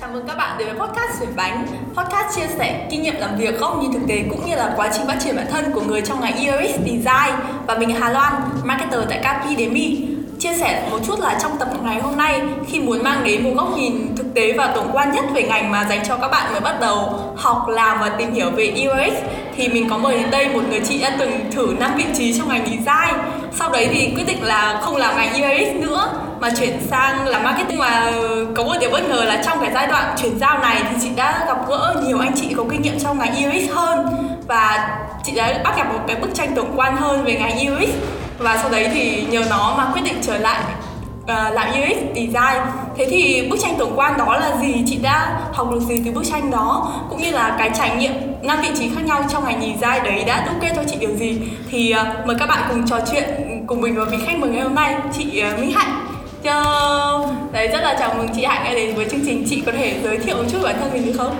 Chào 0.00 0.10
mừng 0.12 0.26
các 0.28 0.36
bạn 0.36 0.58
đến 0.58 0.68
với 0.68 0.88
podcast 0.88 1.20
Chuyển 1.20 1.36
Bánh. 1.36 1.66
Podcast 1.94 2.36
chia 2.36 2.46
sẻ 2.58 2.86
kinh 2.90 3.02
nghiệm 3.02 3.16
làm 3.18 3.36
việc 3.36 3.60
góc 3.60 3.82
nhìn 3.82 3.92
thực 3.92 4.08
tế 4.08 4.24
cũng 4.30 4.46
như 4.46 4.56
là 4.56 4.72
quá 4.76 4.90
trình 4.92 5.06
phát 5.06 5.16
triển 5.24 5.36
bản 5.36 5.46
thân 5.50 5.72
của 5.72 5.80
người 5.80 6.02
trong 6.02 6.20
ngành 6.20 6.34
UX 6.34 6.70
Design 6.70 7.34
Và 7.66 7.74
mình 7.78 7.90
Hà 7.90 8.10
Loan, 8.10 8.32
marketer 8.64 9.00
tại 9.08 9.20
Capidemy. 9.22 10.08
Chia 10.38 10.56
sẻ 10.58 10.88
một 10.90 10.98
chút 11.06 11.20
là 11.20 11.38
trong 11.42 11.58
tập 11.58 11.68
ngày 11.82 12.00
hôm 12.00 12.16
nay 12.16 12.42
khi 12.66 12.80
muốn 12.80 13.02
mang 13.02 13.24
đến 13.24 13.44
một 13.44 13.50
góc 13.56 13.68
nhìn 13.76 14.16
thực 14.16 14.34
tế 14.34 14.52
và 14.52 14.72
tổng 14.74 14.90
quan 14.92 15.12
nhất 15.12 15.24
về 15.34 15.42
ngành 15.42 15.70
mà 15.70 15.86
dành 15.88 16.00
cho 16.08 16.16
các 16.16 16.28
bạn 16.28 16.52
mới 16.52 16.60
bắt 16.60 16.80
đầu 16.80 17.20
học, 17.36 17.68
làm 17.68 18.00
và 18.00 18.08
tìm 18.08 18.32
hiểu 18.32 18.50
về 18.50 18.88
UX 18.88 19.14
thì 19.56 19.68
mình 19.68 19.90
có 19.90 19.98
mời 19.98 20.18
đến 20.18 20.30
đây 20.30 20.48
một 20.48 20.62
người 20.70 20.80
chị 20.80 20.98
đã 20.98 21.16
từng 21.18 21.50
thử 21.50 21.76
5 21.80 21.90
vị 21.96 22.04
trí 22.16 22.38
trong 22.38 22.48
ngành 22.48 22.66
design. 22.66 23.20
Sau 23.52 23.70
đấy 23.70 23.88
thì 23.92 24.12
quyết 24.16 24.26
định 24.26 24.42
là 24.42 24.80
không 24.82 24.96
làm 24.96 25.16
ngành 25.16 25.32
UX 25.32 25.86
nữa 25.86 26.25
mà 26.40 26.50
chuyển 26.58 26.78
sang 26.90 27.26
làm 27.26 27.44
marketing 27.44 27.78
và 27.78 28.12
ờ, 28.12 28.46
có 28.54 28.64
một 28.64 28.74
điều 28.80 28.90
bất 28.90 29.08
ngờ 29.08 29.24
là 29.24 29.42
trong 29.46 29.58
cái 29.60 29.70
giai 29.74 29.86
đoạn 29.86 30.14
chuyển 30.22 30.38
giao 30.38 30.58
này 30.58 30.82
thì 30.90 30.96
chị 31.02 31.08
đã 31.16 31.44
gặp 31.46 31.68
gỡ 31.68 32.02
nhiều 32.06 32.18
anh 32.18 32.32
chị 32.36 32.54
có 32.56 32.64
kinh 32.70 32.82
nghiệm 32.82 32.98
trong 32.98 33.18
ngành 33.18 33.32
UX 33.32 33.70
hơn. 33.74 34.06
Và 34.46 34.98
chị 35.24 35.32
đã 35.32 35.60
bắt 35.64 35.76
gặp 35.76 35.92
một 35.92 36.00
cái 36.06 36.16
bức 36.16 36.34
tranh 36.34 36.54
tổng 36.56 36.72
quan 36.76 36.96
hơn 36.96 37.24
về 37.24 37.34
ngành 37.34 37.74
UX 37.74 37.90
và 38.38 38.56
sau 38.56 38.70
đấy 38.70 38.90
thì 38.94 39.26
nhờ 39.30 39.42
nó 39.50 39.74
mà 39.78 39.90
quyết 39.92 40.02
định 40.04 40.16
trở 40.22 40.38
lại 40.38 40.60
uh, 41.22 41.28
làm 41.28 41.68
UX 41.70 41.98
design. 42.14 42.62
Thế 42.96 43.06
thì 43.10 43.48
bức 43.50 43.60
tranh 43.60 43.74
tổng 43.78 43.92
quan 43.96 44.18
đó 44.18 44.36
là 44.36 44.56
gì? 44.60 44.84
Chị 44.86 44.98
đã 45.02 45.38
học 45.52 45.70
được 45.70 45.80
gì 45.80 46.02
từ 46.04 46.10
bức 46.10 46.24
tranh 46.24 46.50
đó? 46.50 46.92
Cũng 47.10 47.22
như 47.22 47.30
là 47.30 47.56
cái 47.58 47.70
trải 47.78 47.96
nghiệm 47.96 48.12
năm 48.42 48.58
vị 48.62 48.68
trí 48.78 48.90
khác 48.94 49.04
nhau 49.04 49.24
trong 49.32 49.44
ngành 49.44 49.60
design 49.60 50.04
đấy 50.04 50.24
đã 50.26 50.44
đúc 50.46 50.54
kết 50.60 50.72
cho 50.76 50.82
chị 50.90 50.96
điều 51.00 51.16
gì? 51.16 51.40
Thì 51.70 51.94
uh, 52.00 52.26
mời 52.26 52.36
các 52.38 52.46
bạn 52.46 52.62
cùng 52.68 52.86
trò 52.86 53.00
chuyện 53.12 53.24
cùng 53.66 53.80
mình 53.80 53.96
và 53.96 54.04
vị 54.04 54.18
khách 54.26 54.38
mời 54.38 54.50
ngày 54.50 54.62
hôm 54.62 54.74
nay 54.74 54.96
chị 55.12 55.42
uh, 55.52 55.60
Minh 55.60 55.72
Hạnh. 55.72 56.05
Yo, 56.46 57.28
Đấy 57.52 57.68
rất 57.68 57.80
là 57.82 57.96
chào 57.98 58.14
mừng 58.14 58.28
chị 58.36 58.44
Hạnh 58.44 58.64
đã 58.64 58.74
đến 58.74 58.94
với 58.94 59.06
chương 59.10 59.20
trình. 59.26 59.44
Chị 59.50 59.62
có 59.66 59.72
thể 59.72 60.00
giới 60.02 60.18
thiệu 60.18 60.36
một 60.36 60.44
chút 60.52 60.58
bản 60.62 60.76
thân 60.80 60.92
mình 60.92 61.06
được 61.06 61.12
không? 61.18 61.36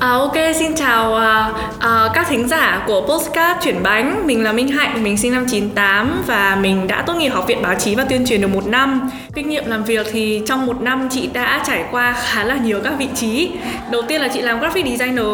À, 0.00 0.10
ok, 0.10 0.34
xin 0.54 0.74
chào 0.74 1.12
uh, 1.12 1.56
uh, 1.76 2.14
các 2.14 2.26
thính 2.28 2.48
giả 2.48 2.84
của 2.86 3.00
Postcard 3.00 3.64
Chuyển 3.64 3.82
Bánh. 3.82 4.26
Mình 4.26 4.44
là 4.44 4.52
Minh 4.52 4.68
Hạnh, 4.68 5.02
mình 5.02 5.16
sinh 5.16 5.32
năm 5.32 5.46
98 5.50 6.22
Và 6.26 6.58
mình 6.60 6.86
đã 6.86 7.02
tốt 7.02 7.14
nghiệp 7.14 7.28
Học 7.28 7.44
viện 7.46 7.62
Báo 7.62 7.74
chí 7.74 7.94
và 7.94 8.04
Tuyên 8.04 8.26
truyền 8.26 8.40
được 8.40 8.48
một 8.48 8.66
năm. 8.66 9.10
Kinh 9.34 9.48
nghiệm 9.48 9.64
làm 9.66 9.84
việc 9.84 10.06
thì 10.12 10.42
trong 10.46 10.66
một 10.66 10.80
năm 10.80 11.08
chị 11.10 11.28
đã 11.32 11.62
trải 11.66 11.84
qua 11.90 12.12
khá 12.12 12.44
là 12.44 12.56
nhiều 12.56 12.80
các 12.84 12.92
vị 12.98 13.08
trí. 13.14 13.50
Đầu 13.90 14.02
tiên 14.02 14.20
là 14.20 14.28
chị 14.28 14.40
làm 14.40 14.60
graphic 14.60 14.86
designer. 14.86 15.26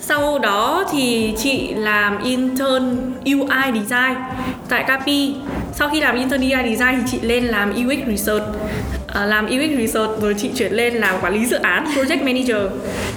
Sau 0.00 0.38
đó 0.38 0.84
thì 0.92 1.34
chị 1.38 1.74
làm 1.74 2.22
intern 2.22 3.12
UI 3.24 3.80
design 3.80 4.14
tại 4.68 4.84
Capi 4.84 5.34
sau 5.72 5.88
khi 5.88 6.00
làm 6.00 6.16
intern 6.16 6.40
UI 6.40 6.76
design 6.76 7.02
thì 7.02 7.02
chị 7.10 7.20
lên 7.20 7.44
làm 7.44 7.70
UX 7.70 8.08
research. 8.08 8.44
À, 9.06 9.26
làm 9.26 9.46
UX 9.46 9.78
research 9.78 10.20
rồi 10.20 10.34
chị 10.38 10.50
chuyển 10.56 10.72
lên 10.72 10.94
làm 10.94 11.14
quản 11.22 11.34
lý 11.34 11.46
dự 11.46 11.56
án 11.56 11.84
project 11.84 12.24
manager. 12.24 12.72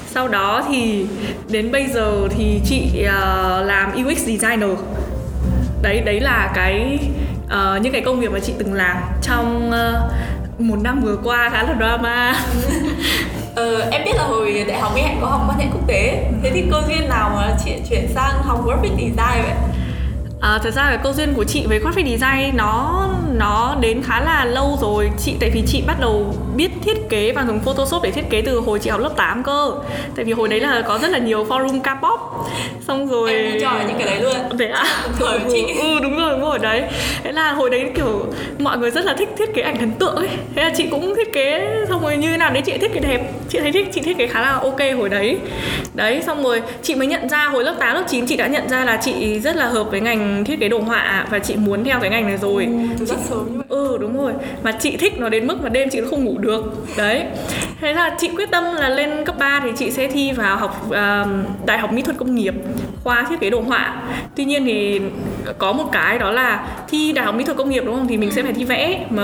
Sau 0.07 0.27
đó 0.27 0.63
thì 0.69 1.05
đến 1.49 1.71
bây 1.71 1.87
giờ 1.87 2.27
thì 2.37 2.61
chị 2.65 2.89
uh, 2.93 3.65
làm 3.65 3.91
UX 4.05 4.17
designer. 4.17 4.69
Đấy 5.81 6.01
đấy 6.05 6.19
là 6.19 6.51
cái 6.55 6.99
uh, 7.45 7.81
những 7.81 7.93
cái 7.93 8.01
công 8.01 8.19
việc 8.19 8.31
mà 8.31 8.39
chị 8.39 8.53
từng 8.57 8.73
làm 8.73 8.97
trong 9.21 9.69
uh, 9.69 10.61
một 10.61 10.77
năm 10.83 11.01
vừa 11.03 11.17
qua 11.23 11.49
khá 11.49 11.63
là 11.63 11.75
drama. 11.77 12.35
Ờ, 13.55 13.89
em 13.91 14.01
biết 14.05 14.11
là 14.15 14.23
hồi 14.23 14.65
đại 14.67 14.79
học 14.79 14.91
Mỹ 14.95 15.01
Hạnh 15.01 15.17
có 15.21 15.27
học 15.27 15.41
quan 15.47 15.59
hệ 15.59 15.65
quốc 15.73 15.87
tế. 15.87 16.31
Thế 16.43 16.51
thì 16.53 16.63
cơ 16.71 16.81
duyên 16.87 17.09
nào 17.09 17.31
mà 17.35 17.57
chị 17.65 17.71
chuyển 17.89 18.07
sang 18.15 18.43
học 18.43 18.65
graphic 18.65 18.91
design 18.91 19.43
vậy? 19.43 19.74
À, 20.45 20.59
thật 20.63 20.73
ra 20.73 20.83
cái 20.89 20.97
câu 21.03 21.13
duyên 21.13 21.33
của 21.33 21.43
chị 21.43 21.65
với 21.67 21.79
graphic 21.79 22.05
design 22.05 22.57
nó 22.57 23.07
nó 23.37 23.77
đến 23.81 24.01
khá 24.03 24.21
là 24.21 24.45
lâu 24.45 24.77
rồi. 24.81 25.09
Chị 25.17 25.35
tại 25.39 25.49
vì 25.53 25.63
chị 25.67 25.83
bắt 25.87 25.97
đầu 25.99 26.33
biết 26.55 26.69
thiết 26.83 27.09
kế 27.09 27.31
và 27.31 27.45
dùng 27.47 27.59
Photoshop 27.59 28.03
để 28.03 28.11
thiết 28.11 28.29
kế 28.29 28.41
từ 28.41 28.59
hồi 28.59 28.79
chị 28.79 28.89
học 28.89 28.99
lớp 28.99 29.11
8 29.15 29.43
cơ. 29.43 29.71
Tại 30.15 30.25
vì 30.25 30.33
hồi 30.33 30.47
đấy 30.47 30.59
là 30.59 30.83
có 30.87 30.97
rất 30.97 31.11
là 31.11 31.17
nhiều 31.17 31.45
forum 31.45 31.81
K-pop. 31.81 32.17
Xong 32.87 33.07
rồi 33.07 33.33
em 33.33 33.61
cho 33.61 33.71
những 33.87 33.97
cái 33.97 34.07
đấy 34.07 34.21
luôn. 34.21 34.57
Thế 34.59 34.67
à? 34.67 34.85
Thời 35.19 35.39
chị. 35.51 35.65
ừ 35.81 35.99
đúng 36.03 36.17
rồi 36.17 36.31
đúng 36.31 36.41
rồi 36.41 36.59
đấy. 36.59 36.83
Thế 37.23 37.31
là 37.31 37.51
hồi 37.51 37.69
đấy 37.69 37.91
kiểu 37.95 38.25
mọi 38.59 38.77
người 38.77 38.91
rất 38.91 39.05
là 39.05 39.13
thích 39.13 39.29
thiết 39.37 39.53
kế 39.53 39.61
ảnh 39.61 39.77
thần 39.77 39.91
tượng 39.91 40.15
ấy. 40.15 40.29
Thế 40.55 40.63
là 40.63 40.71
chị 40.77 40.87
cũng 40.91 41.15
thiết 41.15 41.33
kế 41.33 41.67
xong 41.89 42.01
rồi 42.01 42.17
như 42.17 42.29
thế 42.29 42.37
nào 42.37 42.51
đấy 42.53 42.63
chị 42.65 42.77
thiết 42.77 42.93
kế 42.93 42.99
đẹp. 42.99 43.21
Chị 43.49 43.59
thấy 43.59 43.71
thích 43.71 43.87
chị 43.93 44.01
thiết 44.01 44.17
kế 44.17 44.27
khá 44.27 44.41
là 44.41 44.51
ok 44.51 44.79
hồi 44.97 45.09
đấy. 45.09 45.37
Đấy 45.93 46.23
xong 46.25 46.43
rồi 46.43 46.61
chị 46.83 46.95
mới 46.95 47.07
nhận 47.07 47.29
ra 47.29 47.45
hồi 47.47 47.63
lớp 47.63 47.75
8 47.79 47.95
lớp 47.95 48.03
9 48.07 48.25
chị 48.25 48.35
đã 48.35 48.47
nhận 48.47 48.69
ra 48.69 48.85
là 48.85 48.97
chị 48.97 49.39
rất 49.39 49.55
là 49.55 49.65
hợp 49.65 49.83
với 49.83 50.01
ngành 50.01 50.34
thiết 50.43 50.59
kế 50.59 50.69
đồ 50.69 50.79
họa 50.79 51.25
và 51.29 51.39
chị 51.39 51.55
muốn 51.55 51.83
theo 51.83 51.99
cái 51.99 52.09
ngành 52.09 52.27
này 52.27 52.37
rồi. 52.37 52.65
Ừ, 52.99 53.05
rất 53.05 53.17
sớm 53.29 53.45
như 53.51 53.57
vậy 53.57 53.65
ừ 53.69 53.97
đúng 54.01 54.17
rồi. 54.17 54.33
Mà 54.63 54.71
chị 54.71 54.97
thích 54.97 55.13
nó 55.19 55.29
đến 55.29 55.47
mức 55.47 55.63
mà 55.63 55.69
đêm 55.69 55.89
chị 55.89 56.01
không 56.09 56.25
ngủ 56.25 56.37
được. 56.37 56.63
Đấy. 56.97 57.23
Thế 57.81 57.93
là 57.93 58.15
chị 58.19 58.29
quyết 58.35 58.51
tâm 58.51 58.63
là 58.75 58.89
lên 58.89 59.25
cấp 59.25 59.35
3 59.39 59.59
thì 59.63 59.69
chị 59.77 59.91
sẽ 59.91 60.07
thi 60.07 60.31
vào 60.31 60.57
học 60.57 60.85
uh, 60.87 60.95
đại 61.65 61.77
học 61.77 61.93
mỹ 61.93 62.01
thuật 62.01 62.17
công 62.17 62.35
nghiệp 62.35 62.53
khoa 63.03 63.25
thiết 63.29 63.39
kế 63.39 63.49
đồ 63.49 63.61
họa. 63.61 64.01
Tuy 64.35 64.45
nhiên 64.45 64.65
thì 64.65 65.01
có 65.57 65.73
một 65.73 65.89
cái 65.91 66.19
đó 66.19 66.31
là 66.31 66.67
thi 66.89 67.11
đại 67.11 67.25
học 67.25 67.35
mỹ 67.35 67.43
thuật 67.43 67.57
công 67.57 67.69
nghiệp 67.69 67.83
đúng 67.85 67.95
không? 67.95 68.07
Thì 68.07 68.17
mình 68.17 68.31
sẽ 68.31 68.43
phải 68.43 68.53
thi 68.53 68.63
vẽ. 68.63 69.05
Mà 69.09 69.23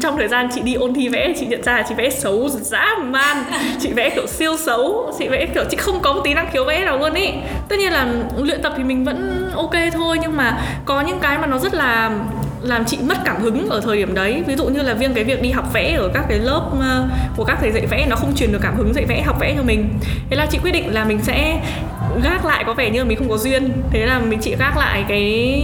trong 0.00 0.16
thời 0.16 0.28
gian 0.28 0.48
chị 0.54 0.60
đi 0.60 0.74
ôn 0.74 0.94
thi 0.94 1.08
vẽ 1.08 1.32
chị 1.40 1.46
nhận 1.46 1.62
ra 1.62 1.72
là 1.72 1.84
chị 1.88 1.94
vẽ 1.94 2.10
xấu 2.10 2.48
dã 2.48 2.86
man. 3.02 3.36
Chị 3.80 3.92
vẽ 3.92 4.10
kiểu 4.10 4.26
siêu 4.26 4.56
xấu. 4.56 5.14
Chị 5.18 5.28
vẽ 5.28 5.46
kiểu 5.46 5.64
chị 5.70 5.76
không 5.76 6.00
có 6.02 6.12
một 6.12 6.20
tí 6.24 6.34
năng 6.34 6.50
khiếu 6.52 6.64
vẽ 6.64 6.84
nào 6.84 6.98
luôn 6.98 7.14
ý. 7.14 7.28
Tất 7.68 7.76
nhiên 7.78 7.92
là 7.92 8.06
luyện 8.38 8.62
tập 8.62 8.72
thì 8.76 8.84
mình 8.84 9.04
vẫn 9.04 9.41
ok 9.56 9.74
thôi 9.92 10.18
nhưng 10.20 10.36
mà 10.36 10.58
có 10.84 11.00
những 11.00 11.18
cái 11.20 11.38
mà 11.38 11.46
nó 11.46 11.58
rất 11.58 11.74
là 11.74 12.10
làm 12.62 12.84
chị 12.84 12.98
mất 13.02 13.18
cảm 13.24 13.42
hứng 13.42 13.68
ở 13.70 13.80
thời 13.80 13.96
điểm 13.96 14.14
đấy. 14.14 14.42
Ví 14.46 14.56
dụ 14.56 14.64
như 14.64 14.82
là 14.82 14.94
riêng 14.94 15.14
cái 15.14 15.24
việc 15.24 15.42
đi 15.42 15.50
học 15.50 15.72
vẽ 15.72 15.92
ở 15.92 16.10
các 16.14 16.24
cái 16.28 16.38
lớp 16.38 16.62
ờ, 16.80 17.08
của 17.36 17.44
các 17.44 17.58
thầy 17.60 17.72
dạy 17.72 17.86
vẽ 17.86 18.06
nó 18.08 18.16
không 18.16 18.34
truyền 18.34 18.52
được 18.52 18.58
cảm 18.62 18.76
hứng 18.76 18.94
dạy 18.94 19.04
vẽ 19.04 19.22
học 19.22 19.36
vẽ 19.40 19.54
cho 19.56 19.62
mình. 19.62 19.98
Thế 20.30 20.36
là 20.36 20.46
chị 20.46 20.58
quyết 20.62 20.72
định 20.72 20.94
là 20.94 21.04
mình 21.04 21.22
sẽ 21.22 21.60
gác 22.22 22.44
lại 22.44 22.64
có 22.66 22.74
vẻ 22.74 22.90
như 22.90 23.04
mình 23.04 23.18
không 23.18 23.28
có 23.28 23.36
duyên. 23.36 23.72
Thế 23.90 24.06
là 24.06 24.18
mình 24.18 24.38
chị 24.42 24.56
gác 24.58 24.76
lại 24.76 25.04
cái 25.08 25.62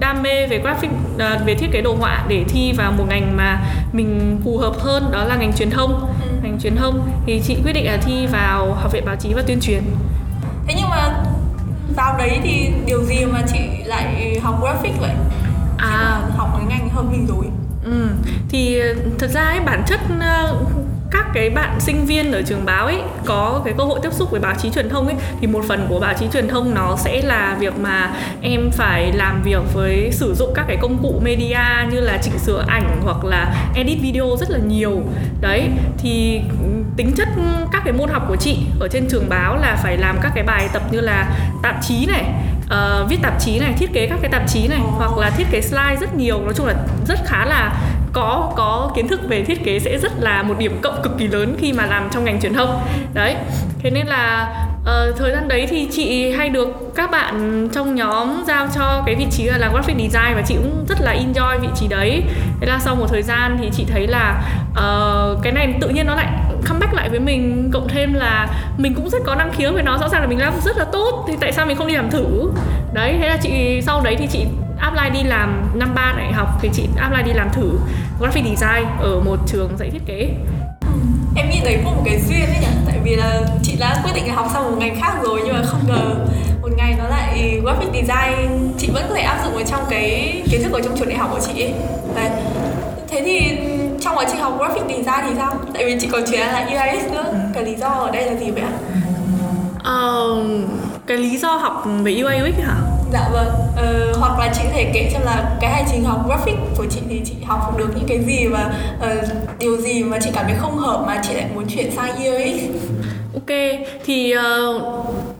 đam 0.00 0.22
mê 0.22 0.46
về 0.46 0.58
graphic 0.58 0.90
ờ, 1.18 1.38
về 1.46 1.54
thiết 1.54 1.68
kế 1.72 1.80
đồ 1.80 1.96
họa 2.00 2.24
để 2.28 2.44
thi 2.48 2.72
vào 2.76 2.92
một 2.92 3.04
ngành 3.08 3.36
mà 3.36 3.60
mình 3.92 4.40
phù 4.44 4.58
hợp 4.58 4.72
hơn 4.78 5.04
đó 5.12 5.24
là 5.24 5.36
ngành 5.36 5.52
truyền 5.52 5.70
thông. 5.70 5.92
Ừ. 6.22 6.28
ngành 6.42 6.58
truyền 6.60 6.76
thông. 6.76 7.08
Thì 7.26 7.40
chị 7.46 7.56
quyết 7.64 7.72
định 7.72 7.86
là 7.86 7.96
thi 7.96 8.26
vào 8.32 8.74
học 8.74 8.92
viện 8.92 9.04
báo 9.06 9.16
chí 9.16 9.34
và 9.34 9.42
tuyên 9.46 9.60
truyền. 9.60 9.82
Thế 10.66 10.74
nhưng 10.78 10.88
mà 10.90 11.10
vào 11.96 12.18
đấy 12.18 12.40
thì 12.42 12.70
điều 12.86 13.04
gì 13.04 13.24
mà 13.24 13.42
chị 13.52 13.58
lại 13.84 14.38
học 14.42 14.60
graphic 14.62 15.00
vậy? 15.00 15.14
À. 15.78 16.20
học 16.36 16.48
cái 16.56 16.66
ngành 16.68 16.88
hơn 16.88 17.08
mình 17.12 17.26
rồi. 17.26 17.46
Ừ 17.84 18.08
thì 18.48 18.80
thật 19.18 19.30
ra 19.30 19.40
ấy 19.40 19.60
bản 19.60 19.82
chất 19.86 20.00
ờ, 20.20 20.56
các 21.10 21.26
cái 21.34 21.50
bạn 21.50 21.80
sinh 21.80 22.06
viên 22.06 22.32
ở 22.32 22.42
trường 22.42 22.64
báo 22.64 22.86
ấy 22.86 22.98
có 23.24 23.62
cái 23.64 23.74
cơ 23.78 23.84
hội 23.84 24.00
tiếp 24.02 24.12
xúc 24.12 24.30
với 24.30 24.40
báo 24.40 24.54
chí 24.58 24.70
truyền 24.70 24.88
thông 24.88 25.06
ấy 25.06 25.16
thì 25.40 25.46
một 25.46 25.64
phần 25.68 25.86
của 25.88 26.00
báo 26.00 26.14
chí 26.14 26.26
truyền 26.32 26.48
thông 26.48 26.74
nó 26.74 26.96
sẽ 26.96 27.22
là 27.22 27.56
việc 27.60 27.78
mà 27.78 28.10
em 28.42 28.70
phải 28.70 29.12
làm 29.12 29.42
việc 29.42 29.62
với 29.74 30.10
sử 30.12 30.34
dụng 30.34 30.52
các 30.54 30.64
cái 30.68 30.76
công 30.82 30.98
cụ 31.02 31.20
media 31.24 31.90
như 31.92 32.00
là 32.00 32.18
chỉnh 32.22 32.38
sửa 32.38 32.64
ảnh 32.68 33.00
hoặc 33.04 33.24
là 33.24 33.70
edit 33.74 33.98
video 34.02 34.36
rất 34.40 34.50
là 34.50 34.58
nhiều. 34.58 35.02
Đấy 35.40 35.68
thì 35.98 36.40
tính 36.96 37.12
chất 37.16 37.28
các 37.72 37.82
cái 37.84 37.92
môn 37.92 38.08
học 38.08 38.24
của 38.28 38.36
chị 38.36 38.58
ở 38.80 38.88
trên 38.88 39.08
trường 39.10 39.28
báo 39.28 39.56
là 39.56 39.76
phải 39.82 39.96
làm 39.96 40.18
các 40.22 40.32
cái 40.34 40.44
bài 40.44 40.68
tập 40.72 40.82
như 40.90 41.00
là 41.00 41.36
tạp 41.62 41.76
chí 41.82 42.06
này 42.06 42.24
uh, 42.64 43.10
viết 43.10 43.18
tạp 43.22 43.40
chí 43.40 43.58
này 43.58 43.72
thiết 43.78 43.92
kế 43.92 44.06
các 44.06 44.18
cái 44.22 44.30
tạp 44.30 44.42
chí 44.48 44.68
này 44.68 44.80
hoặc 44.80 45.18
là 45.18 45.30
thiết 45.30 45.46
kế 45.50 45.60
slide 45.60 45.96
rất 46.00 46.14
nhiều. 46.16 46.40
Nói 46.44 46.54
chung 46.54 46.66
là 46.66 46.74
rất 47.08 47.18
khá 47.26 47.44
là 47.44 47.72
có 48.12 48.52
có 48.56 48.90
kiến 48.94 49.08
thức 49.08 49.20
về 49.28 49.44
thiết 49.44 49.64
kế 49.64 49.78
sẽ 49.78 49.98
rất 49.98 50.12
là 50.20 50.42
một 50.42 50.54
điểm 50.58 50.78
cộng 50.82 51.02
cực 51.02 51.18
kỳ 51.18 51.28
lớn 51.28 51.56
khi 51.58 51.72
mà 51.72 51.86
làm 51.86 52.08
trong 52.12 52.24
ngành 52.24 52.40
truyền 52.40 52.54
thông. 52.54 52.80
Đấy 53.14 53.36
thế 53.78 53.90
nên 53.90 54.06
là 54.06 54.48
uh, 54.82 55.16
thời 55.16 55.32
gian 55.32 55.48
đấy 55.48 55.66
thì 55.70 55.88
chị 55.92 56.30
hay 56.30 56.48
được 56.48 56.94
các 56.94 57.10
bạn 57.10 57.68
trong 57.72 57.94
nhóm 57.94 58.44
giao 58.46 58.68
cho 58.74 59.02
cái 59.06 59.14
vị 59.14 59.26
trí 59.30 59.44
là 59.44 59.58
làm 59.58 59.72
graphic 59.72 59.96
design 59.96 60.34
và 60.34 60.42
chị 60.46 60.54
cũng 60.54 60.84
rất 60.88 61.00
là 61.00 61.14
enjoy 61.14 61.58
vị 61.58 61.68
trí 61.76 61.88
đấy. 61.88 62.22
Thế 62.60 62.66
là 62.66 62.78
sau 62.78 62.94
một 62.94 63.06
thời 63.08 63.22
gian 63.22 63.58
thì 63.60 63.70
chị 63.72 63.84
thấy 63.92 64.06
là 64.06 64.42
uh, 64.70 65.42
cái 65.42 65.52
này 65.52 65.74
tự 65.80 65.88
nhiên 65.88 66.06
nó 66.06 66.14
lại 66.14 66.26
comeback 66.68 66.94
lại 66.94 67.08
với 67.08 67.20
mình 67.20 67.70
cộng 67.72 67.88
thêm 67.88 68.14
là 68.14 68.48
mình 68.78 68.94
cũng 68.94 69.10
rất 69.10 69.18
có 69.24 69.34
năng 69.34 69.52
khiếu 69.52 69.72
với 69.72 69.82
nó 69.82 69.98
rõ 69.98 70.08
ràng 70.08 70.20
là 70.20 70.26
mình 70.26 70.40
làm 70.40 70.52
rất 70.64 70.76
là 70.76 70.84
tốt 70.84 71.24
thì 71.28 71.34
tại 71.40 71.52
sao 71.52 71.66
mình 71.66 71.76
không 71.76 71.86
đi 71.86 71.94
làm 71.94 72.10
thử? 72.10 72.50
Đấy 72.92 73.16
thế 73.20 73.28
là 73.28 73.36
chị 73.42 73.80
sau 73.82 74.00
đấy 74.00 74.16
thì 74.18 74.26
chị 74.26 74.46
apply 74.80 75.10
đi 75.12 75.22
làm 75.22 75.70
năm 75.74 75.94
ba 75.94 76.14
đại 76.16 76.32
học 76.32 76.48
thì 76.60 76.70
chị 76.72 76.88
apply 76.96 77.22
đi 77.22 77.32
làm 77.32 77.50
thử 77.52 77.78
graphic 78.20 78.44
design 78.44 78.86
ở 79.00 79.20
một 79.20 79.38
trường 79.46 79.76
dạy 79.78 79.90
thiết 79.90 80.06
kế. 80.06 80.28
Em 81.36 81.50
nghĩ 81.50 81.60
đấy 81.64 81.78
cũng 81.84 81.96
một 81.96 82.02
cái 82.04 82.20
duyên 82.28 82.46
đấy 82.46 82.58
nhỉ? 82.60 82.66
Tại 82.86 82.98
vì 83.04 83.16
là 83.16 83.40
chị 83.62 83.76
đã 83.80 84.00
quyết 84.04 84.12
định 84.14 84.28
là 84.28 84.34
học 84.34 84.50
sang 84.52 84.64
một 84.64 84.76
ngành 84.78 85.00
khác 85.00 85.12
rồi 85.22 85.40
nhưng 85.44 85.54
mà 85.54 85.62
không 85.66 85.80
ngờ 85.88 86.26
một 86.62 86.68
ngày 86.76 86.94
nó 86.98 87.08
lại 87.08 87.60
graphic 87.62 87.88
design 87.92 88.72
chị 88.78 88.90
vẫn 88.92 89.04
có 89.08 89.14
thể 89.14 89.22
áp 89.22 89.44
dụng 89.44 89.56
ở 89.56 89.62
trong 89.62 89.80
cái 89.90 90.42
kiến 90.50 90.62
thức 90.62 90.72
ở 90.72 90.80
trong 90.84 90.96
trường 90.98 91.08
đại 91.08 91.18
học 91.18 91.30
của 91.32 91.40
chị 91.46 91.62
ấy. 91.62 91.74
Đấy. 92.14 92.30
Thế 93.08 93.22
thì 93.24 93.58
trong 94.00 94.16
quá 94.16 94.24
trình 94.30 94.40
học 94.40 94.58
graphic 94.58 94.82
design 94.88 95.20
thì 95.26 95.32
sao? 95.36 95.54
Tại 95.74 95.84
vì 95.84 95.96
chị 96.00 96.08
còn 96.12 96.22
chuyển 96.30 96.40
là 96.40 96.66
UX 96.66 97.12
nữa. 97.12 97.24
Cái 97.54 97.64
lý 97.64 97.74
do 97.74 97.88
ở 97.88 98.10
đây 98.10 98.26
là 98.26 98.34
gì 98.34 98.50
vậy 98.50 98.62
ạ? 98.62 98.72
Uh, 99.80 100.46
cái 101.06 101.16
lý 101.16 101.38
do 101.38 101.56
học 101.56 101.84
về 102.02 102.22
UI 102.22 102.50
UX 102.50 102.64
hả 102.64 102.89
dạ 103.12 103.28
vâng 103.32 103.48
ờ, 103.76 104.12
hoặc 104.18 104.38
là 104.38 104.52
chị 104.54 104.60
có 104.64 104.70
thể 104.72 104.90
kể 104.94 105.10
xem 105.12 105.22
là 105.24 105.56
cái 105.60 105.70
hành 105.70 105.84
trình 105.92 106.04
học 106.04 106.26
graphic 106.26 106.54
của 106.76 106.86
chị 106.90 107.00
thì 107.08 107.20
chị 107.24 107.34
học 107.44 107.78
được 107.78 107.88
những 107.96 108.08
cái 108.08 108.24
gì 108.24 108.46
và 108.46 108.74
uh, 108.98 109.58
điều 109.58 109.76
gì 109.76 110.04
mà 110.04 110.18
chị 110.20 110.30
cảm 110.34 110.44
thấy 110.46 110.54
không 110.58 110.78
hợp 110.78 111.04
mà 111.06 111.22
chị 111.28 111.34
lại 111.34 111.46
muốn 111.54 111.64
chuyển 111.68 111.90
sang 111.96 112.22
EOX 112.22 112.60
Ok, 113.34 113.56
thì 114.04 114.34
uh, 114.36 114.82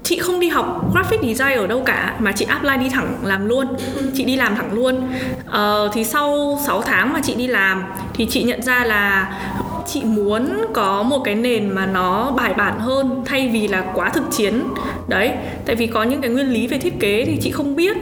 chị 0.02 0.18
không 0.18 0.40
đi 0.40 0.48
học 0.48 0.92
graphic 0.92 1.20
design 1.20 1.58
ở 1.58 1.66
đâu 1.66 1.82
cả 1.86 2.14
mà 2.18 2.32
chị 2.32 2.44
apply 2.48 2.76
đi 2.76 2.88
thẳng 2.88 3.14
làm 3.22 3.46
luôn. 3.46 3.66
Chị 4.14 4.24
đi 4.24 4.36
làm 4.36 4.56
thẳng 4.56 4.72
luôn. 4.72 5.12
Uh, 5.48 5.92
thì 5.92 6.04
sau 6.04 6.58
6 6.66 6.82
tháng 6.82 7.12
mà 7.12 7.20
chị 7.22 7.34
đi 7.34 7.46
làm 7.46 7.84
thì 8.14 8.26
chị 8.26 8.42
nhận 8.42 8.62
ra 8.62 8.84
là 8.84 9.32
chị 9.92 10.02
muốn 10.04 10.64
có 10.72 11.02
một 11.02 11.18
cái 11.24 11.34
nền 11.34 11.70
mà 11.70 11.86
nó 11.86 12.30
bài 12.30 12.54
bản 12.54 12.78
hơn 12.78 13.22
thay 13.26 13.48
vì 13.48 13.68
là 13.68 13.84
quá 13.94 14.10
thực 14.10 14.24
chiến. 14.30 14.62
Đấy 15.08 15.30
tại 15.66 15.76
vì 15.76 15.86
có 15.86 16.02
những 16.02 16.20
cái 16.20 16.30
nguyên 16.30 16.46
lý 16.46 16.66
về 16.66 16.78
thiết 16.78 17.00
kế 17.00 17.24
thì 17.24 17.38
chị 17.40 17.50
không 17.50 17.76
biết 17.76 17.96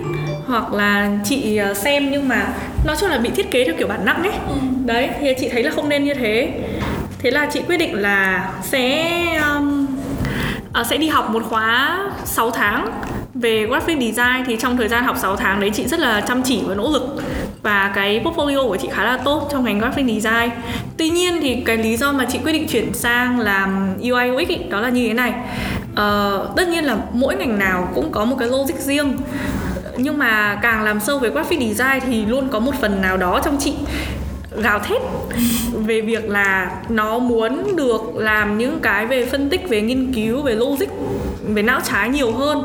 hoặc 0.47 0.73
là 0.73 1.19
chị 1.25 1.57
ờ, 1.57 1.75
xem 1.75 2.11
nhưng 2.11 2.29
mà 2.29 2.47
nói 2.87 2.97
chung 3.01 3.11
là 3.11 3.19
bị 3.19 3.31
thiết 3.31 3.51
kế 3.51 3.65
theo 3.65 3.75
kiểu 3.79 3.89
bản 3.89 4.05
năng 4.05 4.23
ấy. 4.23 4.33
Ừ. 4.49 4.55
đấy 4.85 5.09
thì 5.21 5.35
chị 5.41 5.49
thấy 5.49 5.63
là 5.63 5.71
không 5.71 5.89
nên 5.89 6.05
như 6.05 6.15
thế. 6.15 6.53
Thế 7.19 7.31
là 7.31 7.47
chị 7.53 7.63
quyết 7.67 7.77
định 7.77 7.95
là 7.95 8.51
sẽ 8.63 9.15
um, 9.55 9.87
uh, 10.81 10.87
sẽ 10.87 10.97
đi 10.97 11.09
học 11.09 11.31
một 11.31 11.43
khóa 11.49 11.99
6 12.25 12.51
tháng. 12.51 12.89
Về 13.35 13.67
graphic 13.67 13.99
design 13.99 14.45
thì 14.47 14.57
trong 14.57 14.77
thời 14.77 14.89
gian 14.89 15.05
học 15.05 15.17
6 15.19 15.37
tháng 15.37 15.61
đấy 15.61 15.71
chị 15.75 15.87
rất 15.87 16.01
là 16.01 16.21
chăm 16.21 16.43
chỉ 16.43 16.61
và 16.67 16.75
nỗ 16.75 16.91
lực 16.91 17.23
và 17.63 17.93
cái 17.95 18.21
portfolio 18.25 18.69
của 18.69 18.77
chị 18.77 18.89
khá 18.93 19.05
là 19.05 19.17
tốt 19.17 19.49
trong 19.53 19.65
ngành 19.65 19.79
graphic 19.79 20.07
design. 20.07 20.51
Tuy 20.97 21.09
nhiên 21.09 21.39
thì 21.41 21.63
cái 21.67 21.77
lý 21.77 21.97
do 21.97 22.13
mà 22.13 22.27
chị 22.33 22.39
quyết 22.45 22.53
định 22.53 22.69
chuyển 22.69 22.95
sang 22.95 23.41
làm 23.41 23.95
UI 24.01 24.31
UX 24.31 24.49
ý, 24.49 24.57
đó 24.57 24.81
là 24.81 24.89
như 24.89 25.09
thế 25.09 25.15
này. 25.15 25.33
Uh, 25.93 26.57
tất 26.57 26.69
nhiên 26.69 26.85
là 26.85 26.97
mỗi 27.13 27.37
ngành 27.37 27.59
nào 27.59 27.89
cũng 27.95 28.13
có 28.13 28.25
một 28.25 28.37
cái 28.39 28.49
logic 28.49 28.79
riêng. 28.79 29.17
Nhưng 29.97 30.19
mà 30.19 30.59
càng 30.63 30.85
làm 30.85 31.01
sâu 31.01 31.19
về 31.19 31.31
graphic 31.31 31.59
design 31.59 32.01
thì 32.07 32.27
luôn 32.27 32.49
có 32.49 32.59
một 32.59 32.75
phần 32.81 33.03
nào 33.03 33.17
đó 33.17 33.41
trong 33.45 33.57
chị 33.61 33.75
gào 34.63 34.79
thét 34.79 35.03
về 35.73 36.01
việc 36.01 36.29
là 36.29 36.71
nó 36.89 37.19
muốn 37.19 37.77
được 37.77 38.17
làm 38.17 38.59
những 38.59 38.79
cái 38.83 39.07
về 39.07 39.27
phân 39.27 39.51
tích 39.51 39.69
về 39.69 39.83
nghiên 39.83 40.13
cứu 40.15 40.43
về 40.43 40.55
logic 40.55 40.89
về 41.55 41.63
não 41.63 41.81
trái 41.85 42.09
nhiều 42.09 42.33
hơn. 42.33 42.59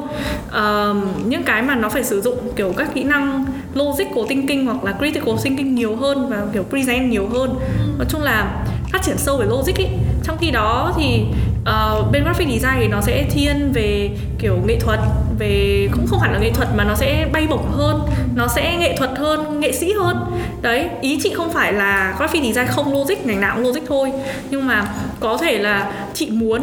Uh, 0.48 1.26
những 1.26 1.44
cái 1.44 1.62
mà 1.62 1.76
nó 1.76 1.90
phải 1.90 2.04
sử 2.04 2.22
dụng 2.22 2.38
kiểu 2.56 2.74
các 2.78 2.94
kỹ 2.94 3.04
năng 3.04 3.46
logical 3.74 4.24
thinking 4.30 4.66
hoặc 4.66 4.84
là 4.84 4.94
critical 5.00 5.36
thinking 5.44 5.76
nhiều 5.76 5.96
hơn 5.96 6.30
và 6.30 6.46
kiểu 6.54 6.64
present 6.70 7.12
nhiều 7.12 7.30
hơn. 7.34 7.56
Nói 7.98 8.06
chung 8.10 8.22
là 8.22 8.66
phát 8.92 9.04
triển 9.04 9.18
sâu 9.18 9.38
về 9.38 9.46
logic 9.46 9.76
ý. 9.78 9.86
Trong 10.24 10.38
khi 10.38 10.52
đó 10.52 10.94
thì 10.98 11.24
uh, 11.62 12.12
bên 12.12 12.24
graphic 12.24 12.48
design 12.48 12.80
thì 12.80 12.88
nó 12.88 13.02
sẽ 13.02 13.26
thiên 13.30 13.72
về 13.74 14.10
kiểu 14.40 14.58
nghệ 14.66 14.80
thuật 14.80 15.00
về 15.44 15.90
cũng 15.92 16.08
không 16.08 16.20
hẳn 16.20 16.34
là 16.34 16.40
nghệ 16.40 16.52
thuật 16.52 16.70
mà 16.76 16.84
nó 16.84 16.96
sẽ 16.96 17.28
bay 17.34 17.48
bổng 17.50 17.72
hơn 17.72 18.00
nó 18.36 18.48
sẽ 18.48 18.78
nghệ 18.78 18.96
thuật 18.98 19.12
hơn 19.16 19.60
nghệ 19.60 19.72
sĩ 19.72 19.94
hơn. 19.94 20.18
Đấy 20.62 20.90
ý 21.02 21.20
chị 21.24 21.34
không 21.36 21.54
phải 21.54 21.74
là 21.74 22.16
graphic 22.18 22.44
design 22.44 22.68
không 22.68 22.94
logic 22.94 23.26
ngành 23.26 23.42
nào 23.42 23.56
cũng 23.56 23.66
logic 23.66 23.82
thôi. 23.88 24.12
Nhưng 24.50 24.68
mà 24.68 24.86
có 25.20 25.38
thể 25.38 25.58
là 25.58 25.92
chị 26.14 26.30
muốn 26.32 26.62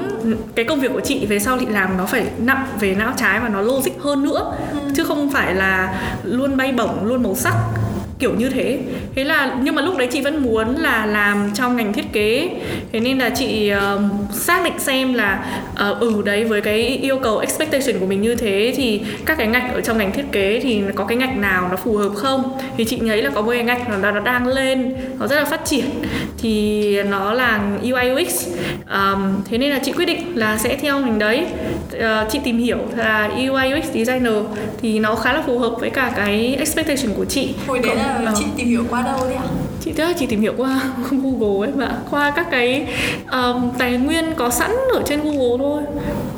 cái 0.55 0.65
công 0.65 0.81
việc 0.81 0.93
của 0.93 1.01
chị 1.01 1.27
về 1.27 1.39
sau 1.39 1.59
chị 1.59 1.67
làm 1.67 1.97
nó 1.97 2.07
phải 2.07 2.25
nặng 2.39 2.67
về 2.81 2.95
não 2.95 3.13
trái 3.17 3.41
và 3.41 3.49
nó 3.49 3.61
logic 3.61 4.01
hơn 4.01 4.23
nữa. 4.23 4.53
Ừ. 4.73 4.79
chứ 4.97 5.05
không 5.05 5.31
phải 5.31 5.55
là 5.55 5.95
luôn 6.25 6.57
bay 6.57 6.73
bổng 6.73 7.05
luôn 7.05 7.23
màu 7.23 7.35
sắc 7.35 7.55
kiểu 8.21 8.35
như 8.35 8.49
thế. 8.49 8.79
Thế 9.15 9.25
là 9.25 9.57
nhưng 9.63 9.75
mà 9.75 9.83
lúc 9.83 9.99
đấy 9.99 10.09
chị 10.13 10.21
vẫn 10.21 10.43
muốn 10.43 10.77
là 10.77 11.07
làm 11.07 11.51
trong 11.55 11.77
ngành 11.77 11.93
thiết 11.93 12.13
kế. 12.13 12.51
Thế 12.93 13.01
nên 13.01 13.19
là 13.19 13.31
chị 13.31 13.73
uh, 13.95 14.35
xác 14.35 14.65
định 14.65 14.79
xem 14.79 15.15
là 15.15 15.45
uh, 15.91 16.01
ừ 16.01 16.23
đấy 16.25 16.45
với 16.45 16.61
cái 16.61 16.81
yêu 16.81 17.19
cầu 17.19 17.39
expectation 17.39 18.01
của 18.01 18.07
mình 18.07 18.23
như 18.23 18.35
thế 18.35 18.73
thì 18.77 19.01
các 19.27 19.39
cái 19.39 19.47
ngạch 19.47 19.75
ở 19.75 19.81
trong 19.81 19.99
ngành 19.99 20.13
thiết 20.13 20.33
kế 20.33 20.61
thì 20.63 20.83
có 20.95 21.05
cái 21.05 21.17
ngạch 21.17 21.37
nào 21.37 21.69
nó 21.71 21.77
phù 21.77 21.97
hợp 21.97 22.11
không? 22.15 22.59
Thì 22.77 22.85
chị 22.85 22.99
thấy 23.07 23.23
là 23.23 23.31
có 23.31 23.43
một 23.43 23.51
cái 23.51 23.65
ngạch 23.65 23.89
nó, 23.89 24.11
nó 24.11 24.21
đang 24.21 24.47
lên 24.47 24.95
nó 25.19 25.27
rất 25.27 25.37
là 25.37 25.45
phát 25.45 25.65
triển. 25.65 25.85
Thì 26.39 27.03
nó 27.03 27.33
là 27.33 27.61
UI 27.83 28.23
UX 28.23 28.49
um, 28.91 29.35
thế 29.51 29.59
nên 29.59 29.71
là 29.71 29.79
chị 29.79 29.93
quyết 29.93 30.07
định 30.07 30.33
là 30.35 30.59
sẽ 30.59 30.77
theo 30.77 31.01
ngành 31.01 31.19
đấy. 31.19 31.47
Uh, 31.97 32.03
chị 32.33 32.39
tìm 32.45 32.59
hiểu 32.59 32.79
là 32.97 33.31
UI 33.37 33.73
UX 33.79 33.85
designer 33.85 34.35
thì 34.83 34.99
nó 34.99 35.15
khá 35.15 35.33
là 35.33 35.43
phù 35.47 35.59
hợp 35.59 35.75
với 35.81 35.91
cả 35.91 36.13
cái 36.17 36.57
expectation 36.59 37.15
của 37.17 37.25
chị. 37.25 37.55
Hồi 37.67 37.79
đấy 37.79 37.97
là 37.97 38.10
là 38.19 38.33
chị 38.39 38.45
tìm 38.57 38.69
hiểu 38.69 38.85
qua 38.91 39.03
đâu 39.03 39.19
đấy 39.25 39.35
ạ? 39.35 39.45
Chị 39.85 39.93
chắc 39.97 40.17
chị 40.19 40.27
tìm 40.27 40.41
hiểu 40.41 40.55
qua 40.57 40.81
Google 41.11 41.69
ấy 41.69 41.77
mà 41.77 41.99
qua 42.11 42.31
các 42.31 42.47
cái 42.51 42.87
um, 43.33 43.71
tài 43.79 43.93
nguyên 43.93 44.25
có 44.37 44.51
sẵn 44.51 44.71
ở 44.93 45.03
trên 45.07 45.21
Google 45.23 45.59
thôi. 45.59 45.83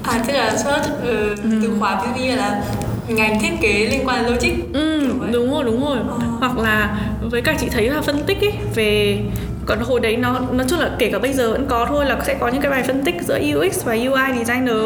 À 0.02 0.24
tức 0.26 0.32
là 0.32 0.56
search 0.56 0.86
uh, 0.86 1.42
ừ. 1.42 1.50
từ 1.62 1.70
khóa 1.80 2.02
dụ 2.16 2.24
là 2.36 2.62
ngành 3.08 3.40
thiết 3.40 3.52
kế 3.60 3.86
liên 3.90 4.08
quan 4.08 4.26
logic. 4.26 4.52
Ừ, 4.72 5.12
đúng 5.32 5.50
rồi 5.50 5.64
đúng 5.64 5.84
rồi. 5.84 5.98
À. 5.98 6.26
Hoặc 6.38 6.58
là 6.58 7.00
với 7.30 7.42
cả 7.42 7.54
chị 7.60 7.66
thấy 7.70 7.88
là 7.88 8.00
phân 8.00 8.22
tích 8.26 8.40
ấy 8.40 8.52
về 8.74 9.20
còn 9.66 9.80
hồi 9.80 10.00
đấy 10.00 10.16
nó 10.16 10.40
nói 10.52 10.66
chung 10.68 10.78
là 10.80 10.90
kể 10.98 11.10
cả 11.12 11.18
bây 11.18 11.32
giờ 11.32 11.52
vẫn 11.52 11.66
có 11.68 11.86
thôi 11.88 12.06
là 12.06 12.18
sẽ 12.26 12.34
có 12.40 12.48
những 12.48 12.62
cái 12.62 12.70
bài 12.70 12.82
phân 12.82 13.04
tích 13.04 13.14
giữa 13.22 13.38
UX 13.56 13.84
và 13.84 13.92
UI 13.92 14.38
designer. 14.38 14.76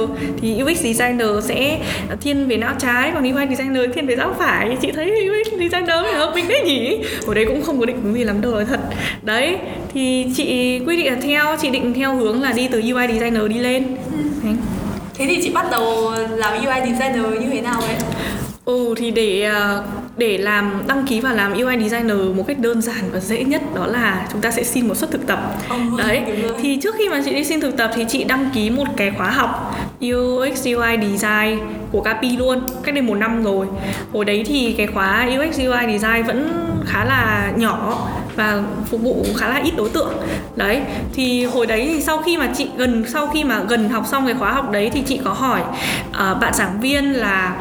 Thì 0.40 0.62
UX 0.62 0.80
designer 0.80 1.28
sẽ 1.42 1.78
thiên 2.20 2.48
về 2.48 2.56
não 2.56 2.74
trái 2.78 3.10
còn 3.14 3.32
UI 3.32 3.46
designer 3.56 3.82
thiên 3.94 4.06
về 4.06 4.16
não 4.16 4.34
phải. 4.38 4.76
Chị 4.80 4.92
thấy 4.92 5.28
UX 5.28 5.52
designer 5.52 6.04
phải 6.04 6.14
hợp 6.14 6.32
mình 6.34 6.48
đấy 6.48 6.62
nhỉ? 6.64 6.98
Hồi 7.26 7.34
đấy 7.34 7.44
cũng 7.48 7.62
không 7.62 7.80
có 7.80 7.86
định 7.86 8.00
hướng 8.02 8.14
gì 8.14 8.24
lắm 8.24 8.40
đâu 8.40 8.52
nói 8.52 8.64
thật. 8.64 8.80
Đấy 9.22 9.58
thì 9.94 10.26
chị 10.36 10.78
quyết 10.86 10.96
định 10.96 11.06
là 11.06 11.18
theo 11.22 11.56
chị 11.62 11.70
định 11.70 11.94
theo 11.94 12.16
hướng 12.16 12.42
là 12.42 12.52
đi 12.52 12.68
từ 12.68 12.80
UI 12.80 13.06
designer 13.06 13.42
đi 13.48 13.58
lên. 13.58 13.96
Ừ. 14.42 14.48
thế 15.18 15.26
thì 15.28 15.40
chị 15.42 15.50
bắt 15.50 15.66
đầu 15.70 16.12
làm 16.30 16.64
UI 16.64 16.80
designer 16.80 17.40
như 17.40 17.48
thế 17.52 17.60
nào 17.60 17.80
vậy? 17.80 17.96
Ừ 18.64 18.94
thì 18.96 19.10
để 19.10 19.42
à, 19.42 19.82
để 20.16 20.38
làm 20.38 20.82
đăng 20.88 21.06
ký 21.06 21.20
và 21.20 21.32
làm 21.32 21.52
UI 21.52 21.88
designer 21.88 22.18
một 22.34 22.44
cách 22.46 22.58
đơn 22.58 22.82
giản 22.82 23.10
và 23.12 23.20
dễ 23.20 23.44
nhất 23.44 23.62
đó 23.74 23.86
là 23.86 24.26
chúng 24.32 24.40
ta 24.40 24.50
sẽ 24.50 24.64
xin 24.64 24.88
một 24.88 24.94
suất 24.94 25.10
thực 25.10 25.26
tập. 25.26 25.54
Oh, 25.74 25.98
Đấy. 25.98 26.22
Thì 26.60 26.78
trước 26.82 26.94
khi 26.98 27.08
mà 27.08 27.22
chị 27.24 27.34
đi 27.34 27.44
xin 27.44 27.60
thực 27.60 27.76
tập 27.76 27.90
thì 27.94 28.04
chị 28.08 28.24
đăng 28.24 28.50
ký 28.54 28.70
một 28.70 28.86
cái 28.96 29.12
khóa 29.18 29.30
học 29.30 29.76
UX 30.00 30.66
UI 30.66 30.98
design 31.02 31.58
của 31.92 32.00
Capi 32.00 32.36
luôn 32.36 32.60
cách 32.82 32.94
đây 32.94 33.02
một 33.02 33.14
năm 33.14 33.44
rồi. 33.44 33.66
Hồi 34.12 34.24
đấy 34.24 34.44
thì 34.46 34.74
cái 34.78 34.86
khóa 34.86 35.28
UX 35.38 35.58
UI 35.58 35.98
design 35.98 36.26
vẫn 36.26 36.66
khá 36.86 37.04
là 37.04 37.52
nhỏ 37.56 38.08
và 38.36 38.62
phục 38.90 39.00
vụ 39.00 39.26
khá 39.36 39.48
là 39.48 39.60
ít 39.64 39.72
đối 39.76 39.88
tượng 39.88 40.12
đấy 40.56 40.82
thì 41.14 41.44
hồi 41.44 41.66
đấy 41.66 41.90
thì 41.94 42.02
sau 42.02 42.22
khi 42.22 42.36
mà 42.36 42.48
chị 42.56 42.68
gần 42.76 43.04
sau 43.08 43.26
khi 43.26 43.44
mà 43.44 43.62
gần 43.68 43.88
học 43.88 44.04
xong 44.06 44.26
cái 44.26 44.34
khóa 44.34 44.52
học 44.52 44.70
đấy 44.70 44.90
thì 44.92 45.02
chị 45.02 45.20
có 45.24 45.32
hỏi 45.32 45.60
uh, 46.08 46.40
bạn 46.40 46.54
giảng 46.54 46.80
viên 46.80 47.12
là 47.12 47.56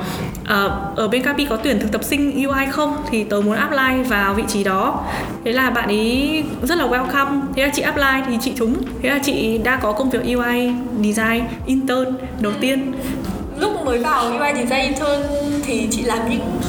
À, 0.47 0.69
ở 0.95 1.07
bên 1.07 1.24
Capi 1.24 1.45
có 1.45 1.56
tuyển 1.56 1.80
thực 1.80 1.92
tập 1.92 2.03
sinh 2.03 2.45
UI 2.45 2.65
không? 2.71 2.97
Thì 3.09 3.24
tớ 3.24 3.42
muốn 3.42 3.56
apply 3.56 4.03
vào 4.09 4.33
vị 4.33 4.44
trí 4.47 4.63
đó. 4.63 5.03
Thế 5.45 5.51
là 5.51 5.69
bạn 5.69 5.88
ấy 5.88 6.44
rất 6.63 6.77
là 6.77 6.88
welcome. 6.88 7.42
Thế 7.56 7.64
là 7.64 7.71
chị 7.73 7.81
apply 7.81 8.21
thì 8.28 8.37
chị 8.42 8.54
trúng. 8.57 8.75
Thế 9.02 9.09
là 9.09 9.19
chị 9.23 9.57
đã 9.57 9.75
có 9.75 9.92
công 9.92 10.09
việc 10.09 10.35
UI 10.35 10.71
design 11.04 11.44
intern 11.66 12.18
đầu 12.40 12.52
tiên. 12.59 12.94
Lúc 13.59 13.85
mới 13.85 13.99
vào 13.99 14.23
UI 14.25 14.54
design 14.56 14.81
intern 14.81 15.21
thì 15.66 15.87
chị 15.92 16.02
làm 16.02 16.19
những 16.30 16.59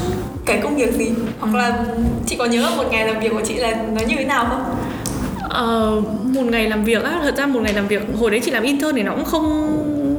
cái 0.47 0.61
công 0.63 0.77
việc 0.77 0.93
gì? 0.93 1.11
Hoặc 1.41 1.55
là 1.55 1.79
chị 2.27 2.37
có 2.37 2.45
nhớ 2.45 2.71
một 2.77 2.85
ngày 2.91 3.07
làm 3.07 3.21
việc 3.21 3.33
của 3.33 3.43
chị 3.45 3.55
là 3.55 3.75
nó 3.93 4.01
như 4.01 4.15
thế 4.19 4.25
nào 4.25 4.47
không? 4.51 4.77
Uh, 5.63 6.05
một 6.25 6.45
ngày 6.45 6.69
làm 6.69 6.85
việc 6.85 7.05
á, 7.05 7.21
thật 7.23 7.37
ra 7.37 7.47
một 7.47 7.61
ngày 7.63 7.73
làm 7.73 7.87
việc 7.87 8.03
hồi 8.21 8.31
đấy 8.31 8.41
chị 8.45 8.51
làm 8.51 8.63
intern 8.63 8.97
thì 8.97 9.03
nó 9.03 9.13
cũng 9.13 9.25
không 9.25 9.77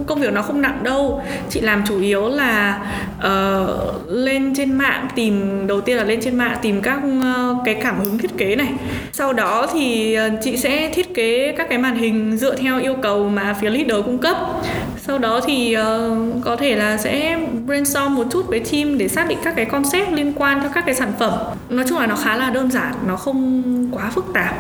công 0.07 0.21
việc 0.21 0.33
nó 0.33 0.41
không 0.41 0.61
nặng 0.61 0.79
đâu. 0.83 1.23
Chị 1.49 1.61
làm 1.61 1.83
chủ 1.87 2.01
yếu 2.01 2.27
là 2.27 2.79
uh, 3.17 4.07
lên 4.07 4.53
trên 4.55 4.73
mạng 4.73 5.07
tìm 5.15 5.67
đầu 5.67 5.81
tiên 5.81 5.97
là 5.97 6.03
lên 6.03 6.21
trên 6.21 6.35
mạng 6.35 6.57
tìm 6.61 6.81
các 6.81 6.97
uh, 6.97 7.57
cái 7.65 7.75
cảm 7.75 7.99
hứng 7.99 8.17
thiết 8.17 8.37
kế 8.37 8.55
này. 8.55 8.67
Sau 9.11 9.33
đó 9.33 9.67
thì 9.73 10.17
uh, 10.27 10.33
chị 10.43 10.57
sẽ 10.57 10.91
thiết 10.93 11.13
kế 11.13 11.55
các 11.57 11.69
cái 11.69 11.77
màn 11.77 11.95
hình 11.95 12.37
dựa 12.37 12.55
theo 12.55 12.79
yêu 12.79 12.95
cầu 13.01 13.29
mà 13.29 13.55
phía 13.61 13.69
leader 13.69 14.05
cung 14.05 14.17
cấp 14.17 14.37
sau 15.07 15.17
đó 15.17 15.41
thì 15.45 15.77
uh, 15.77 16.43
có 16.45 16.55
thể 16.55 16.75
là 16.75 16.97
sẽ 16.97 17.39
brainstorm 17.65 18.15
một 18.15 18.23
chút 18.31 18.47
với 18.47 18.59
team 18.59 18.97
để 18.97 19.07
xác 19.07 19.27
định 19.27 19.37
các 19.43 19.53
cái 19.55 19.65
concept 19.65 20.11
liên 20.11 20.33
quan 20.35 20.59
cho 20.63 20.69
các 20.69 20.85
cái 20.85 20.95
sản 20.95 21.11
phẩm. 21.19 21.33
Nói 21.69 21.85
chung 21.89 21.97
là 21.97 22.07
nó 22.07 22.15
khá 22.15 22.35
là 22.35 22.49
đơn 22.49 22.71
giản 22.71 22.93
nó 23.07 23.15
không 23.15 23.63
quá 23.91 24.09
phức 24.15 24.25
tạp. 24.33 24.55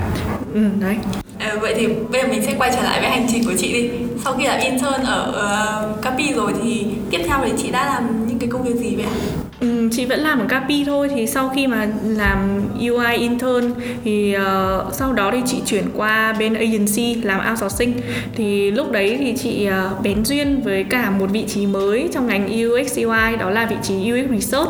Ừ, 0.53 0.59
đấy. 0.79 0.95
À, 1.39 1.55
vậy 1.61 1.73
thì 1.77 1.87
bây 1.87 2.21
giờ 2.21 2.27
mình 2.27 2.41
sẽ 2.45 2.55
quay 2.57 2.71
trở 2.75 2.83
lại 2.83 3.01
với 3.01 3.09
hành 3.09 3.27
trình 3.31 3.45
của 3.45 3.53
chị 3.57 3.73
đi. 3.73 3.89
Sau 4.23 4.33
khi 4.33 4.45
làm 4.45 4.59
intern 4.59 5.03
ở 5.03 5.31
ờ, 5.33 5.89
uh, 5.93 6.01
Capi 6.01 6.33
rồi 6.33 6.53
thì 6.63 6.85
tiếp 7.09 7.21
theo 7.27 7.37
thì 7.45 7.51
chị 7.57 7.71
đã 7.71 7.85
làm 7.85 8.27
những 8.27 8.39
cái 8.39 8.49
công 8.49 8.63
việc 8.63 8.75
gì 8.75 8.95
vậy 8.95 9.05
ạ? 9.05 9.46
Chị 9.91 10.05
vẫn 10.05 10.19
làm 10.19 10.39
ở 10.39 10.45
Capi 10.49 10.83
thôi 10.85 11.09
thì 11.15 11.27
sau 11.27 11.49
khi 11.49 11.67
mà 11.67 11.87
làm 12.03 12.61
UI 12.79 13.15
intern 13.17 13.73
thì 14.03 14.35
uh, 14.35 14.93
sau 14.93 15.13
đó 15.13 15.31
thì 15.33 15.39
chị 15.45 15.57
chuyển 15.65 15.83
qua 15.95 16.33
bên 16.39 16.53
agency 16.53 17.13
làm 17.13 17.41
outsourcing 17.49 17.93
thì 18.35 18.71
lúc 18.71 18.91
đấy 18.91 19.17
thì 19.19 19.35
chị 19.37 19.69
uh, 19.69 20.01
bén 20.03 20.25
duyên 20.25 20.61
với 20.63 20.83
cả 20.83 21.09
một 21.09 21.29
vị 21.31 21.45
trí 21.47 21.65
mới 21.65 22.09
trong 22.13 22.27
ngành 22.27 22.45
UX 22.45 22.97
UI 22.97 23.37
đó 23.39 23.49
là 23.49 23.65
vị 23.65 23.75
trí 23.83 24.11
UX 24.11 24.31
research. 24.31 24.69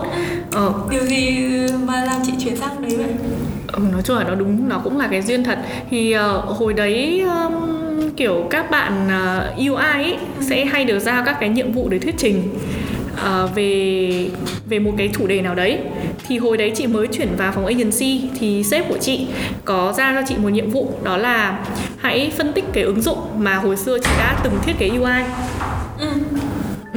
Ờ. 0.52 0.74
Điều 0.92 1.06
gì 1.06 1.50
mà 1.86 2.06
làm 2.06 2.22
chị 2.26 2.32
chuyển 2.40 2.56
sang 2.56 2.82
đấy 2.82 2.98
vậy? 2.98 3.08
Ừ, 3.68 3.80
nói 3.92 4.02
chung 4.02 4.18
là 4.18 4.24
nó 4.24 4.36
đúng 4.36 4.70
nó 4.70 4.82
cũng 4.84 4.98
là 4.98 5.08
cái 5.08 5.22
duyên 5.22 5.44
thật 5.44 5.60
thì 5.90 6.16
uh, 6.16 6.46
hồi 6.46 6.74
đấy 6.74 7.22
um, 7.22 7.78
kiểu 8.18 8.48
các 8.50 8.72
bạn 8.72 9.08
uh, 9.08 9.70
UI 9.70 9.76
ấy, 9.76 10.18
sẽ 10.42 10.66
hay 10.66 10.86
được 10.86 11.00
giao 11.00 11.24
các 11.26 11.38
cái 11.40 11.50
nhiệm 11.50 11.72
vụ 11.72 11.90
để 11.90 12.00
thuyết 12.00 12.16
trình 12.18 12.42
uh, 13.18 13.56
về 13.56 14.30
về 14.70 14.80
một 14.80 14.92
cái 14.98 15.10
chủ 15.14 15.28
đề 15.28 15.42
nào 15.42 15.56
đấy 15.56 15.80
thì 16.28 16.38
hồi 16.38 16.58
đấy 16.58 16.72
chị 16.76 16.88
mới 16.88 17.08
chuyển 17.08 17.30
vào 17.38 17.52
phòng 17.52 17.66
agency 17.66 18.30
thì 18.40 18.64
sếp 18.64 18.90
của 18.90 18.98
chị 18.98 19.28
có 19.66 19.94
ra 19.98 20.14
cho 20.16 20.22
chị 20.28 20.36
một 20.38 20.50
nhiệm 20.50 20.70
vụ 20.70 20.92
đó 21.04 21.18
là 21.18 21.66
hãy 21.98 22.32
phân 22.38 22.54
tích 22.54 22.66
cái 22.74 22.84
ứng 22.84 23.02
dụng 23.02 23.18
mà 23.38 23.56
hồi 23.56 23.78
xưa 23.78 23.98
chị 24.00 24.12
đã 24.18 24.40
từng 24.44 24.54
thiết 24.66 24.74
kế 24.80 24.90
UI 24.90 25.24
ừ. 26.00 26.08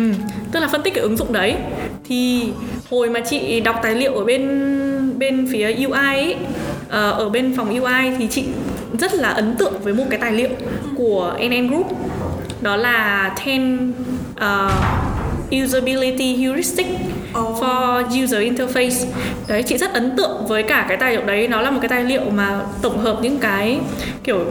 Ừ, 0.01 0.13
tức 0.53 0.61
là 0.61 0.69
phân 0.69 0.83
tích 0.83 0.95
cái 0.95 1.03
ứng 1.03 1.17
dụng 1.17 1.33
đấy. 1.33 1.57
Thì 2.05 2.53
hồi 2.91 3.11
mà 3.11 3.21
chị 3.21 3.61
đọc 3.61 3.77
tài 3.83 3.95
liệu 3.95 4.15
ở 4.15 4.25
bên 4.25 5.19
bên 5.19 5.49
phía 5.53 5.73
UI 5.73 5.91
ấy, 6.01 6.37
uh, 6.87 6.93
ở 6.93 7.29
bên 7.29 7.57
phòng 7.57 7.69
UI 7.69 8.17
thì 8.19 8.27
chị 8.27 8.45
rất 9.01 9.15
là 9.15 9.29
ấn 9.29 9.57
tượng 9.57 9.75
với 9.83 9.95
một 9.95 10.05
cái 10.11 10.19
tài 10.19 10.33
liệu 10.33 10.49
của 10.97 11.39
NN 11.49 11.69
Group. 11.69 11.87
Đó 12.61 12.77
là 12.77 13.31
10 13.47 13.59
uh, 14.33 14.73
usability 15.65 16.37
heuristic 16.37 16.87
oh. 17.39 17.63
for 17.63 18.05
user 18.25 18.41
interface. 18.41 19.07
Đấy 19.49 19.63
chị 19.63 19.79
rất 19.79 19.93
ấn 19.93 20.17
tượng 20.17 20.47
với 20.47 20.63
cả 20.63 20.87
cái 20.89 20.97
tài 20.97 21.13
liệu 21.13 21.23
đấy. 21.25 21.49
Nó 21.49 21.61
là 21.61 21.71
một 21.71 21.79
cái 21.83 21.89
tài 21.89 22.05
liệu 22.05 22.23
mà 22.31 22.61
tổng 22.83 22.99
hợp 22.99 23.19
những 23.23 23.39
cái 23.39 23.79
kiểu 24.25 24.45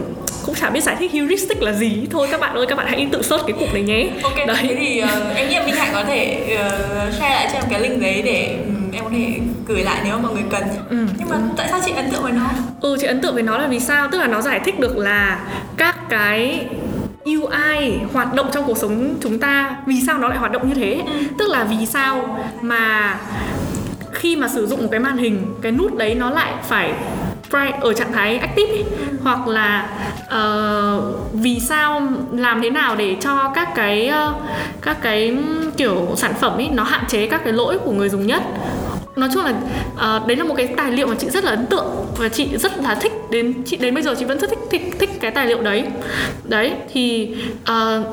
cũng 0.46 0.56
chả 0.56 0.70
biết 0.70 0.84
giải 0.84 0.96
thích 1.00 1.12
heuristic 1.12 1.62
là 1.62 1.74
gì. 1.74 2.08
Thôi 2.12 2.28
các 2.32 2.40
bạn 2.40 2.56
ơi 2.56 2.66
các 2.70 2.76
bạn 2.76 2.88
hãy 2.90 3.08
tự 3.12 3.22
search 3.22 3.46
cái 3.48 3.56
cụm 3.60 3.74
này 3.74 3.82
nhé. 3.82 4.10
Ok 4.24 4.36
đấy. 4.48 4.58
thế 4.62 4.76
thì 4.80 5.04
uh, 5.04 5.36
em 5.36 5.50
nghĩ 5.50 5.60
minh 5.66 5.76
hạnh 5.76 5.90
có 5.94 6.04
thể 6.04 6.42
uh, 6.56 7.14
share 7.14 7.36
lại 7.36 7.50
cho 7.54 7.60
em 7.60 7.64
cái 7.70 7.80
link 7.80 8.02
đấy 8.02 8.22
để 8.26 8.56
um, 8.66 8.92
em 8.92 9.04
có 9.04 9.10
thể 9.14 9.34
gửi 9.68 9.84
lại 9.84 10.02
nếu 10.04 10.14
mà 10.16 10.22
mọi 10.22 10.34
người 10.34 10.44
cần. 10.50 10.64
Ừ. 10.90 10.98
nhưng 11.20 11.30
mà 11.30 11.36
tại 11.58 11.68
sao 11.72 11.80
chị 11.86 11.92
ấn 11.96 12.12
tượng 12.12 12.24
với 12.24 12.32
nó? 12.32 12.50
Ừ 12.82 12.98
chị 13.02 13.08
ấn 13.08 13.22
tượng 13.22 13.34
với 13.34 13.44
nó 13.44 13.58
là 13.58 13.68
vì 13.68 13.80
sao? 13.80 14.08
Tức 14.12 14.18
là 14.18 14.28
nó 14.28 14.42
giải 14.42 14.60
thích 14.66 14.80
được 14.80 14.98
là 14.98 15.40
các 15.78 16.10
cái 16.10 16.66
UI 17.26 18.00
hoạt 18.14 18.34
động 18.34 18.50
trong 18.52 18.64
cuộc 18.66 18.78
sống 18.78 19.16
chúng 19.22 19.40
ta 19.40 19.76
vì 19.86 20.02
sao 20.08 20.18
nó 20.18 20.28
lại 20.28 20.38
hoạt 20.38 20.52
động 20.52 20.70
như 20.70 20.76
thế 20.76 21.04
ừ. 21.06 21.14
tức 21.38 21.50
là 21.50 21.64
vì 21.64 21.86
sao 21.86 22.40
mà 22.62 23.16
khi 24.12 24.36
mà 24.36 24.48
sử 24.48 24.68
dụng 24.68 24.82
một 24.82 24.88
cái 24.92 25.00
màn 25.00 25.18
hình 25.18 25.46
cái 25.62 25.72
nút 25.72 25.98
đấy 25.98 26.16
nó 26.16 26.30
lại 26.30 26.54
phải 26.64 26.94
ở 27.82 27.94
trạng 27.94 28.14
thái 28.14 28.38
active 28.38 28.72
ấy. 28.72 28.84
Ừ. 28.84 29.18
hoặc 29.24 29.48
là 29.48 29.90
uh, 30.26 31.04
vì 31.34 31.60
sao 31.60 32.02
làm 32.32 32.62
thế 32.62 32.70
nào 32.70 32.96
để 32.96 33.16
cho 33.22 33.52
các 33.56 33.70
cái 33.76 34.12
uh, 34.30 34.36
các 34.82 34.98
cái 35.02 35.38
kiểu 35.78 36.08
sản 36.16 36.34
phẩm 36.40 36.54
ấy 36.54 36.70
nó 36.72 36.84
hạn 36.84 37.04
chế 37.08 37.28
các 37.28 37.42
cái 37.44 37.54
lỗi 37.54 37.78
của 37.78 37.92
người 37.92 38.10
dùng 38.10 38.28
nhất 38.28 38.44
nói 39.20 39.30
chung 39.34 39.44
là 39.44 39.54
uh, 40.18 40.28
đấy 40.28 40.38
là 40.38 40.44
một 40.44 40.56
cái 40.58 40.68
tài 40.68 40.92
liệu 40.92 41.08
mà 41.08 41.16
chị 41.20 41.30
rất 41.30 41.44
là 41.44 41.52
ấn 41.52 41.66
tượng 41.66 41.86
và 42.18 42.30
chị 42.30 42.58
rất 42.58 42.78
là 42.78 42.96
thích 42.96 43.12
đến 43.30 43.54
chị 43.66 43.78
đến 43.78 43.94
bây 43.94 44.04
giờ 44.04 44.16
chị 44.20 44.26
vẫn 44.26 44.40
rất 44.40 44.50
thích 44.50 44.60
thích 44.72 44.82
thích 45.00 45.10
cái 45.22 45.32
tài 45.32 45.48
liệu 45.48 45.62
đấy. 45.62 45.84
Đấy 46.44 46.74
thì 46.94 47.36
uh, 47.72 48.06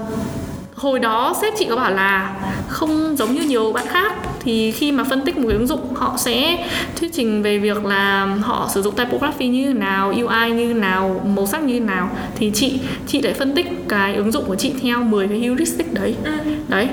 hồi 0.74 0.98
đó 0.98 1.34
sếp 1.40 1.54
chị 1.58 1.66
có 1.70 1.76
bảo 1.76 1.90
là 1.92 2.34
không 2.68 3.16
giống 3.16 3.34
như 3.34 3.42
nhiều 3.42 3.72
bạn 3.72 3.86
khác 3.86 4.12
thì 4.40 4.72
khi 4.72 4.92
mà 4.92 5.04
phân 5.04 5.24
tích 5.24 5.38
một 5.38 5.44
cái 5.48 5.56
ứng 5.56 5.66
dụng 5.66 5.94
họ 5.94 6.14
sẽ 6.18 6.66
thuyết 6.96 7.12
trình 7.12 7.42
về 7.42 7.58
việc 7.58 7.84
là 7.84 8.24
họ 8.42 8.68
sử 8.74 8.82
dụng 8.82 8.94
typography 8.94 9.48
như 9.48 9.66
thế 9.66 9.72
nào 9.72 10.08
UI 10.08 10.50
như 10.50 10.68
thế 10.68 10.74
nào 10.74 11.20
màu 11.26 11.46
sắc 11.46 11.62
như 11.62 11.74
thế 11.74 11.80
nào 11.80 12.10
thì 12.38 12.50
chị 12.54 12.80
chị 13.06 13.22
lại 13.22 13.34
phân 13.34 13.54
tích 13.54 13.66
cái 13.88 14.14
ứng 14.14 14.32
dụng 14.32 14.44
của 14.46 14.54
chị 14.54 14.72
theo 14.82 15.02
10 15.02 15.28
cái 15.28 15.40
heuristic 15.40 15.92
đấy. 15.92 16.14
Ừ. 16.24 16.30
đấy 16.68 16.88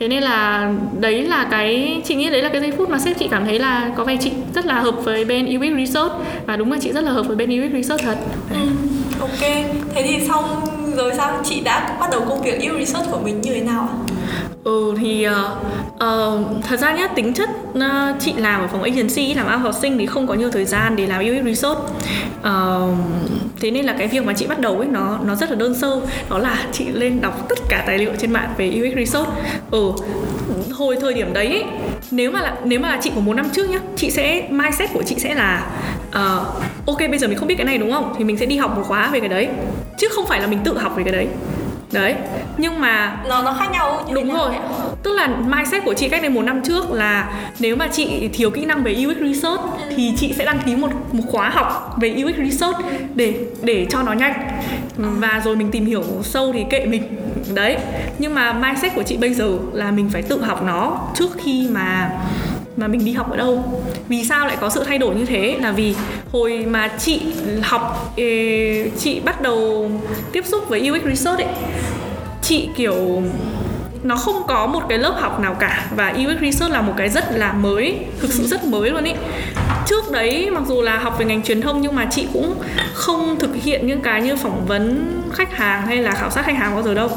thế 0.00 0.08
nên 0.08 0.22
là 0.22 0.72
đấy 1.00 1.22
là 1.22 1.48
cái, 1.50 2.00
chị 2.04 2.14
nghĩ 2.14 2.30
đấy 2.30 2.42
là 2.42 2.48
cái 2.48 2.60
giây 2.60 2.72
phút 2.76 2.88
mà 2.90 2.98
sếp 2.98 3.18
chị 3.18 3.28
cảm 3.30 3.44
thấy 3.44 3.58
là 3.58 3.90
có 3.96 4.04
vẻ 4.04 4.16
chị 4.20 4.32
rất 4.54 4.66
là 4.66 4.80
hợp 4.80 4.94
với 5.04 5.24
bên 5.24 5.46
UX 5.56 5.76
Research. 5.78 6.12
Và 6.46 6.56
đúng 6.56 6.72
là 6.72 6.78
chị 6.80 6.92
rất 6.92 7.04
là 7.04 7.10
hợp 7.10 7.22
với 7.26 7.36
bên 7.36 7.50
UX 7.50 7.72
Research 7.72 8.02
thật. 8.02 8.16
Ừ. 8.50 8.60
ok. 9.20 9.40
Thế 9.94 10.02
thì 10.02 10.28
xong 10.28 10.44
rồi 10.96 11.12
sao? 11.16 11.40
Chị 11.44 11.60
đã 11.60 11.96
bắt 12.00 12.10
đầu 12.10 12.20
công 12.28 12.42
việc 12.42 12.58
UX 12.58 12.78
Research 12.78 13.10
của 13.10 13.18
mình 13.24 13.40
như 13.40 13.54
thế 13.54 13.60
nào 13.60 13.88
ạ? 13.92 13.96
Ừ 14.68 14.94
thì 15.00 15.26
uh, 15.28 15.34
uh, 15.94 16.64
thật 16.64 16.80
ra 16.80 16.92
nhá 16.92 17.06
tính 17.06 17.32
chất 17.34 17.48
uh, 17.70 18.20
chị 18.20 18.32
làm 18.36 18.60
ở 18.60 18.66
phòng 18.66 18.82
agency 18.82 19.34
làm 19.34 19.46
ăn 19.46 19.60
học 19.60 19.74
sinh 19.80 19.98
thì 19.98 20.06
không 20.06 20.26
có 20.26 20.34
nhiều 20.34 20.50
thời 20.50 20.64
gian 20.64 20.96
để 20.96 21.06
làm 21.06 21.24
UX 21.24 21.44
research. 21.44 21.78
Uh, 22.40 22.98
thế 23.60 23.70
nên 23.70 23.84
là 23.84 23.94
cái 23.98 24.06
việc 24.06 24.24
mà 24.24 24.32
chị 24.32 24.46
bắt 24.46 24.58
đầu 24.58 24.78
ấy 24.78 24.88
nó 24.88 25.18
nó 25.24 25.34
rất 25.34 25.50
là 25.50 25.56
đơn 25.56 25.74
sơ 25.74 26.00
đó 26.30 26.38
là 26.38 26.66
chị 26.72 26.84
lên 26.92 27.20
đọc 27.20 27.48
tất 27.48 27.58
cả 27.68 27.84
tài 27.86 27.98
liệu 27.98 28.12
trên 28.18 28.32
mạng 28.32 28.54
về 28.56 28.68
UX 28.68 28.96
research. 28.96 29.28
Ừ 29.70 29.92
hồi 30.72 30.96
thời 31.00 31.14
điểm 31.14 31.32
đấy 31.32 31.46
ấy, 31.46 31.64
nếu 32.10 32.30
mà 32.30 32.40
là 32.40 32.56
nếu 32.64 32.80
mà 32.80 32.88
là 32.88 32.98
chị 33.02 33.10
của 33.14 33.20
một 33.20 33.34
năm 33.34 33.46
trước 33.52 33.70
nhá 33.70 33.78
chị 33.96 34.10
sẽ 34.10 34.48
mindset 34.50 34.90
của 34.92 35.02
chị 35.02 35.16
sẽ 35.18 35.34
là 35.34 35.66
uh, 36.08 36.86
ok 36.86 36.98
bây 36.98 37.18
giờ 37.18 37.28
mình 37.28 37.38
không 37.38 37.48
biết 37.48 37.54
cái 37.54 37.66
này 37.66 37.78
đúng 37.78 37.92
không 37.92 38.14
thì 38.18 38.24
mình 38.24 38.38
sẽ 38.38 38.46
đi 38.46 38.56
học 38.56 38.76
một 38.76 38.82
khóa 38.86 39.10
về 39.12 39.20
cái 39.20 39.28
đấy 39.28 39.48
chứ 39.98 40.08
không 40.14 40.26
phải 40.26 40.40
là 40.40 40.46
mình 40.46 40.58
tự 40.64 40.78
học 40.78 40.92
về 40.96 41.02
cái 41.02 41.12
đấy 41.12 41.26
đấy 41.92 42.14
nhưng 42.56 42.80
mà 42.80 43.16
nó 43.28 43.42
nó 43.42 43.52
khác 43.52 43.70
nhau 43.72 44.04
đúng 44.14 44.34
rồi. 44.34 44.52
Tức 45.02 45.12
là 45.12 45.26
mindset 45.46 45.84
của 45.84 45.94
chị 45.94 46.08
cách 46.08 46.22
đây 46.22 46.30
một 46.30 46.42
năm 46.42 46.62
trước 46.64 46.90
là 46.90 47.30
nếu 47.60 47.76
mà 47.76 47.88
chị 47.92 48.28
thiếu 48.32 48.50
kỹ 48.50 48.64
năng 48.64 48.82
về 48.82 49.04
UX 49.08 49.16
research 49.20 49.60
thì 49.96 50.12
chị 50.16 50.32
sẽ 50.32 50.44
đăng 50.44 50.58
ký 50.66 50.76
một 50.76 50.90
một 51.12 51.22
khóa 51.28 51.50
học 51.50 51.96
về 52.00 52.24
UX 52.24 52.50
research 52.50 52.76
để 53.14 53.34
để 53.62 53.86
cho 53.90 54.02
nó 54.02 54.12
nhanh. 54.12 54.32
Và 54.96 55.40
rồi 55.44 55.56
mình 55.56 55.70
tìm 55.70 55.86
hiểu 55.86 56.02
sâu 56.22 56.52
thì 56.52 56.64
kệ 56.70 56.86
mình. 56.86 57.02
Đấy. 57.54 57.76
Nhưng 58.18 58.34
mà 58.34 58.52
mindset 58.52 58.94
của 58.94 59.02
chị 59.02 59.16
bây 59.16 59.34
giờ 59.34 59.58
là 59.72 59.90
mình 59.90 60.10
phải 60.12 60.22
tự 60.22 60.42
học 60.42 60.62
nó 60.62 61.00
trước 61.14 61.30
khi 61.44 61.68
mà 61.70 62.10
mà 62.76 62.88
mình 62.88 63.04
đi 63.04 63.12
học 63.12 63.30
ở 63.30 63.36
đâu 63.36 63.82
vì 64.08 64.24
sao 64.24 64.46
lại 64.46 64.56
có 64.60 64.70
sự 64.70 64.84
thay 64.84 64.98
đổi 64.98 65.14
như 65.14 65.24
thế? 65.24 65.56
Là 65.60 65.72
vì 65.72 65.94
hồi 66.32 66.64
mà 66.68 66.88
chị 66.98 67.20
học 67.62 68.14
chị 68.98 69.20
bắt 69.24 69.40
đầu 69.40 69.90
tiếp 70.32 70.46
xúc 70.46 70.68
với 70.68 70.90
UX 70.90 71.04
research 71.04 71.40
ấy, 71.40 71.48
chị 72.42 72.68
kiểu, 72.76 73.22
nó 74.02 74.16
không 74.16 74.42
có 74.46 74.66
một 74.66 74.82
cái 74.88 74.98
lớp 74.98 75.14
học 75.20 75.40
nào 75.40 75.54
cả. 75.54 75.86
Và 75.96 76.10
UX 76.10 76.40
research 76.40 76.72
là 76.72 76.82
một 76.82 76.92
cái 76.96 77.08
rất 77.08 77.24
là 77.32 77.52
mới, 77.52 77.98
thực 78.20 78.32
sự 78.32 78.46
rất 78.46 78.64
mới 78.64 78.90
luôn 78.90 79.04
ý 79.04 79.12
trước 79.86 80.10
đấy, 80.12 80.50
mặc 80.50 80.62
dù 80.66 80.82
là 80.82 80.98
học 80.98 81.18
về 81.18 81.24
ngành 81.24 81.42
truyền 81.42 81.60
thông, 81.60 81.80
nhưng 81.80 81.94
mà 81.94 82.06
chị 82.10 82.26
cũng 82.32 82.54
không 82.94 83.38
thực 83.38 83.54
hiện 83.62 83.86
những 83.86 84.00
cái 84.00 84.22
như 84.22 84.36
phỏng 84.36 84.66
vấn 84.66 85.12
khách 85.32 85.56
hàng 85.56 85.86
hay 85.86 85.96
là 85.96 86.10
khảo 86.10 86.30
sát 86.30 86.44
khách 86.44 86.56
hàng 86.56 86.74
bao 86.74 86.82
giờ 86.82 86.94
đâu. 86.94 87.08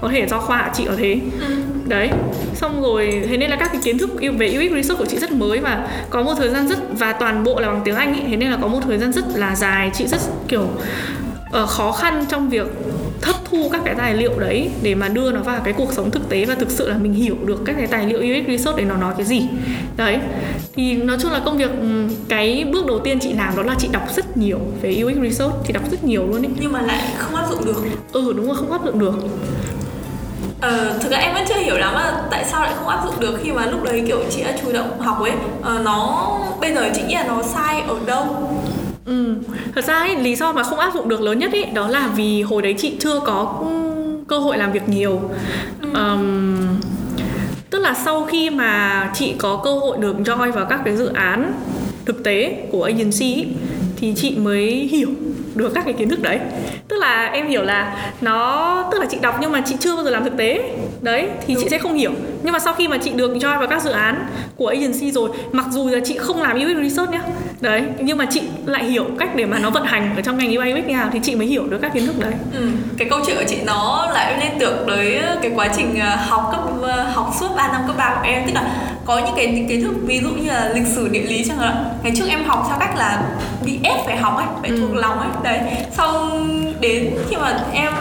Có 0.00 0.08
thể 0.08 0.26
do 0.28 0.38
khoa 0.38 0.70
chị 0.74 0.84
ở 0.84 0.96
thế. 0.96 1.20
Ừ 1.48 1.54
đấy. 1.90 2.10
Xong 2.54 2.82
rồi 2.82 3.22
thế 3.28 3.36
nên 3.36 3.50
là 3.50 3.56
các 3.56 3.70
cái 3.72 3.80
kiến 3.84 3.98
thức 3.98 4.10
về 4.38 4.48
UX 4.48 4.72
research 4.74 4.98
của 4.98 5.06
chị 5.06 5.18
rất 5.18 5.32
mới 5.32 5.58
và 5.58 5.88
có 6.10 6.22
một 6.22 6.34
thời 6.38 6.48
gian 6.48 6.68
rất 6.68 6.78
và 6.98 7.12
toàn 7.12 7.44
bộ 7.44 7.60
là 7.60 7.68
bằng 7.68 7.80
tiếng 7.84 7.94
Anh 7.94 8.14
ý. 8.14 8.20
thế 8.30 8.36
nên 8.36 8.50
là 8.50 8.58
có 8.62 8.68
một 8.68 8.80
thời 8.82 8.98
gian 8.98 9.12
rất 9.12 9.24
là 9.34 9.56
dài. 9.56 9.90
Chị 9.94 10.06
rất 10.06 10.20
kiểu 10.48 10.68
uh, 11.62 11.68
khó 11.68 11.92
khăn 11.92 12.24
trong 12.28 12.48
việc 12.48 12.66
hấp 13.22 13.36
thu 13.50 13.68
các 13.72 13.82
cái 13.84 13.94
tài 13.94 14.14
liệu 14.14 14.38
đấy 14.38 14.70
để 14.82 14.94
mà 14.94 15.08
đưa 15.08 15.32
nó 15.32 15.40
vào 15.40 15.60
cái 15.64 15.72
cuộc 15.72 15.92
sống 15.92 16.10
thực 16.10 16.28
tế 16.28 16.44
và 16.44 16.54
thực 16.54 16.70
sự 16.70 16.88
là 16.88 16.98
mình 16.98 17.12
hiểu 17.12 17.36
được 17.44 17.62
các 17.64 17.76
cái 17.78 17.86
tài 17.86 18.06
liệu 18.06 18.18
UX 18.18 18.48
research 18.48 18.78
để 18.78 18.84
nó 18.84 18.96
nói 18.96 19.14
cái 19.16 19.26
gì. 19.26 19.42
Đấy. 19.96 20.18
Thì 20.74 20.94
nói 20.94 21.16
chung 21.22 21.32
là 21.32 21.40
công 21.44 21.58
việc 21.58 21.70
cái 22.28 22.64
bước 22.72 22.86
đầu 22.86 22.98
tiên 22.98 23.18
chị 23.20 23.32
làm 23.32 23.56
đó 23.56 23.62
là 23.62 23.74
chị 23.78 23.88
đọc 23.92 24.02
rất 24.16 24.36
nhiều 24.36 24.58
về 24.82 25.02
UX 25.04 25.16
research 25.22 25.54
chị 25.66 25.72
đọc 25.72 25.90
rất 25.90 26.04
nhiều 26.04 26.26
luôn 26.26 26.42
ấy 26.42 26.50
nhưng 26.60 26.72
mà 26.72 26.80
lại 26.82 26.98
không 27.18 27.34
áp 27.34 27.46
dụng 27.50 27.64
được. 27.64 27.84
Ừ 28.12 28.32
đúng 28.36 28.46
rồi 28.46 28.56
không 28.56 28.72
áp 28.72 28.84
dụng 28.84 28.98
được 28.98 29.14
Ờ, 30.60 30.98
thực 31.00 31.12
ra 31.12 31.18
em 31.18 31.34
vẫn 31.34 31.44
chưa 31.48 31.60
hiểu 31.60 31.78
lắm 31.78 31.94
là 31.94 32.22
tại 32.30 32.44
sao 32.44 32.62
lại 32.62 32.72
không 32.78 32.88
áp 32.88 33.00
dụng 33.04 33.20
được 33.20 33.38
khi 33.42 33.52
mà 33.52 33.66
lúc 33.66 33.82
đấy 33.82 34.02
kiểu 34.06 34.18
chị 34.30 34.44
đã 34.44 34.56
chủ 34.62 34.72
động 34.72 35.00
học 35.00 35.20
ấy 35.20 35.32
ờ, 35.62 35.80
nó 35.84 36.28
bây 36.60 36.74
giờ 36.74 36.90
chị 36.94 37.02
nghĩ 37.02 37.14
là 37.14 37.24
nó 37.26 37.42
sai 37.42 37.80
ở 37.80 37.96
đâu 38.06 38.50
Ừ. 39.04 39.34
Thật 39.74 39.84
ra 39.84 39.94
ấy, 39.94 40.16
lý 40.16 40.36
do 40.36 40.52
mà 40.52 40.62
không 40.62 40.78
áp 40.78 40.94
dụng 40.94 41.08
được 41.08 41.20
lớn 41.20 41.38
nhất 41.38 41.52
ấy 41.52 41.64
đó 41.64 41.88
là 41.88 42.08
vì 42.16 42.42
hồi 42.42 42.62
đấy 42.62 42.74
chị 42.78 42.96
chưa 43.00 43.20
có 43.20 43.62
cơ 44.28 44.38
hội 44.38 44.58
làm 44.58 44.72
việc 44.72 44.88
nhiều. 44.88 45.20
Ừ. 45.82 45.88
Um, 45.94 46.80
tức 47.70 47.78
là 47.78 47.94
sau 48.04 48.24
khi 48.24 48.50
mà 48.50 49.10
chị 49.14 49.34
có 49.38 49.60
cơ 49.64 49.72
hội 49.72 49.96
được 50.00 50.16
join 50.24 50.52
vào 50.52 50.64
các 50.64 50.80
cái 50.84 50.96
dự 50.96 51.06
án 51.06 51.52
thực 52.06 52.24
tế 52.24 52.66
của 52.72 52.82
agency 52.82 53.34
ấy, 53.34 53.46
thì 53.96 54.12
chị 54.16 54.36
mới 54.36 54.70
hiểu 54.70 55.08
được 55.54 55.72
các 55.74 55.84
cái 55.84 55.92
kiến 55.92 56.08
thức 56.08 56.22
đấy 56.22 56.38
tức 56.90 56.96
là 56.96 57.26
em 57.26 57.48
hiểu 57.48 57.62
là 57.62 58.12
nó 58.20 58.84
tức 58.92 59.00
là 59.00 59.06
chị 59.10 59.18
đọc 59.22 59.34
nhưng 59.40 59.52
mà 59.52 59.62
chị 59.66 59.76
chưa 59.80 59.96
bao 59.96 60.04
giờ 60.04 60.10
làm 60.10 60.24
thực 60.24 60.36
tế 60.36 60.72
đấy 61.00 61.28
thì 61.46 61.54
Đúng. 61.54 61.62
chị 61.62 61.68
sẽ 61.70 61.78
không 61.78 61.94
hiểu 61.94 62.10
nhưng 62.42 62.52
mà 62.52 62.58
sau 62.58 62.74
khi 62.74 62.88
mà 62.88 62.98
chị 62.98 63.10
được 63.10 63.34
join 63.34 63.58
vào 63.58 63.66
các 63.66 63.82
dự 63.82 63.90
án 63.90 64.26
của 64.56 64.66
agency 64.66 65.10
rồi 65.10 65.30
mặc 65.52 65.66
dù 65.70 65.88
là 65.88 66.00
chị 66.04 66.18
không 66.18 66.42
làm 66.42 66.56
UX 66.56 66.90
research 66.90 67.10
nhá 67.12 67.22
đấy 67.60 67.82
nhưng 67.98 68.18
mà 68.18 68.24
chị 68.30 68.42
lại 68.66 68.84
hiểu 68.84 69.04
cách 69.18 69.36
để 69.36 69.46
mà 69.46 69.58
nó 69.58 69.70
vận 69.70 69.84
hành 69.84 70.16
ở 70.16 70.22
trong 70.22 70.38
ngành 70.38 70.56
UI 70.56 70.72
UX 70.72 70.86
nào 70.86 71.08
thì 71.12 71.20
chị 71.22 71.34
mới 71.34 71.46
hiểu 71.46 71.66
được 71.66 71.78
các 71.82 71.92
kiến 71.94 72.06
thức 72.06 72.18
đấy 72.18 72.32
ừ. 72.54 72.68
cái 72.98 73.08
câu 73.08 73.20
chuyện 73.26 73.36
của 73.36 73.44
chị 73.48 73.56
nó 73.66 74.10
lại 74.14 74.38
liên 74.40 74.58
tưởng 74.58 74.84
tới 74.86 75.22
cái 75.42 75.52
quá 75.54 75.68
trình 75.76 76.00
ờ, 76.00 76.16
học 76.16 76.48
cấp 76.52 76.60
ờ, 76.82 77.02
học 77.02 77.34
suốt 77.40 77.48
3 77.56 77.68
năm 77.68 77.80
cấp 77.86 77.96
ba 77.98 78.14
của 78.14 78.28
em 78.28 78.42
tức 78.46 78.52
là 78.54 78.90
có 79.04 79.18
những 79.18 79.34
cái 79.36 79.66
kiến 79.68 79.82
thức 79.82 79.94
ví 80.02 80.20
dụ 80.20 80.28
như 80.28 80.48
là 80.48 80.70
lịch 80.74 80.86
sử 80.86 81.08
địa 81.08 81.22
lý 81.22 81.44
chẳng 81.48 81.58
hạn 81.58 81.84
ngày 82.02 82.12
trước 82.16 82.24
em 82.28 82.44
học 82.44 82.66
theo 82.68 82.78
cách 82.80 82.96
là 82.96 83.22
bị 83.64 83.78
ép 83.82 84.06
phải 84.06 84.16
học 84.16 84.36
ấy 84.36 84.46
phải 84.60 84.70
thuộc 84.70 84.90
ừ. 84.90 85.00
lòng 85.00 85.18
ấy 85.18 85.28
đấy 85.44 85.60
xong 85.92 86.46
đến 86.80 87.10
khi 87.28 87.36
mà 87.36 87.60
em 87.72 87.92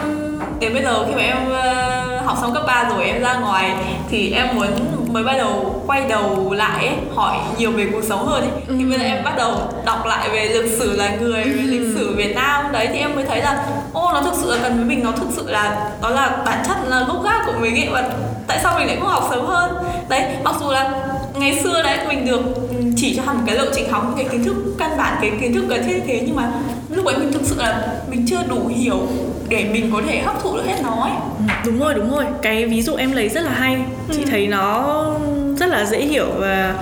đến 0.60 0.74
bây 0.74 0.84
giờ 0.84 1.06
khi 1.08 1.16
mà 1.16 1.22
em 1.22 1.38
uh, 1.48 2.26
học 2.26 2.38
xong 2.42 2.54
cấp 2.54 2.64
3 2.68 2.90
rồi 2.90 3.06
em 3.06 3.22
ra 3.22 3.34
ngoài 3.34 3.76
thì 4.10 4.32
em 4.32 4.48
muốn 4.56 4.68
mới 5.14 5.24
bắt 5.24 5.38
đầu 5.38 5.84
quay 5.88 6.02
đầu 6.10 6.54
lại 6.54 6.88
ấy, 6.88 6.96
hỏi 7.16 7.38
nhiều 7.58 7.72
về 7.72 7.88
cuộc 7.92 8.04
sống 8.04 8.26
hơn 8.26 8.42
ấy 8.42 8.52
ừ. 8.68 8.76
thì 8.80 8.86
bây 8.86 9.00
giờ 9.00 9.06
em 9.06 9.24
bắt 9.24 9.34
đầu 9.38 9.54
đọc 9.86 10.06
lại 10.06 10.30
về 10.30 10.46
lịch 10.46 10.80
sử 10.80 10.96
là 10.96 11.16
người 11.16 11.44
về 11.44 11.62
lịch 11.62 11.82
ừ. 11.82 11.96
sử 11.96 12.16
Việt 12.16 12.36
Nam 12.36 12.72
đấy 12.72 12.88
thì 12.94 13.00
em 13.00 13.16
mới 13.16 13.26
thấy 13.26 13.42
là 13.42 13.66
ô 13.94 14.12
nó 14.14 14.22
thực 14.22 14.34
sự 14.36 14.52
là 14.52 14.58
gần 14.64 14.76
với 14.76 14.86
mình 14.86 15.04
nó 15.04 15.12
thực 15.12 15.28
sự 15.32 15.44
là 15.48 15.92
đó 16.02 16.10
là 16.10 16.42
bản 16.46 16.64
chất 16.68 16.78
là 16.88 17.06
gốc 17.08 17.24
gác 17.24 17.46
của 17.46 17.54
mình 17.60 17.76
ấy 17.76 17.90
và 17.92 18.10
tại 18.48 18.60
sao 18.64 18.74
mình 18.78 18.88
lại 18.88 18.98
không 19.00 19.10
học 19.10 19.28
sớm 19.30 19.46
hơn 19.46 19.72
đấy 20.10 20.24
mặc 20.44 20.56
dù 20.60 20.72
là 20.72 20.92
ngày 21.34 21.60
xưa 21.64 21.84
đấy 21.84 21.98
mình 22.08 22.26
được 22.26 22.42
chỉ 23.02 23.16
cho 23.16 23.24
hẳn 23.24 23.38
một 23.38 23.44
cái 23.46 23.56
lộ 23.56 23.66
trình 23.76 23.90
học 23.90 24.04
những 24.08 24.18
cái 24.18 24.28
kiến 24.32 24.44
thức 24.44 24.56
căn 24.78 24.98
bản 24.98 25.18
cái 25.22 25.32
kiến 25.42 25.54
thức 25.54 25.66
cần 25.70 25.84
thiết 25.88 26.04
thế 26.08 26.24
nhưng 26.26 26.36
mà 26.36 26.52
lúc 26.90 27.06
ấy 27.06 27.18
mình 27.18 27.32
thực 27.34 27.42
sự 27.46 27.56
là 27.58 27.88
mình 28.10 28.26
chưa 28.28 28.44
đủ 28.50 28.68
hiểu 28.68 29.08
để 29.50 29.66
mình 29.74 29.90
có 29.94 30.02
thể 30.08 30.22
hấp 30.22 30.44
thụ 30.44 30.58
được 30.58 30.64
hết 30.68 30.76
nó 30.84 31.02
ấy 31.02 31.12
ừ, 31.38 31.54
đúng 31.66 31.80
rồi 31.80 31.94
đúng 31.94 32.12
rồi 32.12 32.26
cái 32.42 32.66
ví 32.66 32.82
dụ 32.82 32.96
em 32.96 33.12
lấy 33.12 33.30
rất 33.30 33.42
là 33.44 33.52
hay 33.52 33.76
ừ. 34.08 34.16
chị 34.18 34.26
thấy 34.26 34.48
nó 34.48 35.06
rất 35.58 35.70
là 35.70 35.86
dễ 35.86 36.02
hiểu 36.02 36.28
và 36.38 36.76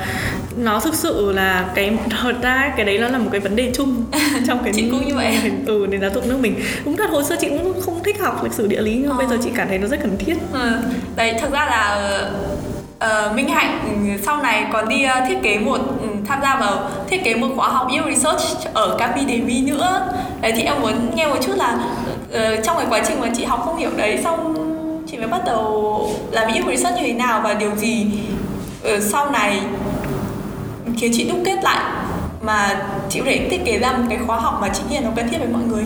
nó 0.57 0.79
thực 0.79 0.95
sự 0.95 1.31
là 1.31 1.69
cái 1.75 1.97
thật 2.21 2.33
ra 2.41 2.73
cái 2.77 2.85
đấy 2.85 2.97
nó 2.97 3.07
là 3.07 3.17
một 3.17 3.29
cái 3.31 3.39
vấn 3.39 3.55
đề 3.55 3.71
chung 3.75 4.05
trong 4.47 4.59
cái 4.63 4.73
chị 4.75 4.87
cũng 4.91 5.07
như 5.07 5.15
vậy 5.15 5.37
ừ 5.65 5.87
nền 5.89 6.01
giáo 6.01 6.09
dục 6.13 6.27
nước 6.27 6.37
mình 6.41 6.55
đúng 6.85 6.97
thật 6.97 7.09
hồi 7.09 7.23
xưa 7.23 7.35
chị 7.39 7.49
cũng 7.49 7.81
không 7.81 8.03
thích 8.03 8.19
học 8.19 8.43
lịch 8.43 8.53
sử 8.53 8.67
địa 8.67 8.81
lý 8.81 8.95
nhưng 8.95 9.11
ờ. 9.11 9.17
bây 9.17 9.27
giờ 9.27 9.37
chị 9.43 9.49
cảm 9.55 9.67
thấy 9.67 9.77
nó 9.77 9.87
rất 9.87 9.99
cần 10.01 10.17
thiết 10.17 10.35
ừ. 10.53 10.71
đấy 11.15 11.33
thật 11.41 11.51
ra 11.51 11.65
là 11.65 12.21
uh, 13.05 13.35
Minh 13.35 13.49
Hạnh 13.49 13.79
sau 14.25 14.43
này 14.43 14.65
còn 14.73 14.89
đi 14.89 15.05
thiết 15.27 15.37
kế 15.43 15.59
một 15.59 15.79
tham 16.27 16.39
gia 16.41 16.55
vào 16.55 16.89
thiết 17.09 17.23
kế 17.23 17.35
một 17.35 17.47
khóa 17.55 17.69
học 17.69 17.87
yêu 17.91 18.03
research 18.09 18.41
ở 18.73 18.97
KPDV 18.97 19.49
nữa. 19.63 20.09
Đấy 20.41 20.53
thì 20.55 20.63
em 20.63 20.81
muốn 20.81 21.15
nghe 21.15 21.27
một 21.27 21.37
chút 21.41 21.53
là 21.55 21.77
uh, 22.29 22.63
trong 22.63 22.77
cái 22.77 22.85
quá 22.89 23.01
trình 23.07 23.21
mà 23.21 23.27
chị 23.35 23.45
học 23.45 23.61
không 23.65 23.77
hiểu 23.77 23.91
đấy 23.97 24.19
xong 24.23 24.53
chị 25.11 25.17
mới 25.17 25.27
bắt 25.27 25.41
đầu 25.45 26.09
làm 26.31 26.53
yêu 26.53 26.63
research 26.67 26.97
như 26.97 27.07
thế 27.07 27.13
nào 27.13 27.41
và 27.43 27.53
điều 27.53 27.75
gì 27.75 28.07
uh, 28.95 29.03
sau 29.03 29.31
này 29.31 29.61
khiến 30.97 31.11
chị 31.15 31.29
đúc 31.29 31.39
kết 31.45 31.63
lại 31.63 31.83
mà 32.41 32.85
chị 33.09 33.19
có 33.19 33.25
thể 33.25 33.47
thiết 33.51 33.65
kế 33.65 33.79
ra 33.79 33.91
một 33.91 34.03
cái 34.09 34.19
khóa 34.27 34.39
học 34.39 34.57
mà 34.61 34.69
chị 34.69 34.81
nghĩ 34.89 34.95
là 34.95 35.01
nó 35.01 35.11
cần 35.15 35.29
thiết 35.29 35.37
với 35.37 35.47
mọi 35.47 35.61
người? 35.63 35.85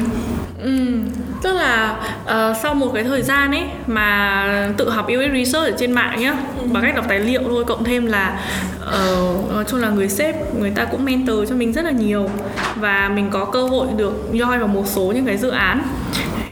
Ừ 0.63 0.99
tức 1.41 1.53
là 1.53 1.95
uh, 2.23 2.57
sau 2.63 2.73
một 2.73 2.91
cái 2.93 3.03
thời 3.03 3.21
gian 3.21 3.51
ấy 3.51 3.63
mà 3.87 4.73
tự 4.77 4.89
học 4.89 5.07
UX 5.07 5.33
research 5.33 5.73
ở 5.73 5.77
trên 5.79 5.91
mạng 5.91 6.19
nhá 6.19 6.35
ừ. 6.61 6.67
bằng 6.71 6.83
cách 6.83 6.95
đọc 6.95 7.05
tài 7.07 7.19
liệu 7.19 7.41
thôi 7.43 7.63
cộng 7.67 7.83
thêm 7.83 8.05
là 8.05 8.39
uh, 8.81 9.51
nói 9.51 9.63
chung 9.67 9.79
là 9.79 9.89
người 9.89 10.09
sếp 10.09 10.55
người 10.55 10.69
ta 10.69 10.85
cũng 10.85 11.05
mentor 11.05 11.49
cho 11.49 11.55
mình 11.55 11.73
rất 11.73 11.85
là 11.85 11.91
nhiều 11.91 12.29
và 12.75 13.09
mình 13.15 13.29
có 13.31 13.45
cơ 13.45 13.63
hội 13.63 13.87
được 13.97 14.13
join 14.31 14.59
vào 14.59 14.67
một 14.67 14.87
số 14.87 15.11
những 15.15 15.25
cái 15.25 15.37
dự 15.37 15.49
án 15.49 15.83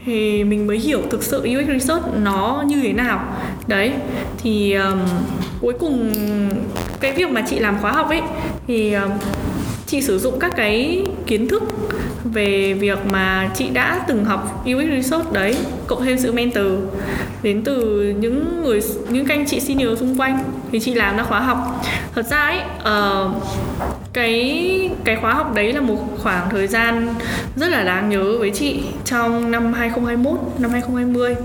thì 0.06 0.44
mình 0.44 0.66
mới 0.66 0.78
hiểu 0.78 1.02
thực 1.10 1.22
sự 1.22 1.38
UX 1.38 1.68
research 1.68 2.04
nó 2.22 2.64
như 2.66 2.80
thế 2.82 2.92
nào 2.92 3.24
đấy 3.66 3.92
thì 4.42 4.72
um, 4.74 4.98
cuối 5.60 5.72
cùng 5.80 6.12
cái 7.00 7.12
việc 7.12 7.30
mà 7.30 7.44
chị 7.50 7.58
làm 7.58 7.78
khóa 7.80 7.92
học 7.92 8.08
ấy 8.08 8.20
thì 8.66 8.92
um, 8.92 9.10
chị 9.86 10.02
sử 10.02 10.18
dụng 10.18 10.38
các 10.40 10.52
cái 10.56 11.02
kiến 11.26 11.48
thức 11.48 11.62
về 12.24 12.72
việc 12.72 12.98
mà 13.10 13.50
chị 13.54 13.68
đã 13.70 14.04
từng 14.08 14.24
học 14.24 14.64
UX 14.64 14.86
research 14.90 15.32
đấy 15.32 15.56
cộng 15.86 16.04
thêm 16.04 16.18
sự 16.18 16.32
mentor. 16.32 16.66
Đến 17.42 17.62
từ 17.64 18.00
những 18.20 18.62
người 18.62 18.80
những 19.08 19.26
anh 19.26 19.46
chị 19.46 19.60
senior 19.60 19.98
xung 19.98 20.20
quanh 20.20 20.44
thì 20.72 20.80
chị 20.80 20.94
làm 20.94 21.16
ra 21.16 21.22
khóa 21.22 21.40
học. 21.40 21.84
Thật 22.14 22.26
ra 22.26 22.38
ấy 22.38 22.60
uh, 22.78 23.30
cái 24.12 24.90
cái 25.04 25.16
khóa 25.16 25.34
học 25.34 25.54
đấy 25.54 25.72
là 25.72 25.80
một 25.80 25.98
khoảng 26.18 26.50
thời 26.50 26.66
gian 26.66 27.14
rất 27.56 27.68
là 27.68 27.84
đáng 27.84 28.08
nhớ 28.08 28.38
với 28.38 28.50
chị 28.50 28.80
trong 29.04 29.50
năm 29.50 29.72
2021 29.72 30.38
năm 30.58 30.70
2020 30.70 31.36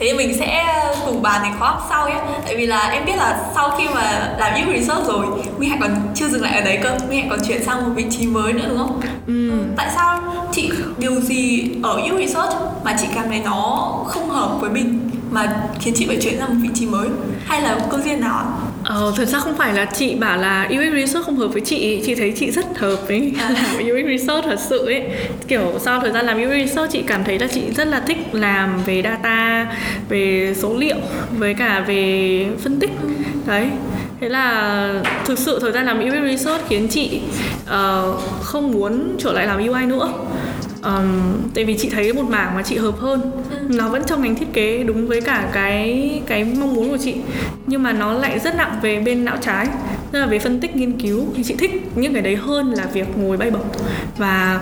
thế 0.00 0.06
thì 0.10 0.12
mình 0.12 0.38
sẽ 0.38 0.64
cùng 1.06 1.22
bàn 1.22 1.40
cái 1.42 1.52
khóa 1.58 1.70
học 1.70 1.86
sau 1.88 2.08
nhé. 2.08 2.20
Tại 2.44 2.56
vì 2.56 2.66
là 2.66 2.88
em 2.88 3.04
biết 3.04 3.16
là 3.16 3.44
sau 3.54 3.70
khi 3.78 3.84
mà 3.94 4.34
làm 4.38 4.52
những 4.56 4.80
research 4.80 5.06
rồi 5.06 5.26
minh 5.58 5.70
hạnh 5.70 5.80
còn 5.80 5.90
chưa 6.14 6.28
dừng 6.28 6.42
lại 6.42 6.54
ở 6.54 6.60
đấy 6.64 6.78
cơ. 6.82 6.96
Minh 7.08 7.20
hạnh 7.20 7.30
còn 7.30 7.38
chuyển 7.48 7.64
sang 7.64 7.84
một 7.84 7.90
vị 7.94 8.04
trí 8.10 8.26
mới 8.26 8.52
nữa 8.52 8.64
đúng 8.68 8.78
không? 8.78 9.00
Ừ. 9.26 9.50
tại 9.76 9.90
sao 9.94 10.20
chị 10.52 10.70
điều 10.98 11.20
gì 11.20 11.70
ở 11.82 11.92
UX 11.92 12.18
research 12.18 12.52
mà 12.84 12.96
chị 13.00 13.06
cảm 13.14 13.24
thấy 13.28 13.40
nó 13.44 13.92
không 14.06 14.30
hợp 14.30 14.56
với 14.60 14.70
mình 14.70 15.10
mà 15.30 15.56
khiến 15.80 15.94
chị 15.96 16.06
phải 16.06 16.16
chuyển 16.22 16.38
sang 16.38 16.48
một 16.48 16.60
vị 16.62 16.68
trí 16.74 16.86
mới? 16.86 17.08
Hay 17.44 17.60
là 17.60 17.78
cơ 17.90 17.98
duyên 18.04 18.20
nào 18.20 18.46
Ờ, 18.84 19.12
thật 19.16 19.24
ra 19.24 19.38
không 19.38 19.56
phải 19.56 19.74
là 19.74 19.84
chị 19.84 20.14
bảo 20.14 20.38
là 20.38 20.68
UX 20.70 20.94
Research 20.94 21.26
không 21.26 21.36
hợp 21.36 21.48
với 21.48 21.60
chị 21.60 22.02
Chị 22.06 22.14
thấy 22.14 22.32
chị 22.36 22.50
rất 22.50 22.78
hợp 22.78 22.96
với 23.08 23.32
à. 23.38 23.50
làm 23.50 23.76
UX 23.76 24.06
Research 24.06 24.44
thật 24.44 24.60
sự 24.68 24.86
ấy 24.86 25.02
Kiểu 25.48 25.72
sau 25.80 26.00
thời 26.00 26.12
gian 26.12 26.26
làm 26.26 26.42
UX 26.42 26.50
Research 26.50 26.92
chị 26.92 27.02
cảm 27.06 27.24
thấy 27.24 27.38
là 27.38 27.46
chị 27.46 27.60
rất 27.76 27.86
là 27.88 28.00
thích 28.00 28.18
làm 28.32 28.82
về 28.86 29.02
data 29.02 29.66
Về 30.08 30.54
số 30.56 30.76
liệu 30.76 30.96
với 31.38 31.54
cả 31.54 31.84
về 31.86 32.46
phân 32.62 32.80
tích. 32.80 32.90
Đấy. 33.46 33.66
Thế 34.20 34.28
là 34.28 35.02
thực 35.24 35.38
sự 35.38 35.58
thời 35.60 35.72
gian 35.72 35.86
làm 35.86 36.00
UX 36.00 36.30
Research 36.30 36.64
khiến 36.68 36.88
chị 36.90 37.20
uh, 37.64 38.20
không 38.42 38.72
muốn 38.72 39.16
trở 39.18 39.32
lại 39.32 39.46
làm 39.46 39.68
UI 39.68 39.86
nữa 39.86 40.12
um, 40.84 41.38
tại 41.54 41.64
vì 41.64 41.76
chị 41.78 41.88
thấy 41.90 42.12
một 42.12 42.24
mảng 42.28 42.54
mà 42.54 42.62
chị 42.62 42.76
hợp 42.76 42.98
hơn. 42.98 43.20
Ừ. 43.50 43.56
nó 43.68 43.88
vẫn 43.88 44.02
trong 44.06 44.22
ngành 44.22 44.34
thiết 44.34 44.52
kế 44.52 44.84
đúng 44.84 45.08
với 45.08 45.20
cả 45.20 45.48
cái 45.52 46.20
cái 46.26 46.44
mong 46.44 46.74
muốn 46.74 46.90
của 46.90 46.98
chị. 47.04 47.14
Nhưng 47.66 47.82
mà 47.82 47.92
nó 47.92 48.12
lại 48.12 48.38
rất 48.38 48.56
nặng 48.56 48.78
về 48.82 49.00
bên 49.00 49.24
não 49.24 49.36
trái 49.40 49.66
tức 50.12 50.20
là 50.20 50.26
về 50.26 50.38
phân 50.38 50.60
tích 50.60 50.76
nghiên 50.76 51.00
cứu. 51.00 51.26
Thì 51.36 51.44
chị 51.44 51.54
thích 51.58 51.70
những 51.94 52.12
cái 52.12 52.22
đấy 52.22 52.36
hơn 52.36 52.72
là 52.72 52.86
việc 52.92 53.08
ngồi 53.16 53.36
bay 53.36 53.50
bổng 53.50 53.68
và 54.18 54.60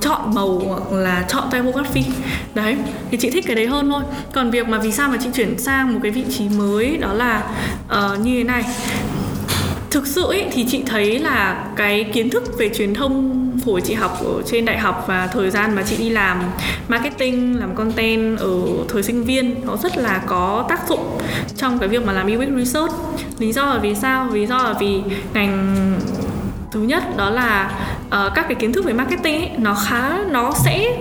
chọn 0.00 0.34
màu 0.34 0.58
hoặc 0.58 0.92
là 0.92 1.24
chọn 1.28 1.44
typography 1.52 2.04
đấy 2.54 2.76
thì 3.10 3.18
chị 3.18 3.30
thích 3.30 3.44
cái 3.46 3.56
đấy 3.56 3.66
hơn 3.66 3.90
thôi. 3.90 4.02
Còn 4.32 4.50
việc 4.50 4.68
mà 4.68 4.78
vì 4.78 4.92
sao 4.92 5.08
mà 5.08 5.16
chị 5.22 5.28
chuyển 5.34 5.58
sang 5.58 5.94
một 5.94 6.00
cái 6.02 6.12
vị 6.12 6.24
trí 6.30 6.48
mới 6.48 6.96
đó 6.96 7.12
là 7.12 7.42
uh, 7.86 8.20
như 8.20 8.38
thế 8.38 8.44
này. 8.44 8.64
Thực 9.90 10.06
sự 10.06 10.22
ấy, 10.22 10.44
thì 10.52 10.66
chị 10.68 10.82
thấy 10.86 11.18
là 11.18 11.64
cái 11.76 12.04
kiến 12.04 12.30
thức 12.30 12.58
về 12.58 12.68
truyền 12.68 12.94
thông 12.94 13.47
hồi 13.70 13.80
chị 13.80 13.94
học 13.94 14.18
ở 14.24 14.42
trên 14.46 14.64
đại 14.64 14.78
học 14.78 15.04
và 15.08 15.26
thời 15.26 15.50
gian 15.50 15.74
mà 15.74 15.82
chị 15.82 15.96
đi 15.96 16.10
làm 16.10 16.42
marketing 16.88 17.58
làm 17.58 17.74
content 17.74 18.38
ở 18.38 18.60
thời 18.88 19.02
sinh 19.02 19.24
viên 19.24 19.66
nó 19.66 19.76
rất 19.76 19.96
là 19.96 20.22
có 20.26 20.64
tác 20.68 20.88
dụng 20.88 21.18
trong 21.56 21.78
cái 21.78 21.88
việc 21.88 22.06
mà 22.06 22.12
làm 22.12 22.26
UX 22.26 22.48
research. 22.56 22.92
Lý 23.38 23.52
do 23.52 23.66
là 23.66 23.78
vì 23.78 23.94
sao? 23.94 24.28
Lý 24.32 24.46
do 24.46 24.58
là 24.58 24.74
vì 24.80 25.02
ngành 25.34 25.74
thứ 26.72 26.80
nhất 26.80 27.16
đó 27.16 27.30
là 27.30 27.70
uh, 28.06 28.34
các 28.34 28.44
cái 28.48 28.54
kiến 28.54 28.72
thức 28.72 28.84
về 28.84 28.92
marketing 28.92 29.42
ấy, 29.42 29.50
nó 29.58 29.76
khá 29.88 30.18
nó 30.30 30.52
sẽ 30.64 30.96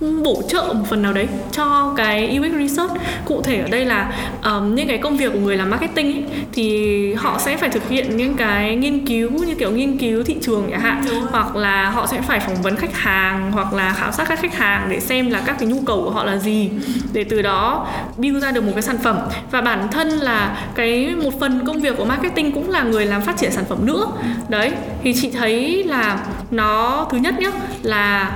bổ 0.00 0.42
trợ 0.48 0.62
một 0.62 0.84
phần 0.88 1.02
nào 1.02 1.12
đấy 1.12 1.28
cho 1.52 1.94
cái 1.96 2.38
UX 2.38 2.52
research. 2.58 2.92
Cụ 3.24 3.42
thể 3.42 3.60
ở 3.60 3.68
đây 3.68 3.84
là 3.84 4.12
um, 4.44 4.74
những 4.74 4.88
cái 4.88 4.98
công 4.98 5.16
việc 5.16 5.32
của 5.32 5.38
người 5.38 5.56
làm 5.56 5.70
marketing 5.70 6.12
ấy, 6.12 6.24
thì 6.52 7.14
họ 7.14 7.38
sẽ 7.38 7.56
phải 7.56 7.68
thực 7.68 7.88
hiện 7.88 8.16
những 8.16 8.36
cái 8.36 8.76
nghiên 8.76 9.06
cứu 9.06 9.30
như 9.30 9.54
kiểu 9.54 9.70
nghiên 9.70 9.98
cứu 9.98 10.24
thị 10.24 10.36
trường 10.42 10.68
chẳng 10.70 10.80
hạn 10.80 11.02
hoặc 11.30 11.56
là 11.56 11.90
họ 11.90 12.06
sẽ 12.06 12.20
phải 12.20 12.40
phỏng 12.40 12.62
vấn 12.62 12.76
khách 12.76 12.96
hàng 12.96 13.52
hoặc 13.52 13.72
là 13.72 13.94
khảo 13.98 14.12
sát 14.12 14.28
các 14.28 14.40
khách 14.40 14.54
hàng 14.54 14.86
để 14.90 15.00
xem 15.00 15.30
là 15.30 15.42
các 15.46 15.56
cái 15.58 15.68
nhu 15.68 15.80
cầu 15.86 16.02
của 16.04 16.10
họ 16.10 16.24
là 16.24 16.36
gì 16.36 16.70
để 17.12 17.24
từ 17.24 17.42
đó 17.42 17.86
build 18.16 18.42
ra 18.42 18.50
được 18.50 18.64
một 18.64 18.72
cái 18.74 18.82
sản 18.82 18.98
phẩm. 18.98 19.18
Và 19.50 19.60
bản 19.60 19.88
thân 19.92 20.08
là 20.08 20.56
cái 20.74 21.14
một 21.22 21.40
phần 21.40 21.66
công 21.66 21.80
việc 21.80 21.96
của 21.96 22.04
marketing 22.04 22.52
cũng 22.52 22.70
là 22.70 22.82
người 22.82 23.06
làm 23.06 23.22
phát 23.22 23.36
triển 23.36 23.50
sản 23.50 23.64
phẩm 23.68 23.86
nữa. 23.86 24.06
Đấy 24.48 24.72
thì 25.02 25.14
chị 25.14 25.30
thấy 25.30 25.84
là 25.84 26.18
nó 26.50 27.06
thứ 27.10 27.18
nhất 27.18 27.34
nhá 27.38 27.50
là 27.82 28.32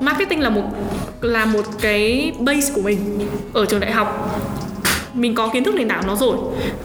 marketing 0.00 0.40
là 0.40 0.50
một 0.50 0.62
là 1.20 1.44
một 1.44 1.64
cái 1.80 2.32
base 2.38 2.72
của 2.74 2.82
mình 2.82 3.28
ở 3.52 3.66
trường 3.66 3.80
đại 3.80 3.92
học. 3.92 4.40
Mình 5.14 5.34
có 5.34 5.48
kiến 5.48 5.64
thức 5.64 5.74
nền 5.74 5.88
tảng 5.88 6.06
nó 6.06 6.16
rồi. 6.16 6.36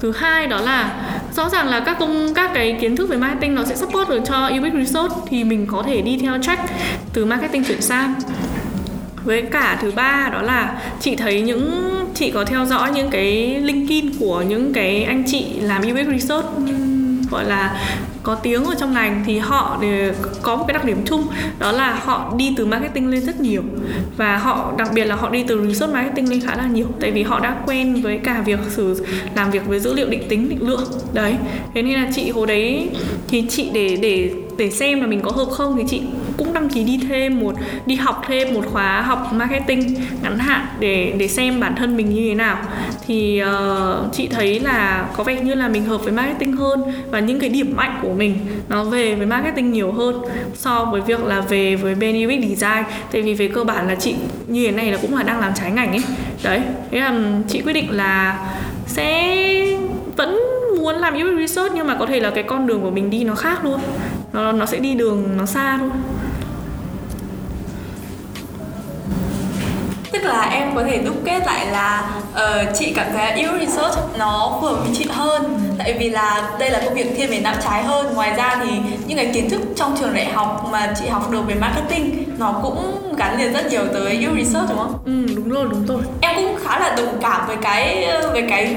Thứ 0.01 0.11
hai 0.11 0.47
đó 0.47 0.61
là, 0.61 1.09
rõ 1.35 1.49
ràng 1.49 1.67
là 1.67 1.79
các 1.79 1.99
công 1.99 2.33
các 2.33 2.51
cái 2.53 2.77
kiến 2.81 2.95
thức 2.95 3.09
về 3.09 3.17
marketing 3.17 3.55
nó 3.55 3.63
sẽ 3.63 3.75
support 3.75 4.09
được 4.09 4.21
cho 4.25 4.49
UX 4.49 4.73
research 4.73 5.13
thì 5.29 5.43
mình 5.43 5.67
có 5.71 5.83
thể 5.87 6.01
đi 6.01 6.17
theo 6.17 6.37
track 6.41 6.61
từ 7.13 7.25
marketing 7.25 7.63
chuyển 7.63 7.81
sang. 7.81 8.13
Với 9.23 9.41
cả 9.41 9.77
thứ 9.81 9.91
ba 9.95 10.29
đó 10.33 10.41
là, 10.41 10.81
chị 10.99 11.15
thấy 11.15 11.41
những 11.41 11.91
chị 12.15 12.31
có 12.31 12.45
theo 12.45 12.65
dõi 12.65 12.91
những 12.91 13.09
cái 13.09 13.59
linkin 13.61 14.11
của 14.19 14.41
những 14.41 14.73
cái 14.73 15.03
anh 15.03 15.23
chị 15.27 15.45
làm 15.61 15.81
UX 15.81 16.07
research 16.11 16.45
gọi 17.31 17.45
là 17.45 17.81
có 18.23 18.35
tiếng 18.35 18.65
ở 18.65 18.75
trong 18.79 18.93
ngành 18.93 19.23
thì 19.25 19.39
họ 19.39 19.77
đều 19.81 20.13
có 20.41 20.55
một 20.55 20.63
cái 20.67 20.73
đặc 20.73 20.85
điểm 20.85 21.01
chung, 21.05 21.27
đó 21.59 21.71
là 21.71 21.99
họ 22.03 22.33
đi 22.37 22.53
từ 22.57 22.65
marketing 22.65 23.07
lên 23.07 23.21
rất 23.21 23.39
nhiều. 23.39 23.61
Và 24.17 24.37
họ, 24.37 24.73
đặc 24.77 24.89
biệt 24.93 25.05
là 25.05 25.15
họ 25.15 25.29
đi 25.29 25.43
từ 25.43 25.67
research 25.67 25.93
marketing 25.93 26.29
lên 26.29 26.41
khá 26.41 26.55
là 26.55 26.67
nhiều, 26.67 26.87
tại 26.99 27.11
vì 27.11 27.23
họ 27.23 27.39
đã 27.39 27.55
quen 27.65 28.01
với 28.01 28.17
cả 28.17 28.41
việc 28.45 28.59
sử, 28.69 29.05
làm 29.35 29.51
việc 29.51 29.67
với 29.67 29.79
dữ 29.79 29.93
liệu 29.93 30.09
định 30.09 30.23
tính, 30.29 30.49
định 30.49 30.67
lượng. 30.67 30.83
Đấy, 31.13 31.35
thế 31.73 31.81
nên 31.81 31.93
là 31.93 32.11
chị 32.15 32.29
hồi 32.29 32.47
đấy 32.47 32.89
thì 33.27 33.45
chị 33.49 33.69
để 33.73 33.97
để 34.01 34.31
để 34.57 34.71
xem 34.71 35.01
là 35.01 35.07
mình 35.07 35.21
có 35.21 35.31
hợp 35.31 35.47
không 35.51 35.77
thì 35.77 35.83
chị 35.89 36.01
cũng 36.37 36.53
đăng 36.53 36.69
ký 36.69 36.83
đi 36.83 36.99
thêm 37.09 37.39
một, 37.39 37.55
đi 37.85 37.95
học 37.95 38.23
thêm 38.27 38.53
một 38.53 38.65
khóa 38.71 39.01
học 39.01 39.33
marketing 39.33 39.95
ngắn 40.23 40.39
hạn 40.39 40.65
để 40.79 41.13
để 41.17 41.27
xem 41.27 41.59
bản 41.59 41.75
thân 41.75 41.97
mình 41.97 42.09
như 42.09 42.29
thế 42.29 42.35
nào 42.35 42.57
thì 43.11 43.43
uh, 43.43 44.13
chị 44.13 44.27
thấy 44.27 44.59
là 44.59 45.05
có 45.17 45.23
vẻ 45.23 45.41
như 45.41 45.53
là 45.53 45.67
mình 45.67 45.85
hợp 45.85 46.03
với 46.03 46.13
marketing 46.13 46.57
hơn 46.57 46.83
và 47.11 47.19
những 47.19 47.39
cái 47.39 47.49
điểm 47.49 47.73
mạnh 47.75 47.99
của 48.01 48.13
mình 48.13 48.37
nó 48.69 48.83
về 48.83 49.15
với 49.15 49.25
marketing 49.25 49.71
nhiều 49.71 49.91
hơn 49.91 50.21
so 50.53 50.85
với 50.91 51.01
việc 51.01 51.23
là 51.25 51.41
về 51.41 51.75
với 51.75 51.95
bên 51.95 52.27
UX 52.27 52.49
design. 52.49 52.83
Tại 53.11 53.21
vì 53.21 53.33
về 53.33 53.47
cơ 53.47 53.63
bản 53.63 53.87
là 53.87 53.95
chị 53.95 54.15
như 54.47 54.65
thế 54.65 54.71
này 54.71 54.91
là 54.91 54.97
cũng 55.01 55.15
là 55.15 55.23
đang 55.23 55.39
làm 55.39 55.53
trái 55.55 55.71
ngành 55.71 55.91
ấy. 55.91 56.03
Đấy 56.43 56.61
thế 56.91 56.99
là 56.99 57.13
chị 57.47 57.61
quyết 57.61 57.73
định 57.73 57.91
là 57.91 58.39
sẽ 58.87 59.37
vẫn 60.15 60.39
muốn 60.77 60.95
làm 60.95 61.13
UX 61.13 61.39
research 61.39 61.75
nhưng 61.75 61.87
mà 61.87 61.95
có 61.99 62.05
thể 62.05 62.19
là 62.19 62.29
cái 62.29 62.43
con 62.43 62.67
đường 62.67 62.81
của 62.81 62.91
mình 62.91 63.09
đi 63.09 63.23
nó 63.23 63.35
khác 63.35 63.65
luôn. 63.65 63.79
Nó 64.33 64.51
nó 64.51 64.65
sẽ 64.65 64.79
đi 64.79 64.93
đường 64.93 65.27
nó 65.37 65.45
xa 65.45 65.77
luôn 65.77 65.91
là 70.31 70.49
em 70.51 70.75
có 70.75 70.83
thể 70.83 70.97
đúc 70.97 71.15
kết 71.25 71.39
lại 71.45 71.65
là 71.67 72.03
uh, 72.33 72.67
chị 72.79 72.93
cảm 72.95 73.07
thấy 73.13 73.45
UX 73.45 73.59
research 73.59 73.97
nó 74.17 74.57
phù 74.61 74.67
hợp 74.67 74.75
với 74.75 74.89
chị 74.97 75.07
hơn. 75.11 75.59
Tại 75.77 75.93
vì 75.99 76.09
là 76.09 76.49
đây 76.59 76.69
là 76.69 76.81
công 76.85 76.93
việc 76.93 77.13
thiên 77.17 77.29
về 77.29 77.39
não 77.39 77.53
trái 77.63 77.83
hơn. 77.83 78.13
Ngoài 78.13 78.33
ra 78.37 78.59
thì 78.63 78.69
những 79.07 79.17
cái 79.17 79.31
kiến 79.33 79.49
thức 79.49 79.61
trong 79.75 79.95
trường 79.99 80.13
đại 80.13 80.25
học 80.25 80.67
mà 80.71 80.93
chị 80.99 81.07
học 81.07 81.31
được 81.31 81.41
về 81.47 81.55
marketing 81.55 82.23
nó 82.37 82.53
cũng 82.61 83.01
gắn 83.17 83.39
liền 83.39 83.53
rất 83.53 83.65
nhiều 83.65 83.81
tới 83.93 84.27
UX 84.31 84.37
research 84.37 84.69
đúng 84.69 84.77
không? 84.77 84.99
Ừ 85.05 85.35
đúng 85.35 85.49
rồi 85.49 85.65
đúng 85.69 85.85
rồi. 85.85 86.01
Em 86.21 86.35
cũng 86.35 86.55
khá 86.65 86.79
là 86.79 86.95
đồng 86.97 87.19
cảm 87.21 87.47
với 87.47 87.55
cái 87.61 88.07
với 88.31 88.43
cái 88.49 88.75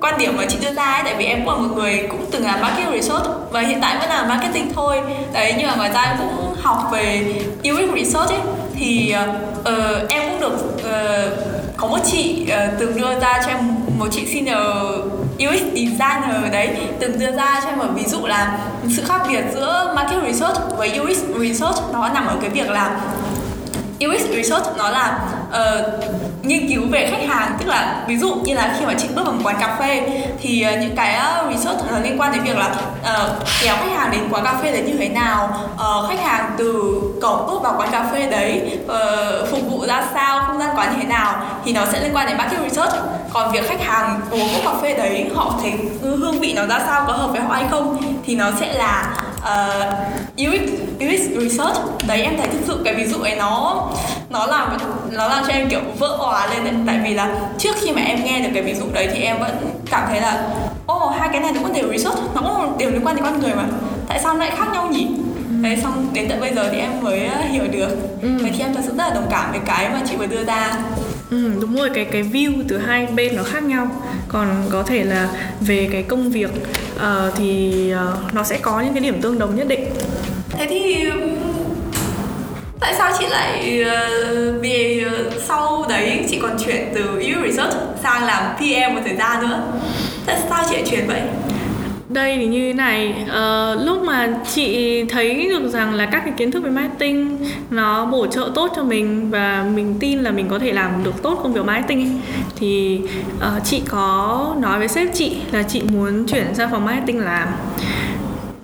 quan 0.00 0.18
điểm 0.18 0.36
mà 0.36 0.44
chị 0.48 0.56
đưa 0.62 0.72
ra 0.72 0.84
ấy. 0.84 1.02
Tại 1.04 1.14
vì 1.18 1.24
em 1.24 1.44
cũng 1.44 1.54
là 1.54 1.60
một 1.60 1.74
người 1.76 2.06
cũng 2.10 2.26
từng 2.30 2.44
làm 2.44 2.60
marketing 2.60 3.02
research 3.02 3.26
và 3.50 3.60
hiện 3.60 3.78
tại 3.80 3.96
vẫn 4.00 4.08
làm 4.08 4.28
marketing 4.28 4.72
thôi. 4.74 5.00
Đấy 5.32 5.54
nhưng 5.58 5.66
mà 5.66 5.74
ngoài 5.76 5.90
ra 5.94 6.00
em 6.00 6.16
cũng 6.18 6.54
học 6.62 6.88
về 6.92 7.34
UX 7.70 7.94
research 7.96 8.30
ấy 8.30 8.40
thì 8.78 9.14
uh, 9.60 10.08
em 10.08 10.30
cũng 10.30 10.40
được 10.40 10.54
uh, 10.76 11.76
có 11.76 11.88
một 11.88 11.98
chị 12.04 12.42
uh, 12.42 12.80
từng 12.80 12.96
đưa 12.96 13.20
ra 13.20 13.42
cho 13.44 13.48
em 13.48 13.58
một 13.98 14.06
chị 14.10 14.26
senior 14.26 14.58
UX 15.38 15.62
designer 15.74 16.52
đấy 16.52 16.76
từng 17.00 17.18
đưa 17.18 17.30
ra 17.30 17.60
cho 17.62 17.68
em 17.68 17.78
một 17.78 17.88
ví 17.94 18.04
dụ 18.04 18.26
là 18.26 18.58
sự 18.96 19.02
khác 19.04 19.20
biệt 19.28 19.44
giữa 19.54 19.92
market 19.96 20.22
research 20.22 20.58
với 20.76 21.00
UX 21.00 21.18
research 21.40 21.76
nó 21.92 22.08
nằm 22.08 22.26
ở 22.26 22.36
cái 22.40 22.50
việc 22.50 22.70
là 22.70 23.00
UX 24.06 24.20
research 24.36 24.76
nó 24.76 24.90
là 24.90 25.18
uh, 25.48 26.44
nghiên 26.44 26.68
cứu 26.68 26.82
về 26.90 27.10
khách 27.10 27.28
hàng 27.28 27.56
tức 27.58 27.68
là 27.68 28.04
ví 28.08 28.16
dụ 28.16 28.34
như 28.34 28.54
là 28.54 28.76
khi 28.78 28.86
mà 28.86 28.94
chị 28.98 29.08
bước 29.14 29.22
vào 29.24 29.32
một 29.32 29.40
quán 29.44 29.56
cà 29.60 29.76
phê 29.80 30.22
thì 30.40 30.66
uh, 30.72 30.80
những 30.80 30.96
cái 30.96 31.14
ờ, 31.14 31.46
research 31.50 31.80
nó 31.92 31.98
liên 31.98 32.20
quan 32.20 32.32
đến 32.32 32.42
việc 32.42 32.56
là 32.56 32.66
uh, 33.00 33.30
kéo 33.62 33.76
khách 33.76 33.96
hàng 33.96 34.10
đến 34.10 34.20
quán 34.30 34.44
cà 34.44 34.54
phê 34.62 34.72
đấy 34.72 34.82
như 34.86 34.96
thế 34.98 35.08
nào 35.08 35.60
uh, 35.74 36.08
khách 36.08 36.20
hàng 36.22 36.50
từ 36.58 37.00
cổng 37.22 37.46
bước 37.46 37.62
vào 37.62 37.74
quán 37.78 37.88
cà 37.92 38.04
phê 38.12 38.26
đấy 38.30 38.78
uh, 38.84 39.50
phục 39.50 39.70
vụ 39.70 39.86
ra 39.86 40.04
sao 40.14 40.44
không 40.46 40.58
gian 40.58 40.76
quán 40.76 40.90
như 40.90 40.96
thế 41.00 41.08
nào 41.08 41.42
thì 41.64 41.72
nó 41.72 41.86
sẽ 41.92 42.00
liên 42.00 42.16
quan 42.16 42.26
đến 42.26 42.38
market 42.38 42.60
research. 42.60 42.94
Còn 43.32 43.52
việc 43.52 43.68
khách 43.68 43.84
hàng 43.84 44.20
uống 44.30 44.48
cốc 44.54 44.62
cà 44.64 44.80
phê 44.82 44.94
đấy 44.94 45.30
họ 45.34 45.54
thấy 45.62 45.72
hương 46.02 46.40
vị 46.40 46.52
nó 46.56 46.66
ra 46.66 46.80
sao 46.86 47.04
có 47.06 47.12
hợp 47.12 47.30
với 47.32 47.40
họ 47.40 47.54
hay 47.54 47.64
không 47.70 48.02
thì 48.26 48.36
nó 48.36 48.50
sẽ 48.60 48.72
là 48.72 49.14
uh, 49.38 50.48
UX 50.48 50.70
UX 51.00 51.20
research. 51.42 51.78
Đấy 52.06 52.22
em 52.22 52.36
thấy 52.38 52.48
thực 52.48 52.60
sự 52.66 52.82
cái 52.84 52.94
ví 52.94 53.06
dụ 53.06 53.18
ấy 53.18 53.36
nó 53.36 53.82
nó 54.30 54.46
làm 54.46 54.76
nó 55.10 55.28
làm 55.28 55.44
cho 55.46 55.52
em 55.52 55.68
kiểu 55.68 55.80
vỡ 55.98 56.16
òa 56.20 56.46
lên 56.46 56.64
đấy 56.64 56.74
tại 56.86 57.00
vì 57.04 57.14
là 57.14 57.30
trước 57.58 57.76
khi 57.80 57.92
mà 57.92 58.02
em 58.02 58.24
nghe 58.24 58.40
được 58.40 58.50
cái 58.54 58.62
ví 58.62 58.74
dụ 58.74 58.84
đấy 58.92 59.08
thì 59.12 59.22
em 59.22 59.38
vẫn 59.40 59.50
cảm 59.90 60.08
thấy 60.08 60.20
là 60.20 60.48
ô 60.86 61.06
oh, 61.06 61.12
hai 61.18 61.28
cái 61.32 61.40
này 61.40 61.52
nó 61.52 61.60
cũng 61.62 61.72
đều 61.72 61.92
research 61.92 62.18
nó 62.34 62.40
cũng 62.40 62.78
đều 62.78 62.90
liên 62.90 63.06
quan 63.06 63.16
đến 63.16 63.24
con 63.24 63.40
người 63.40 63.54
mà. 63.54 63.64
Tại 64.08 64.20
sao 64.22 64.36
lại 64.36 64.52
khác 64.56 64.66
nhau 64.72 64.88
nhỉ? 64.90 65.08
Đấy 65.62 65.78
xong 65.82 66.06
đến 66.12 66.28
tận 66.28 66.40
bây 66.40 66.54
giờ 66.54 66.68
thì 66.72 66.78
em 66.78 66.90
mới 67.02 67.26
ờ, 67.26 67.42
hiểu 67.42 67.64
được. 67.72 67.88
Ừ. 68.22 68.28
vậy 68.42 68.50
thì 68.56 68.62
em 68.62 68.74
thật 68.74 68.80
sự 68.84 68.90
rất 68.96 69.04
là 69.04 69.14
đồng 69.14 69.26
cảm 69.30 69.50
với 69.50 69.60
cái 69.66 69.88
mà 69.88 70.00
chị 70.08 70.16
vừa 70.16 70.26
đưa 70.26 70.44
ra 70.44 70.78
Ừ, 71.30 71.50
đúng 71.60 71.76
rồi 71.76 71.90
cái 71.94 72.04
cái 72.04 72.22
view 72.22 72.62
từ 72.68 72.78
hai 72.78 73.06
bên 73.06 73.36
nó 73.36 73.42
khác 73.42 73.62
nhau. 73.62 73.90
Còn 74.28 74.62
có 74.70 74.82
thể 74.82 75.04
là 75.04 75.28
về 75.60 75.88
cái 75.92 76.02
công 76.02 76.30
việc 76.30 76.50
uh, 76.96 77.34
thì 77.36 77.72
uh, 77.94 78.34
nó 78.34 78.42
sẽ 78.42 78.58
có 78.62 78.80
những 78.80 78.94
cái 78.94 79.02
điểm 79.02 79.22
tương 79.22 79.38
đồng 79.38 79.56
nhất 79.56 79.68
định. 79.68 79.84
Thế 80.50 80.66
thì 80.70 81.04
ừ, 81.04 81.20
tại 82.80 82.94
sao 82.98 83.12
chị 83.18 83.26
lại 83.26 83.82
uh, 83.82 84.62
vì 84.62 85.04
uh, 85.06 85.42
sau 85.48 85.86
đấy 85.88 86.26
chị 86.30 86.38
còn 86.42 86.58
chuyển 86.66 86.88
từ 86.94 87.02
UX 87.02 87.50
research 87.50 87.74
sang 88.02 88.24
làm 88.24 88.56
PM 88.56 88.94
một 88.94 89.00
thời 89.04 89.16
gian 89.16 89.48
nữa? 89.48 89.62
Tại 90.26 90.36
sao 90.48 90.64
chị 90.68 90.74
lại 90.74 90.84
chuyển 90.90 91.06
vậy? 91.06 91.20
Đây 92.08 92.36
thì 92.36 92.46
như 92.46 92.66
thế 92.66 92.72
này. 92.72 93.14
Uh, 93.22 93.86
lúc 93.86 94.02
mà 94.02 94.34
chị 94.54 95.04
thấy 95.04 95.48
được 95.48 95.68
rằng 95.68 95.94
là 95.94 96.06
các 96.06 96.22
cái 96.24 96.34
kiến 96.36 96.50
thức 96.50 96.62
về 96.62 96.70
marketing 96.70 97.38
nó 97.70 98.06
bổ 98.06 98.26
trợ 98.26 98.50
tốt 98.54 98.72
cho 98.76 98.84
mình 98.84 99.30
và 99.30 99.66
mình 99.74 99.94
tin 100.00 100.18
là 100.18 100.30
mình 100.30 100.48
có 100.48 100.58
thể 100.58 100.72
làm 100.72 101.04
được 101.04 101.22
tốt 101.22 101.40
công 101.42 101.52
việc 101.52 101.64
marketing 101.64 102.20
thì 102.56 103.00
uh, 103.36 103.64
chị 103.64 103.82
có 103.88 104.56
nói 104.60 104.78
với 104.78 104.88
sếp 104.88 105.08
chị 105.14 105.36
là 105.52 105.62
chị 105.62 105.82
muốn 105.92 106.26
chuyển 106.26 106.54
sang 106.54 106.70
phòng 106.70 106.84
marketing 106.84 107.20
làm. 107.20 107.48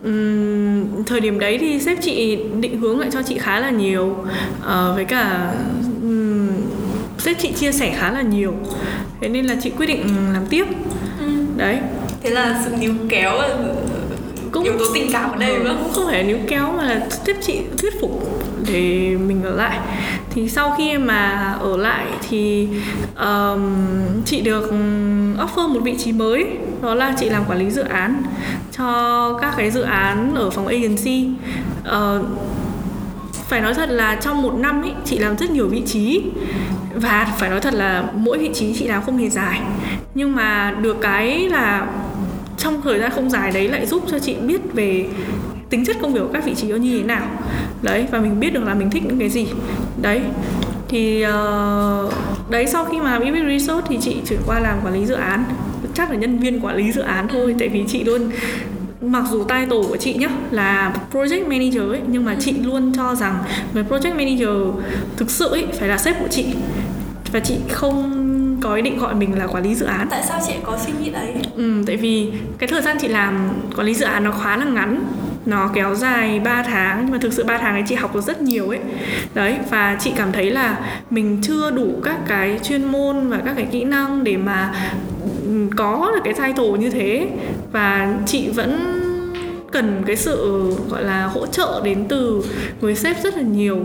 Um, 0.04 1.04
thời 1.04 1.20
điểm 1.20 1.38
đấy 1.38 1.58
thì 1.58 1.80
sếp 1.80 1.98
chị 2.02 2.38
định 2.60 2.80
hướng 2.80 3.00
lại 3.00 3.08
cho 3.12 3.22
chị 3.22 3.38
khá 3.38 3.60
là 3.60 3.70
nhiều. 3.70 4.16
Uh, 4.58 4.94
với 4.94 5.04
cả 5.04 5.52
um, 6.02 6.48
sếp 7.18 7.38
chị 7.38 7.52
chia 7.52 7.72
sẻ 7.72 7.94
khá 7.98 8.10
là 8.10 8.22
nhiều. 8.22 8.54
Thế 9.20 9.28
nên 9.28 9.46
là 9.46 9.56
chị 9.62 9.70
quyết 9.70 9.86
định 9.86 10.06
làm 10.32 10.46
tiếp. 10.46 10.64
Ừ. 11.20 11.26
đấy 11.56 11.78
thế 12.24 12.30
là 12.30 12.62
sự 12.64 12.70
níu 12.80 12.92
kéo 13.08 13.32
cũng 14.52 14.64
yếu 14.64 14.78
tố 14.78 14.84
tình 14.94 15.12
cảm 15.12 15.30
ở 15.30 15.36
đây 15.36 15.58
đúng 15.58 15.66
không? 15.66 15.90
không 15.92 16.06
phải 16.06 16.22
níu 16.22 16.38
kéo 16.48 16.72
mà 16.76 16.84
là 16.84 17.06
tiếp 17.24 17.36
chị 17.42 17.60
thuyết 17.78 18.00
phục 18.00 18.40
để 18.72 19.16
mình 19.16 19.42
ở 19.42 19.54
lại. 19.54 19.78
Thì 20.30 20.48
sau 20.48 20.74
khi 20.78 20.98
mà 20.98 21.52
ở 21.60 21.76
lại 21.76 22.06
thì 22.28 22.68
um, 23.18 23.72
chị 24.24 24.40
được 24.40 24.70
offer 25.38 25.68
một 25.68 25.80
vị 25.82 25.94
trí 25.98 26.12
mới 26.12 26.46
đó 26.82 26.94
là 26.94 27.14
chị 27.20 27.28
làm 27.28 27.44
quản 27.44 27.58
lý 27.58 27.70
dự 27.70 27.82
án 27.82 28.22
cho 28.78 29.38
các 29.42 29.54
cái 29.56 29.70
dự 29.70 29.82
án 29.82 30.34
ở 30.34 30.50
phòng 30.50 30.66
agency. 30.66 31.28
Uh, 31.82 32.26
phải 33.48 33.60
nói 33.60 33.74
thật 33.74 33.90
là 33.90 34.14
trong 34.14 34.42
một 34.42 34.54
năm 34.54 34.82
ấy 34.82 34.92
chị 35.04 35.18
làm 35.18 35.36
rất 35.36 35.50
nhiều 35.50 35.68
vị 35.68 35.82
trí 35.86 36.22
và 36.94 37.34
phải 37.38 37.50
nói 37.50 37.60
thật 37.60 37.74
là 37.74 38.04
mỗi 38.14 38.38
vị 38.38 38.50
trí 38.54 38.74
chị 38.78 38.86
làm 38.86 39.02
không 39.02 39.18
hề 39.18 39.28
dài. 39.28 39.60
Nhưng 40.14 40.36
mà 40.36 40.74
được 40.80 40.96
cái 41.00 41.48
là 41.48 41.86
trong 42.64 42.82
thời 42.82 42.98
gian 42.98 43.10
không 43.10 43.30
dài 43.30 43.50
đấy 43.50 43.68
lại 43.68 43.86
giúp 43.86 44.02
cho 44.10 44.18
chị 44.18 44.34
biết 44.34 44.60
về 44.72 45.06
tính 45.70 45.84
chất 45.84 45.96
công 46.02 46.12
việc 46.12 46.20
của 46.20 46.32
các 46.32 46.44
vị 46.44 46.54
trí 46.54 46.68
nó 46.68 46.76
như 46.76 46.98
thế 46.98 47.04
nào. 47.04 47.26
Đấy 47.82 48.06
và 48.10 48.20
mình 48.20 48.40
biết 48.40 48.54
được 48.54 48.64
là 48.64 48.74
mình 48.74 48.90
thích 48.90 49.02
những 49.06 49.18
cái 49.18 49.28
gì. 49.28 49.46
Đấy 50.02 50.20
thì 50.88 51.24
uh, 51.24 52.12
đấy 52.50 52.66
sau 52.66 52.84
khi 52.84 53.00
mà 53.00 53.18
BB 53.18 53.34
Resort 53.48 53.86
thì 53.88 53.98
chị 54.00 54.16
chuyển 54.28 54.40
qua 54.46 54.60
làm 54.60 54.78
quản 54.84 54.94
lý 54.94 55.06
dự 55.06 55.14
án. 55.14 55.44
Chắc 55.94 56.10
là 56.10 56.16
nhân 56.16 56.38
viên 56.38 56.60
quản 56.60 56.76
lý 56.76 56.92
dự 56.92 57.00
án 57.00 57.28
thôi 57.28 57.54
tại 57.58 57.68
vì 57.68 57.84
chị 57.88 58.04
luôn 58.04 58.30
mặc 59.00 59.24
dù 59.30 59.44
title 59.44 59.82
của 59.88 59.96
chị 59.96 60.14
nhá 60.14 60.28
là 60.50 60.94
project 61.12 61.48
manager 61.48 61.90
ấy 61.90 62.00
nhưng 62.06 62.24
mà 62.24 62.36
chị 62.40 62.52
luôn 62.52 62.92
cho 62.96 63.14
rằng 63.14 63.38
người 63.74 63.84
project 63.84 64.14
manager 64.14 64.84
thực 65.16 65.30
sự 65.30 65.48
ấy 65.48 65.66
phải 65.78 65.88
là 65.88 65.98
sếp 65.98 66.20
của 66.20 66.28
chị. 66.30 66.46
Và 67.32 67.40
chị 67.40 67.56
không 67.70 68.13
có 68.64 68.74
ý 68.74 68.82
định 68.82 68.98
gọi 68.98 69.14
mình 69.14 69.38
là 69.38 69.46
quản 69.46 69.64
lý 69.64 69.74
dự 69.74 69.86
án. 69.86 70.08
Tại 70.10 70.22
sao 70.28 70.40
chị 70.46 70.52
có 70.62 70.78
suy 70.78 70.92
nghĩ 71.00 71.10
đấy? 71.10 71.34
Ừ 71.56 71.82
tại 71.86 71.96
vì 71.96 72.32
cái 72.58 72.68
thời 72.68 72.82
gian 72.82 72.96
chị 73.00 73.08
làm 73.08 73.48
quản 73.76 73.86
lý 73.86 73.94
dự 73.94 74.06
án 74.06 74.24
nó 74.24 74.30
khá 74.30 74.56
là 74.56 74.64
ngắn 74.64 75.04
nó 75.46 75.70
kéo 75.74 75.94
dài 75.94 76.40
3 76.40 76.62
tháng 76.62 77.00
nhưng 77.02 77.12
mà 77.12 77.18
thực 77.20 77.32
sự 77.32 77.44
3 77.44 77.58
tháng 77.58 77.74
ấy 77.74 77.82
chị 77.86 77.94
học 77.94 78.14
được 78.14 78.20
rất 78.20 78.42
nhiều 78.42 78.68
ấy. 78.68 78.78
Đấy 79.34 79.58
và 79.70 79.96
chị 80.00 80.12
cảm 80.16 80.32
thấy 80.32 80.50
là 80.50 80.78
mình 81.10 81.38
chưa 81.42 81.70
đủ 81.70 82.00
các 82.04 82.16
cái 82.28 82.58
chuyên 82.62 82.84
môn 82.84 83.28
và 83.28 83.40
các 83.44 83.54
cái 83.56 83.66
kỹ 83.70 83.84
năng 83.84 84.24
để 84.24 84.36
mà 84.36 84.74
ừ, 85.44 85.66
có 85.76 86.12
được 86.14 86.20
cái 86.24 86.34
title 86.34 86.78
như 86.78 86.90
thế. 86.90 87.28
Và 87.72 88.14
chị 88.26 88.48
vẫn 88.48 89.00
cần 89.74 90.02
cái 90.06 90.16
sự 90.16 90.62
gọi 90.90 91.04
là 91.04 91.26
hỗ 91.26 91.46
trợ 91.46 91.80
đến 91.84 92.04
từ 92.08 92.44
người 92.80 92.94
sếp 92.94 93.22
rất 93.22 93.36
là 93.36 93.42
nhiều. 93.42 93.78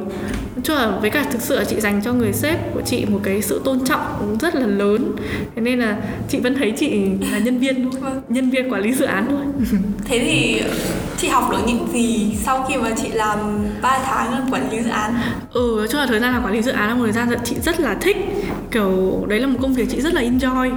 Cho 0.63 0.75
là 0.75 0.91
với 1.02 1.10
cả 1.10 1.25
thực 1.32 1.41
sự 1.41 1.56
là 1.56 1.63
chị 1.63 1.80
dành 1.80 2.02
cho 2.06 2.13
người 2.13 2.34
sếp 2.34 2.73
của 2.73 2.82
chị 2.82 3.06
một 3.06 3.19
cái 3.23 3.41
sự 3.41 3.62
tôn 3.63 3.86
trọng 3.86 4.38
rất 4.41 4.56
là 4.56 4.67
lớn. 4.67 5.12
Thế 5.56 5.62
nên 5.62 5.80
là 5.80 5.97
chị 6.30 6.39
vẫn 6.39 6.56
thấy 6.56 6.73
chị 6.78 7.06
là 7.32 7.39
nhân 7.39 7.60
viên 7.60 7.91
thôi. 7.91 8.02
Vâng. 8.02 8.21
nhân 8.30 8.49
viên 8.49 8.73
quản 8.73 8.82
lý 8.82 8.93
dự 8.93 9.06
án 9.06 9.25
thôi. 9.30 9.67
Thế 10.06 10.19
thì 10.19 10.62
chị 11.17 11.28
học 11.28 11.52
được 11.52 11.58
những 11.67 11.88
gì 11.93 12.36
sau 12.43 12.65
khi 12.69 12.78
mà 12.78 12.89
chị 13.02 13.10
làm 13.12 13.38
3 13.82 13.99
tháng 14.06 14.32
làm 14.32 14.52
quản 14.52 14.71
lý 14.71 14.82
dự 14.84 14.89
án? 14.89 15.13
Ừ 15.54 15.88
cho 15.89 15.99
là 15.99 16.06
thời 16.06 16.19
gian 16.19 16.34
làm 16.34 16.43
quản 16.43 16.54
lý 16.54 16.62
dự 16.62 16.71
án 16.71 16.89
là 16.89 16.95
một 16.95 17.04
thời 17.04 17.13
gian 17.13 17.30
chị 17.43 17.56
rất 17.63 17.80
là 17.80 17.95
thích. 18.02 18.17
Kiểu 18.71 19.25
đấy 19.28 19.39
là 19.39 19.47
một 19.47 19.60
công 19.62 19.73
việc 19.73 19.88
chị 19.89 20.02
rất 20.02 20.13
là 20.13 20.21
enjoy. 20.21 20.71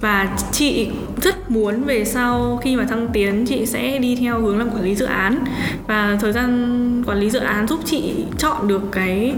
Và 0.00 0.28
chị 0.52 0.88
rất 1.24 1.50
muốn 1.50 1.84
về 1.84 2.04
sau 2.04 2.60
khi 2.62 2.76
mà 2.76 2.84
thăng 2.84 3.08
tiến 3.12 3.46
chị 3.46 3.66
sẽ 3.66 3.98
đi 3.98 4.16
theo 4.16 4.40
hướng 4.40 4.58
làm 4.58 4.70
quản 4.70 4.84
lý 4.84 4.94
dự 4.94 5.06
án. 5.06 5.44
Và 5.86 6.18
thời 6.20 6.32
gian 6.32 7.02
quản 7.06 7.18
lý 7.18 7.30
dự 7.30 7.38
án 7.38 7.68
giúp 7.68 7.80
chị 7.84 8.14
chọn 8.38 8.68
được 8.68 8.82
cái 8.92 9.34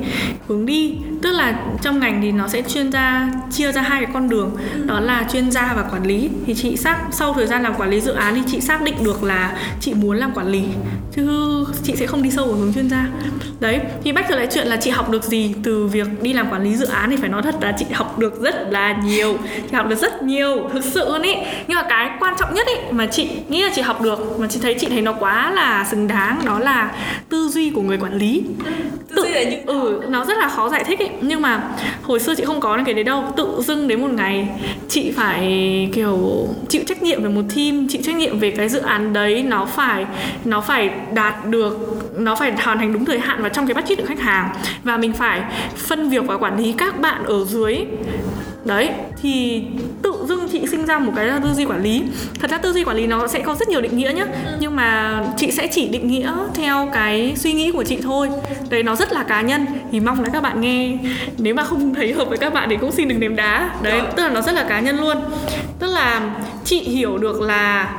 hướng 0.49 0.67
đi. 0.67 0.95
Tức 1.23 1.33
là 1.33 1.61
trong 1.83 2.01
ngành 2.01 2.23
thì 2.23 2.33
nó 2.33 2.49
sẽ 2.49 2.63
chuyên 2.63 2.93
gia 2.93 3.33
chia 3.51 3.73
ra 3.73 3.83
hai 3.83 4.05
cái 4.05 4.11
con 4.15 4.29
đường. 4.29 4.57
Đó 4.87 5.01
là 5.01 5.27
chuyên 5.33 5.51
gia 5.51 5.75
và 5.77 5.83
quản 5.83 6.07
lý. 6.07 6.31
Thì 6.47 6.55
chị 6.55 6.77
xác 6.77 6.99
sau 7.11 7.35
thời 7.35 7.47
gian 7.47 7.63
làm 7.63 7.75
quản 7.75 7.91
lý 7.91 8.01
dự 8.01 8.13
án 8.13 8.35
thì 8.35 8.41
chị 8.47 8.61
xác 8.61 8.83
định 8.83 8.97
được 9.05 9.23
là 9.23 9.57
chị 9.81 9.95
muốn 9.95 10.17
làm 10.17 10.33
quản 10.35 10.49
lý. 10.49 10.65
Chứ 11.17 11.65
chị 11.83 11.97
sẽ 11.97 12.07
không 12.07 12.23
đi 12.23 12.31
sâu 12.31 12.47
vào 12.47 12.55
hướng 12.55 12.73
chuyên 12.75 12.91
gia. 12.91 13.09
Đấy 13.61 13.81
thì 14.05 14.13
bách 14.13 14.27
trở 14.29 14.37
lại 14.37 14.49
chuyện 14.51 14.67
là 14.67 14.77
chị 14.77 14.91
học 14.91 15.11
được 15.11 15.25
gì 15.25 15.55
từ 15.63 15.87
việc 15.87 16.23
đi 16.23 16.33
làm 16.33 16.51
quản 16.51 16.63
lý 16.63 16.77
dự 16.77 16.87
án 16.87 17.11
thì 17.11 17.17
phải 17.17 17.29
nói 17.29 17.43
thật 17.43 17.55
là 17.61 17.73
chị 17.79 17.87
học 17.93 18.19
được 18.19 18.41
rất 18.41 18.55
là 18.71 19.01
nhiều. 19.05 19.39
Chị 19.71 19.77
học 19.77 19.89
được 19.89 19.99
rất 19.99 20.23
nhiều 20.23 20.71
thực 20.73 20.85
sự 20.85 21.13
luôn 21.13 21.23
ý. 21.23 21.35
Nhưng 21.69 21.76
nhưng 21.77 21.83
mà 21.83 21.89
cái 21.89 22.11
quan 22.21 22.35
trọng 22.39 22.55
nhất 22.55 22.67
ấy 22.67 22.93
mà 22.93 23.07
chị 23.07 23.29
nghĩ 23.49 23.63
là 23.63 23.71
chị 23.75 23.83
học 23.83 24.03
được 24.03 24.41
mà 24.41 24.47
chị 24.47 24.61
thấy 24.63 24.75
chị 24.81 24.87
thấy 24.87 25.03
nó 25.03 25.13
quá 25.13 25.51
là 25.51 25.87
xứng 25.91 26.09
đáng 26.09 26.41
đó 26.45 26.59
là 26.59 26.93
tư 27.29 27.49
duy 27.49 27.71
của 27.71 27.83
người 27.83 27.99
quản 27.99 28.19
lý. 28.19 28.43
Tư 29.17 29.23
duy 29.23 29.31
là 29.31 29.43
như 29.43 29.57
ừ 29.67 30.03
nó 30.09 30.25
rất 30.25 30.39
là 30.39 30.49
khó 30.49 30.69
giải 30.69 30.85
thích 30.85 30.99
ấy. 30.99 31.11
Nhưng 31.21 31.43
mà 31.43 31.63
hồi 32.03 32.21
xưa 32.21 32.35
chị 32.35 32.45
không 32.45 32.61
có 32.61 32.79
cái 32.85 32.95
đấy 32.95 33.05
đâu. 33.05 33.25
Tự 33.37 33.49
dưng 33.61 33.89
đến 33.89 34.01
một 34.01 34.11
ngày 34.11 34.49
chị 34.89 35.13
phải 35.17 35.91
kiểu 35.95 36.49
chịu 36.69 36.83
trách 36.87 37.03
nhiệm 37.03 37.23
về 37.23 37.29
một 37.29 37.43
team 37.57 37.87
chịu 37.89 38.03
trách 38.05 38.17
nhiệm 38.17 38.39
về 38.39 38.51
cái 38.51 38.69
dự 38.69 38.81
án 38.81 39.13
đấy. 39.13 39.43
Nó 39.43 39.65
phải 39.65 40.07
nó 40.45 40.61
phải 40.61 40.91
đạt 41.13 41.47
được 41.47 41.79
nó 42.17 42.37
phải 42.37 42.53
hoàn 42.63 42.79
thành 42.79 42.93
đúng 42.93 43.05
thời 43.05 43.19
hạn 43.19 43.43
và 43.43 43.49
trong 43.49 43.67
cái 43.67 43.75
budget 43.75 43.99
của 43.99 44.07
khách 44.07 44.21
hàng. 44.21 44.49
Và 44.85 44.97
mình 44.97 45.13
phải 45.13 45.43
phân 45.77 46.09
việc 46.09 46.25
và 46.27 46.37
quản 46.37 46.59
lý 46.59 46.75
các 46.79 47.01
bạn 47.01 47.25
ở 47.25 47.45
dưới 47.45 47.77
đấy 48.67 48.91
thì 49.23 49.63
tự 50.03 50.13
dưng 50.29 50.49
chị 50.53 50.67
sinh 50.71 50.87
ra 50.87 50.99
một 50.99 51.13
cái 51.17 51.31
tư 51.43 51.55
duy 51.55 51.65
quản 51.65 51.83
lý. 51.83 52.03
Thật 52.41 52.51
ra 52.51 52.59
tư 52.59 52.73
duy 52.73 52.85
quản 52.85 52.97
lý 52.97 53.07
nó 53.07 53.27
sẽ 53.27 53.41
có 53.41 53.55
rất 53.55 53.69
nhiều 53.69 53.81
định 53.81 53.97
nghĩa 53.97 54.13
nhé 54.13 54.25
nhưng 54.61 54.77
mà 54.77 55.21
chị 55.37 55.51
sẽ 55.51 55.67
chỉ 55.67 55.89
định 55.89 56.09
nghĩa 56.09 56.33
theo 56.55 56.89
cái 56.93 57.35
suy 57.37 57.53
nghĩ 57.53 57.71
của 57.73 57.85
chị 57.85 57.99
thôi. 58.03 58.31
Đấy 58.71 58.83
nó 58.83 58.97
rất 58.97 59.13
là 59.13 59.23
cá 59.23 59.41
nhân. 59.41 59.67
Thì 59.93 60.01
mong 60.01 60.23
là 60.23 60.31
các 60.33 60.43
bạn 60.43 60.61
nghe. 60.61 60.99
Nếu 61.39 61.55
mà 61.55 61.65
không 61.65 61.95
thấy 61.95 62.13
hợp 62.13 62.29
với 62.29 62.39
các 62.39 62.55
bạn 62.55 62.69
thì 62.71 62.77
cũng 62.77 62.93
xin 62.93 63.09
đừng 63.09 63.21
ném 63.21 63.37
đá. 63.37 63.71
Đấy 63.83 64.03
tức 64.17 64.23
là 64.23 64.29
nó 64.29 64.41
rất 64.41 64.55
là 64.55 64.65
cá 64.69 64.81
nhân 64.81 65.01
luôn. 65.01 65.17
Tức 65.79 65.87
là 65.87 66.21
chị 66.65 66.81
hiểu 66.81 67.19
được 67.19 67.41
là 67.41 67.95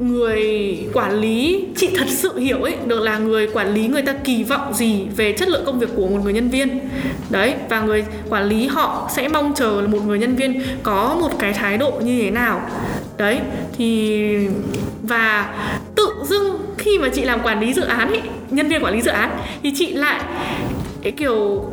người 0.00 0.78
quản 0.92 1.14
lý, 1.20 1.64
chị 1.76 1.90
thật 1.96 2.06
sự 2.08 2.38
hiểu 2.38 2.62
ấy, 2.62 2.76
được 2.86 3.00
là 3.00 3.18
người 3.18 3.46
quản 3.46 3.74
lý 3.74 3.88
người 3.88 4.02
ta 4.02 4.12
kỳ 4.24 4.44
vọng 4.44 4.74
gì 4.74 5.06
về 5.16 5.32
chất 5.32 5.48
lượng 5.48 5.62
công 5.66 5.78
việc 5.78 5.88
của 5.96 6.08
một 6.08 6.20
người 6.24 6.32
nhân 6.32 6.48
viên. 6.48 6.80
Đấy, 7.30 7.54
và 7.68 7.80
người 7.80 8.04
quản 8.28 8.44
lý 8.44 8.66
họ 8.66 9.10
sẽ 9.14 9.28
mong 9.28 9.52
chờ 9.56 9.80
là 9.80 9.88
một 9.88 9.98
người 10.06 10.18
nhân 10.18 10.36
viên 10.36 10.62
có 10.82 11.16
một 11.20 11.30
cái 11.38 11.52
thái 11.52 11.78
độ 11.78 11.92
như 12.04 12.22
thế 12.22 12.30
nào. 12.30 12.70
Đấy, 13.18 13.38
thì, 13.78 14.24
và 15.02 15.54
tự 15.94 16.08
dưng 16.24 16.58
khi 16.78 16.98
mà 16.98 17.08
chị 17.08 17.22
làm 17.24 17.40
quản 17.40 17.60
lý 17.60 17.72
dự 17.72 17.82
án 17.82 18.08
ấy, 18.08 18.22
nhân 18.50 18.68
viên 18.68 18.84
quản 18.84 18.94
lý 18.94 19.02
dự 19.02 19.10
án, 19.10 19.30
thì 19.62 19.72
chị 19.76 19.92
lại, 19.92 20.20
cái 21.02 21.12
kiểu 21.12 21.64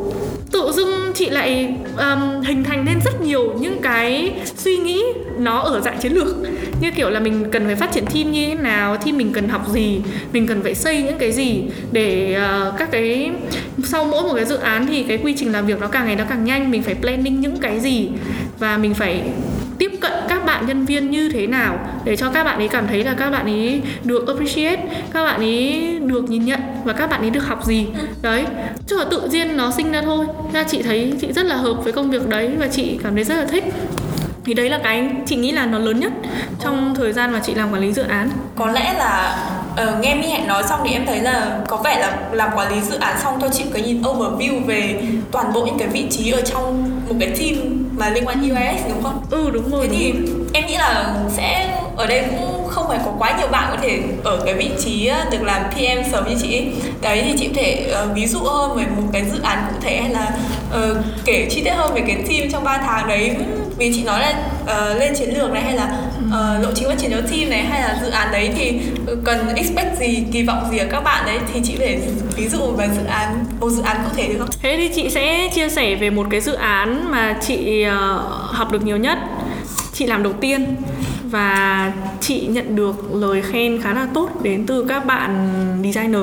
tự 0.58 0.72
dưng 0.72 1.12
chị 1.14 1.30
lại 1.30 1.74
um, 1.98 2.42
hình 2.42 2.64
thành 2.64 2.86
nên 2.86 3.00
rất 3.06 3.22
nhiều 3.22 3.54
những 3.60 3.82
cái 3.82 4.32
suy 4.56 4.78
nghĩ 4.78 5.04
nó 5.38 5.60
ở 5.60 5.82
dạng 5.82 5.98
chiến 6.00 6.12
lược. 6.12 6.36
Như 6.82 6.92
kiểu 6.92 7.10
là 7.10 7.20
mình 7.20 7.46
cần 7.52 7.66
phải 7.66 7.76
phát 7.76 7.92
triển 7.92 8.06
team 8.06 8.32
như 8.32 8.48
thế 8.48 8.56
nào 8.56 8.98
team 8.98 9.18
mình 9.18 9.34
cần 9.34 9.50
học 9.50 9.70
gì 9.74 10.02
mình 10.34 10.48
cần 10.48 10.64
phải 10.64 10.76
xây 10.76 11.04
những 11.04 11.18
cái 11.18 11.32
gì 11.32 11.64
để 11.92 12.38
uh, 12.38 12.74
các 12.78 12.92
cái 12.92 13.32
sau 13.84 14.06
mỗi 14.06 14.24
một 14.24 14.34
cái 14.36 14.46
dự 14.46 14.58
án 14.58 14.88
thì 14.88 15.04
cái 15.04 15.18
quy 15.18 15.36
trình 15.38 15.52
làm 15.52 15.66
việc 15.66 15.80
nó 15.82 15.88
càng 15.88 16.06
ngày 16.06 16.16
nó 16.16 16.24
càng 16.30 16.46
nhanh 16.46 16.72
mình 16.72 16.84
phải 16.84 16.96
planning 16.96 17.42
những 17.42 17.58
cái 17.58 17.80
gì 17.80 18.10
và 18.60 18.78
mình 18.78 18.94
phải 18.94 19.24
tiếp 19.78 19.92
cận 20.02 20.14
bạn 20.48 20.68
nhân 20.68 20.86
viên 20.86 21.12
như 21.12 21.30
thế 21.30 21.48
nào 21.48 21.80
để 22.04 22.16
cho 22.16 22.30
các 22.30 22.44
bạn 22.44 22.58
ấy 22.58 22.68
cảm 22.68 22.88
thấy 22.88 23.04
là 23.04 23.14
các 23.14 23.30
bạn 23.30 23.46
ấy 23.46 23.82
được 24.04 24.28
appreciate 24.28 24.84
các 25.14 25.24
bạn 25.24 25.40
ấy 25.40 25.98
được 26.02 26.30
nhìn 26.30 26.46
nhận 26.46 26.60
và 26.84 26.94
các 26.94 27.10
bạn 27.10 27.22
ấy 27.22 27.30
được 27.30 27.46
học 27.48 27.66
gì 27.66 27.88
đấy 28.22 28.46
chứ 28.88 28.98
là 28.98 29.06
tự 29.12 29.22
nhiên 29.32 29.58
nó 29.58 29.72
sinh 29.72 29.92
ra 29.92 30.02
thôi 30.02 30.26
ra 30.54 30.64
chị 30.64 30.82
thấy 30.82 31.14
chị 31.22 31.34
rất 31.34 31.46
là 31.46 31.56
hợp 31.56 31.74
với 31.84 31.94
công 31.94 32.12
việc 32.12 32.28
đấy 32.28 32.50
và 32.60 32.68
chị 32.68 33.00
cảm 33.04 33.16
thấy 33.16 33.24
rất 33.24 33.36
là 33.36 33.46
thích 33.46 33.64
thì 34.46 34.54
đấy 34.54 34.70
là 34.70 34.80
cái 34.84 35.10
chị 35.26 35.36
nghĩ 35.36 35.52
là 35.52 35.66
nó 35.66 35.80
lớn 35.80 36.00
nhất 36.00 36.12
trong 36.64 36.96
thời 36.96 37.14
gian 37.14 37.32
mà 37.32 37.42
chị 37.46 37.54
làm 37.54 37.74
quản 37.74 37.82
lý 37.82 37.94
dự 37.94 38.04
án 38.04 38.30
có 38.56 38.68
lẽ 38.68 38.94
là 38.98 39.40
uh, 39.84 40.00
nghe 40.02 40.16
mi 40.16 40.28
hạnh 40.30 40.48
nói 40.48 40.64
xong 40.64 40.80
thì 40.86 40.94
em 40.94 41.06
thấy 41.06 41.20
là 41.20 41.60
có 41.68 41.78
vẻ 41.78 42.00
là 42.00 42.18
làm 42.32 42.50
quản 42.56 42.72
lý 42.72 42.82
dự 42.82 42.98
án 43.00 43.18
xong 43.24 43.38
thôi 43.40 43.50
chị 43.54 43.64
cái 43.74 43.82
nhìn 43.82 44.02
overview 44.02 44.66
về 44.66 45.02
toàn 45.32 45.54
bộ 45.54 45.66
những 45.66 45.78
cái 45.80 45.88
vị 45.88 46.06
trí 46.10 46.32
ở 46.32 46.42
trong 46.42 46.92
một 47.10 47.16
cái 47.20 47.30
team 47.30 47.78
mà 47.98 48.10
liên 48.10 48.26
quan 48.26 48.50
UX 48.52 48.90
đúng 48.90 49.04
không? 49.04 49.22
Ừ 49.30 49.50
đúng 49.54 49.72
rồi. 49.72 49.88
Thế 49.92 50.12
đúng 50.12 50.22
thì 50.22 50.32
rồi. 50.32 50.37
Em 50.54 50.68
nghĩ 50.68 50.78
là 50.78 51.16
sẽ 51.30 51.78
ở 51.98 52.06
đây 52.06 52.24
cũng 52.30 52.68
không 52.68 52.88
phải 52.88 53.00
có 53.06 53.12
quá 53.20 53.38
nhiều 53.38 53.48
bạn 53.48 53.68
có 53.72 53.78
thể 53.82 54.00
ở 54.24 54.42
cái 54.46 54.54
vị 54.54 54.70
trí 54.80 55.12
được 55.32 55.44
làm 55.44 55.62
PM 55.72 56.12
sớm 56.12 56.30
như 56.30 56.36
chị 56.42 56.66
đấy 57.02 57.24
thì 57.26 57.34
chị 57.40 57.48
có 57.48 57.54
thể 57.56 57.94
uh, 58.04 58.16
ví 58.16 58.28
dụ 58.28 58.40
hơn 58.40 58.78
về 58.78 58.86
một 58.98 59.04
cái 59.14 59.26
dự 59.26 59.42
án 59.44 59.64
cụ 59.70 59.76
thể 59.82 60.02
hay 60.02 60.10
là 60.10 60.32
uh, 60.70 60.98
kể 61.26 61.48
chi 61.50 61.62
tiết 61.64 61.72
hơn 61.72 61.94
về 61.94 62.02
cái 62.08 62.16
team 62.16 62.52
trong 62.52 62.64
3 62.64 62.78
tháng 62.78 63.08
đấy. 63.08 63.36
Vì 63.78 63.94
chị 63.94 64.04
nói 64.04 64.20
là 64.20 64.34
uh, 64.64 65.00
lên 65.00 65.16
chiến 65.16 65.38
lược 65.38 65.52
này 65.52 65.62
hay 65.62 65.74
là 65.74 65.98
uh, 66.28 66.64
lộ 66.64 66.70
trình 66.76 66.90
phát 66.90 66.98
triển 67.00 67.12
cho 67.12 67.22
team 67.32 67.50
này 67.50 67.64
hay 67.64 67.82
là 67.82 68.00
dự 68.04 68.10
án 68.10 68.32
đấy 68.32 68.50
thì 68.58 68.80
cần 69.24 69.56
expect 69.56 70.00
gì 70.00 70.24
kỳ 70.32 70.44
vọng 70.44 70.68
gì 70.72 70.78
ở 70.78 70.86
các 70.92 71.02
bạn 71.02 71.26
đấy 71.26 71.40
thì 71.54 71.62
chị 71.64 71.76
để 71.80 72.00
ví 72.36 72.48
dụ 72.48 72.60
về 72.78 72.88
dự 72.96 73.06
án 73.06 73.46
một 73.60 73.70
dự 73.70 73.82
án 73.84 73.98
cụ 74.04 74.10
thể 74.16 74.28
được 74.28 74.36
không? 74.40 74.50
Thế 74.62 74.78
thì 74.78 74.90
chị 74.96 75.10
sẽ 75.10 75.50
chia 75.56 75.70
sẻ 75.70 75.96
về 75.96 76.10
một 76.10 76.28
cái 76.30 76.42
dự 76.42 76.54
án 76.54 77.12
mà 77.12 77.38
chị 77.48 77.86
uh, 77.88 78.22
học 78.54 78.72
được 78.72 78.86
nhiều 78.86 78.98
nhất 78.98 79.18
chị 79.98 80.06
làm 80.06 80.24
đầu 80.24 80.34
tiên 80.34 80.76
và 81.24 81.94
chị 82.22 82.48
nhận 82.48 82.76
được 82.76 83.16
lời 83.16 83.42
khen 83.42 83.82
khá 83.82 83.94
là 83.94 84.08
tốt 84.14 84.30
đến 84.44 84.66
từ 84.66 84.86
các 84.90 85.06
bạn 85.06 85.50
designer 85.84 86.22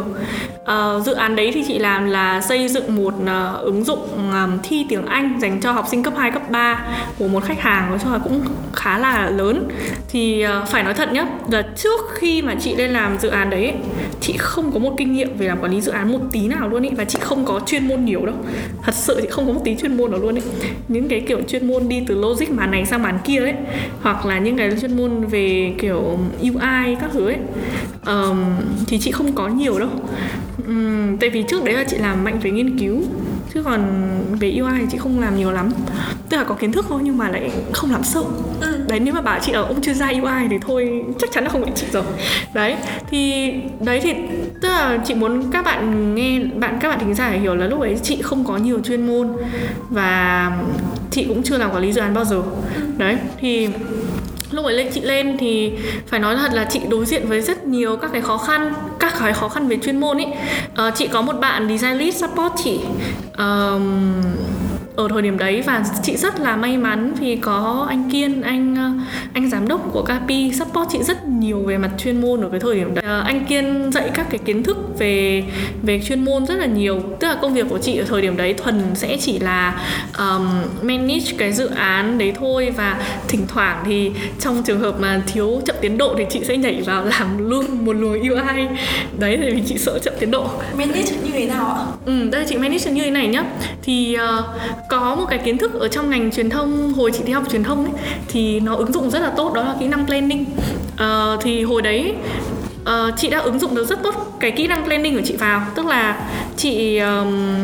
uh, 0.64 1.06
dự 1.06 1.12
án 1.12 1.36
đấy 1.36 1.50
thì 1.54 1.64
chị 1.68 1.78
làm 1.78 2.10
là 2.10 2.40
xây 2.40 2.68
dựng 2.68 2.96
một 2.96 3.14
uh, 3.22 3.60
ứng 3.60 3.84
dụng 3.84 4.08
um, 4.32 4.58
thi 4.62 4.86
tiếng 4.88 5.06
Anh 5.06 5.38
dành 5.40 5.60
cho 5.60 5.72
học 5.72 5.86
sinh 5.90 6.02
cấp 6.02 6.14
2, 6.16 6.30
cấp 6.30 6.50
3 6.50 6.86
của 7.18 7.28
một 7.28 7.44
khách 7.44 7.60
hàng 7.60 7.90
nói 7.90 7.98
chung 8.02 8.12
là 8.12 8.18
cũng 8.18 8.40
khá 8.72 8.98
là 8.98 9.30
lớn. 9.30 9.68
Thì 10.08 10.46
uh, 10.62 10.68
phải 10.68 10.82
nói 10.82 10.94
thật 10.94 11.12
nhá 11.12 11.26
là 11.50 11.62
trước 11.76 12.00
khi 12.14 12.42
mà 12.42 12.54
chị 12.60 12.76
lên 12.76 12.90
làm 12.90 13.18
dự 13.18 13.28
án 13.28 13.50
đấy 13.50 13.72
chị 14.20 14.34
không 14.38 14.72
có 14.72 14.78
một 14.78 14.94
kinh 14.98 15.12
nghiệm 15.12 15.36
về 15.38 15.46
làm 15.46 15.60
quản 15.60 15.72
lý 15.72 15.80
dự 15.80 15.92
án 15.92 16.12
một 16.12 16.20
tí 16.32 16.48
nào 16.48 16.68
luôn 16.68 16.82
ý 16.82 16.90
và 16.96 17.04
chị 17.04 17.18
không 17.22 17.44
có 17.44 17.60
chuyên 17.66 17.88
môn 17.88 18.04
nhiều 18.04 18.26
đâu. 18.26 18.36
Thật 18.82 18.94
sự 18.94 19.18
chị 19.22 19.28
không 19.30 19.46
có 19.46 19.52
một 19.52 19.60
tí 19.64 19.76
chuyên 19.76 19.96
môn 19.96 20.10
nào 20.10 20.20
luôn 20.20 20.34
ý. 20.34 20.42
Những 20.88 21.08
cái 21.08 21.20
kiểu 21.20 21.40
chuyên 21.48 21.66
môn 21.66 21.88
đi 21.88 22.02
từ 22.06 22.14
logic 22.14 22.50
màn 22.50 22.70
này 22.70 22.86
sang 22.86 23.02
màn 23.02 23.18
kia 23.24 23.38
ấy 23.38 23.54
hoặc 24.02 24.26
là 24.26 24.38
những 24.38 24.56
cái 24.56 24.70
chuyên 24.80 24.96
môn 24.96 25.24
về 25.24 25.74
kiểu 25.78 26.18
UI 26.40 26.96
các 27.00 27.10
thứ 27.12 27.26
ấy 27.26 27.36
um, 28.06 28.44
thì 28.86 28.98
chị 28.98 29.10
không 29.10 29.32
có 29.32 29.48
nhiều 29.48 29.78
đâu 29.78 29.88
tại 31.20 31.30
vì 31.30 31.44
trước 31.48 31.64
đấy 31.64 31.74
là 31.74 31.84
chị 31.84 31.96
làm 31.98 32.24
mạnh 32.24 32.38
về 32.42 32.50
nghiên 32.50 32.78
cứu 32.78 33.02
chứ 33.54 33.62
còn 33.62 34.10
về 34.40 34.58
UI 34.60 34.72
thì 34.80 34.86
chị 34.90 34.98
không 34.98 35.20
làm 35.20 35.36
nhiều 35.36 35.52
lắm. 35.52 35.70
Tức 36.28 36.36
là 36.36 36.44
có 36.44 36.54
kiến 36.54 36.72
thức 36.72 36.86
thôi 36.88 37.00
nhưng 37.04 37.18
mà 37.18 37.28
lại 37.28 37.50
không 37.72 37.90
làm 37.90 38.04
sâu. 38.04 38.30
Ừ. 38.60 38.78
đấy 38.88 39.00
nếu 39.00 39.14
mà 39.14 39.20
bảo 39.20 39.38
chị 39.42 39.52
ở 39.52 39.62
ông 39.62 39.82
chuyên 39.82 39.94
gia 39.94 40.08
UI 40.08 40.48
thì 40.50 40.56
thôi 40.66 41.04
chắc 41.18 41.32
chắn 41.32 41.44
là 41.44 41.50
không 41.50 41.62
phải 41.62 41.72
chị 41.74 41.86
rồi. 41.92 42.02
Đấy 42.54 42.76
thì 43.10 43.52
đấy 43.80 44.00
thì 44.02 44.14
tức 44.60 44.68
là 44.68 44.98
chị 45.04 45.14
muốn 45.14 45.50
các 45.50 45.64
bạn 45.64 46.14
nghe 46.14 46.38
bạn 46.38 46.78
các 46.80 46.88
bạn 46.88 46.98
thính 47.00 47.14
giả 47.14 47.28
hiểu 47.28 47.54
là 47.54 47.66
lúc 47.66 47.80
ấy 47.80 47.98
chị 48.02 48.22
không 48.22 48.44
có 48.44 48.56
nhiều 48.56 48.80
chuyên 48.80 49.06
môn 49.06 49.28
và 49.90 50.50
chị 51.10 51.24
cũng 51.28 51.42
chưa 51.42 51.58
làm 51.58 51.70
quản 51.70 51.82
lý 51.82 51.92
dự 51.92 52.00
án 52.00 52.14
bao 52.14 52.24
giờ. 52.24 52.42
Đấy 52.96 53.16
thì 53.40 53.68
lúc 54.50 54.64
ấy 54.64 54.74
lên 54.74 54.88
chị 54.92 55.00
lên 55.00 55.36
thì 55.38 55.72
phải 56.06 56.20
nói 56.20 56.36
thật 56.36 56.52
là 56.54 56.66
chị 56.70 56.80
đối 56.88 57.04
diện 57.04 57.26
với 57.28 57.40
rất 57.40 57.66
nhiều 57.66 57.96
các 57.96 58.12
cái 58.12 58.22
khó 58.22 58.36
khăn 58.36 58.72
các 59.04 59.20
cái 59.20 59.32
khó 59.32 59.48
khăn 59.48 59.68
về 59.68 59.76
chuyên 59.82 60.00
môn 60.00 60.16
ấy 60.16 60.26
uh, 60.26 60.36
ờ, 60.74 60.90
chị 60.94 61.06
có 61.06 61.22
một 61.22 61.32
bạn 61.40 61.68
design 61.68 61.98
lead 61.98 62.14
support 62.14 62.52
chị. 62.64 62.80
Um, 63.38 64.22
ở 64.96 65.08
thời 65.08 65.22
điểm 65.22 65.38
đấy 65.38 65.62
và 65.66 65.84
chị 66.02 66.16
rất 66.16 66.40
là 66.40 66.56
may 66.56 66.78
mắn 66.78 67.14
vì 67.20 67.36
có 67.36 67.86
anh 67.88 68.10
Kiên 68.10 68.42
anh 68.42 68.76
ờ, 68.76 68.90
anh 69.32 69.50
giám 69.50 69.68
đốc 69.68 69.92
của 69.92 70.02
Capi 70.02 70.52
support 70.52 70.88
chị 70.92 71.02
rất 71.02 71.28
nhiều 71.28 71.62
về 71.62 71.78
mặt 71.78 71.90
chuyên 71.98 72.20
môn 72.20 72.40
ở 72.40 72.48
cái 72.48 72.60
thời 72.60 72.74
điểm 72.74 72.94
đấy. 72.94 73.04
Uh, 73.20 73.26
anh 73.26 73.44
Kiên 73.44 73.90
dạy 73.92 74.10
các 74.14 74.26
cái 74.30 74.38
kiến 74.44 74.62
thức 74.62 74.76
về 74.98 75.44
về 75.82 76.00
chuyên 76.04 76.24
môn 76.24 76.46
rất 76.46 76.54
là 76.54 76.66
nhiều 76.66 77.00
tức 77.20 77.28
là 77.28 77.34
công 77.42 77.54
việc 77.54 77.66
của 77.68 77.78
chị 77.78 77.96
ở 77.96 78.04
thời 78.08 78.22
điểm 78.22 78.36
đấy 78.36 78.54
thuần 78.54 78.94
sẽ 78.94 79.16
chỉ 79.20 79.38
là 79.38 79.82
um, 80.18 80.48
manage 80.82 81.34
cái 81.38 81.52
dự 81.52 81.66
án 81.66 82.18
đấy 82.18 82.32
thôi 82.38 82.72
và 82.76 83.02
thỉnh 83.28 83.46
thoảng 83.48 83.84
thì 83.86 84.10
trong 84.40 84.62
trường 84.62 84.80
hợp 84.80 85.00
mà 85.00 85.22
thiếu 85.26 85.60
chậm 85.66 85.76
tiến 85.80 85.98
độ 85.98 86.14
thì 86.18 86.24
chị 86.30 86.40
sẽ 86.44 86.56
nhảy 86.56 86.82
vào 86.86 87.04
làm 87.18 87.50
luôn 87.50 87.84
một 87.84 87.92
luồng 87.92 88.20
UI 88.20 88.66
đấy 89.18 89.38
thì 89.42 89.50
vì 89.50 89.62
chị 89.66 89.78
sợ 89.78 89.98
chậm 89.98 90.14
tiến 90.20 90.30
độ. 90.30 90.48
Manage 90.74 91.16
như 91.24 91.30
thế 91.32 91.46
nào 91.46 91.66
ạ? 91.66 91.84
Ừ, 92.06 92.28
đây 92.32 92.44
chị 92.48 92.56
manage 92.56 92.90
như 92.90 93.02
thế 93.02 93.10
này 93.10 93.26
nhá. 93.26 93.44
Thì 93.82 94.16
uh, 94.38 94.44
có 94.88 95.14
một 95.14 95.26
cái 95.30 95.38
kiến 95.38 95.58
thức 95.58 95.74
ở 95.74 95.88
trong 95.88 96.10
ngành 96.10 96.30
truyền 96.30 96.50
thông 96.50 96.92
hồi 96.92 97.10
chị 97.14 97.24
đi 97.24 97.32
học 97.32 97.44
truyền 97.50 97.64
thông 97.64 97.84
ấy 97.84 97.92
thì 98.28 98.60
nó 98.60 98.74
ứng 98.74 98.92
dụng 98.92 99.10
rất 99.10 99.18
là 99.18 99.30
tốt 99.30 99.52
đó 99.54 99.62
là 99.62 99.74
kỹ 99.80 99.86
năng 99.86 100.06
planning. 100.06 100.44
Uh, 100.94 101.42
thì 101.42 101.62
hồi 101.62 101.82
đấy 101.82 102.14
uh, 102.82 103.14
chị 103.16 103.30
đã 103.30 103.38
ứng 103.38 103.58
dụng 103.58 103.74
được 103.74 103.84
rất 103.84 104.02
tốt 104.02 104.36
cái 104.40 104.50
kỹ 104.50 104.66
năng 104.66 104.84
planning 104.84 105.16
của 105.16 105.22
chị 105.24 105.36
vào. 105.36 105.62
Tức 105.74 105.86
là 105.86 106.28
chị 106.56 106.98
um, 106.98 107.58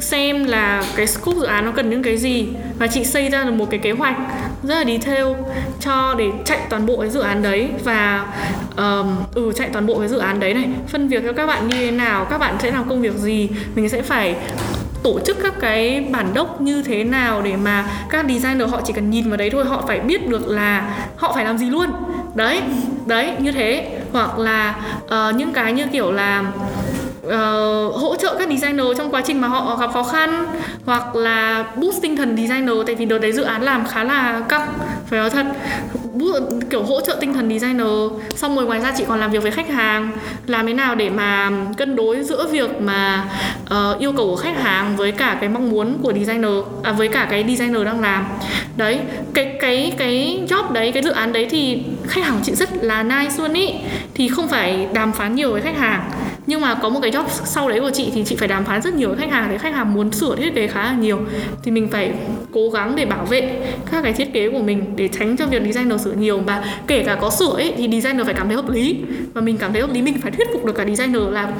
xem 0.00 0.44
là 0.44 0.84
cái 0.96 1.06
scope 1.06 1.38
dự 1.38 1.46
án 1.46 1.64
nó 1.64 1.72
cần 1.72 1.90
những 1.90 2.02
cái 2.02 2.16
gì 2.16 2.46
và 2.78 2.86
chị 2.86 3.04
xây 3.04 3.28
ra 3.28 3.44
được 3.44 3.52
một 3.52 3.70
cái 3.70 3.80
kế 3.80 3.90
hoạch 3.90 4.16
rất 4.62 4.74
là 4.74 4.84
detail 4.84 5.26
cho 5.80 6.14
để 6.18 6.26
chạy 6.44 6.58
toàn 6.70 6.86
bộ 6.86 6.96
cái 7.00 7.10
dự 7.10 7.20
án 7.20 7.42
đấy 7.42 7.68
và 7.84 8.26
um, 8.76 9.16
ừ 9.34 9.52
chạy 9.56 9.68
toàn 9.72 9.86
bộ 9.86 9.98
cái 9.98 10.08
dự 10.08 10.18
án 10.18 10.40
đấy 10.40 10.54
này. 10.54 10.68
Phân 10.88 11.08
việc 11.08 11.22
cho 11.24 11.32
các 11.32 11.46
bạn 11.46 11.68
như 11.68 11.76
thế 11.76 11.90
nào 11.90 12.24
các 12.24 12.38
bạn 12.38 12.56
sẽ 12.62 12.70
làm 12.70 12.88
công 12.88 13.02
việc 13.02 13.14
gì 13.14 13.48
mình 13.74 13.88
sẽ 13.88 14.02
phải 14.02 14.36
tổ 15.04 15.20
chức 15.26 15.36
các 15.42 15.54
cái 15.60 16.06
bản 16.10 16.34
đốc 16.34 16.60
như 16.60 16.82
thế 16.82 17.04
nào 17.04 17.42
để 17.42 17.56
mà 17.56 17.84
các 18.10 18.26
designer 18.28 18.70
họ 18.70 18.80
chỉ 18.84 18.92
cần 18.92 19.10
nhìn 19.10 19.28
vào 19.28 19.36
đấy 19.36 19.50
thôi 19.50 19.64
họ 19.64 19.84
phải 19.86 20.00
biết 20.00 20.28
được 20.28 20.48
là 20.48 20.96
họ 21.16 21.32
phải 21.34 21.44
làm 21.44 21.58
gì 21.58 21.70
luôn. 21.70 21.90
Đấy 22.34 22.62
đấy 23.06 23.32
như 23.38 23.52
thế. 23.52 23.98
Hoặc 24.12 24.38
là 24.38 24.74
uh, 25.04 25.34
những 25.34 25.52
cái 25.52 25.72
như 25.72 25.86
kiểu 25.86 26.12
là 26.12 26.44
uh, 27.26 27.32
hỗ 27.94 28.16
trợ 28.18 28.36
các 28.38 28.48
designer 28.48 28.86
trong 28.98 29.10
quá 29.10 29.22
trình 29.24 29.40
mà 29.40 29.48
họ 29.48 29.76
gặp 29.76 29.90
khó 29.92 30.02
khăn 30.02 30.46
hoặc 30.86 31.16
là 31.16 31.64
boost 31.76 32.02
tinh 32.02 32.16
thần 32.16 32.36
designer. 32.36 32.76
Tại 32.86 32.94
vì 32.94 33.04
đợt 33.04 33.18
đấy 33.18 33.32
dự 33.32 33.42
án 33.42 33.62
làm 33.62 33.86
khá 33.86 34.04
là 34.04 34.42
căng 34.48 34.68
phải 35.06 35.18
nói 35.18 35.30
thật 35.30 35.46
kiểu 36.70 36.82
hỗ 36.82 37.00
trợ 37.00 37.16
tinh 37.20 37.34
thần 37.34 37.48
designer. 37.48 37.88
Xong 38.36 38.56
rồi 38.56 38.66
ngoài 38.66 38.80
ra 38.80 38.92
chị 38.96 39.04
còn 39.08 39.20
làm 39.20 39.30
việc 39.30 39.42
với 39.42 39.50
khách 39.50 39.68
hàng. 39.68 40.10
Làm 40.46 40.66
thế 40.66 40.72
nào 40.72 40.94
để 40.94 41.10
mà 41.10 41.50
cân 41.76 41.96
đối 41.96 42.22
giữa 42.24 42.46
việc 42.50 42.80
mà 42.80 43.24
uh, 43.62 43.98
yêu 43.98 44.12
cầu 44.12 44.26
của 44.26 44.36
khách 44.36 44.62
hàng 44.62 44.96
với 44.96 45.12
cả 45.12 45.36
cái 45.40 45.48
mong 45.48 45.70
muốn 45.70 45.98
của 46.02 46.12
designer 46.12 46.52
à, 46.82 46.92
với 46.92 47.08
cả 47.08 47.26
cái 47.30 47.44
designer 47.48 47.84
đang 47.84 48.00
làm. 48.00 48.26
Đấy 48.76 49.00
cái 49.34 49.56
cái 49.60 49.92
cái 49.98 50.40
job 50.48 50.72
đấy 50.72 50.92
cái 50.92 51.02
dự 51.02 51.10
án 51.10 51.32
đấy 51.32 51.46
thì 51.50 51.82
khách 52.06 52.24
hàng 52.24 52.40
chị 52.42 52.54
rất 52.54 52.68
là 52.84 53.02
nice 53.02 53.34
luôn 53.38 53.52
ý. 53.52 53.74
Thì 54.14 54.28
không 54.28 54.48
phải 54.48 54.88
đàm 54.92 55.12
phán 55.12 55.34
nhiều 55.34 55.52
với 55.52 55.60
khách 55.60 55.78
hàng 55.78 56.10
nhưng 56.46 56.60
mà 56.60 56.74
có 56.74 56.88
một 56.88 57.00
cái 57.02 57.10
job 57.10 57.24
sau 57.28 57.68
đấy 57.68 57.80
của 57.80 57.90
chị 57.90 58.10
thì 58.14 58.24
chị 58.24 58.36
phải 58.36 58.48
đàm 58.48 58.64
phán 58.64 58.82
rất 58.82 58.94
nhiều 58.94 59.08
với 59.08 59.18
khách 59.18 59.30
hàng 59.30 59.48
để 59.50 59.58
khách 59.58 59.74
hàng 59.74 59.94
muốn 59.94 60.12
sửa 60.12 60.36
thiết 60.36 60.54
kế 60.54 60.66
khá 60.66 60.82
là 60.82 60.92
nhiều. 60.92 61.18
Thì 61.62 61.70
mình 61.70 61.88
phải 61.90 62.12
cố 62.52 62.70
gắng 62.70 62.96
để 62.96 63.04
bảo 63.04 63.24
vệ 63.24 63.60
các 63.90 64.02
cái 64.02 64.12
thiết 64.12 64.32
kế 64.32 64.50
của 64.50 64.58
mình 64.58 64.84
để 64.96 65.08
tránh 65.08 65.36
cho 65.36 65.46
việc 65.46 65.62
designer 65.62 66.00
sửa 66.00 66.12
nhiều. 66.12 66.38
Và 66.38 66.64
kể 66.86 67.02
cả 67.06 67.14
có 67.14 67.30
sửa 67.30 67.52
ấy, 67.56 67.74
thì 67.76 67.88
designer 67.92 68.26
phải 68.26 68.34
cảm 68.34 68.46
thấy 68.46 68.56
hợp 68.56 68.70
lý. 68.70 68.96
Và 69.34 69.40
mình 69.40 69.56
cảm 69.56 69.72
thấy 69.72 69.82
hợp 69.82 69.92
lý, 69.92 70.02
mình 70.02 70.20
phải 70.20 70.30
thuyết 70.30 70.48
phục 70.52 70.64
được 70.64 70.72
cả 70.72 70.84
designer 70.84 71.22
là 71.30 71.52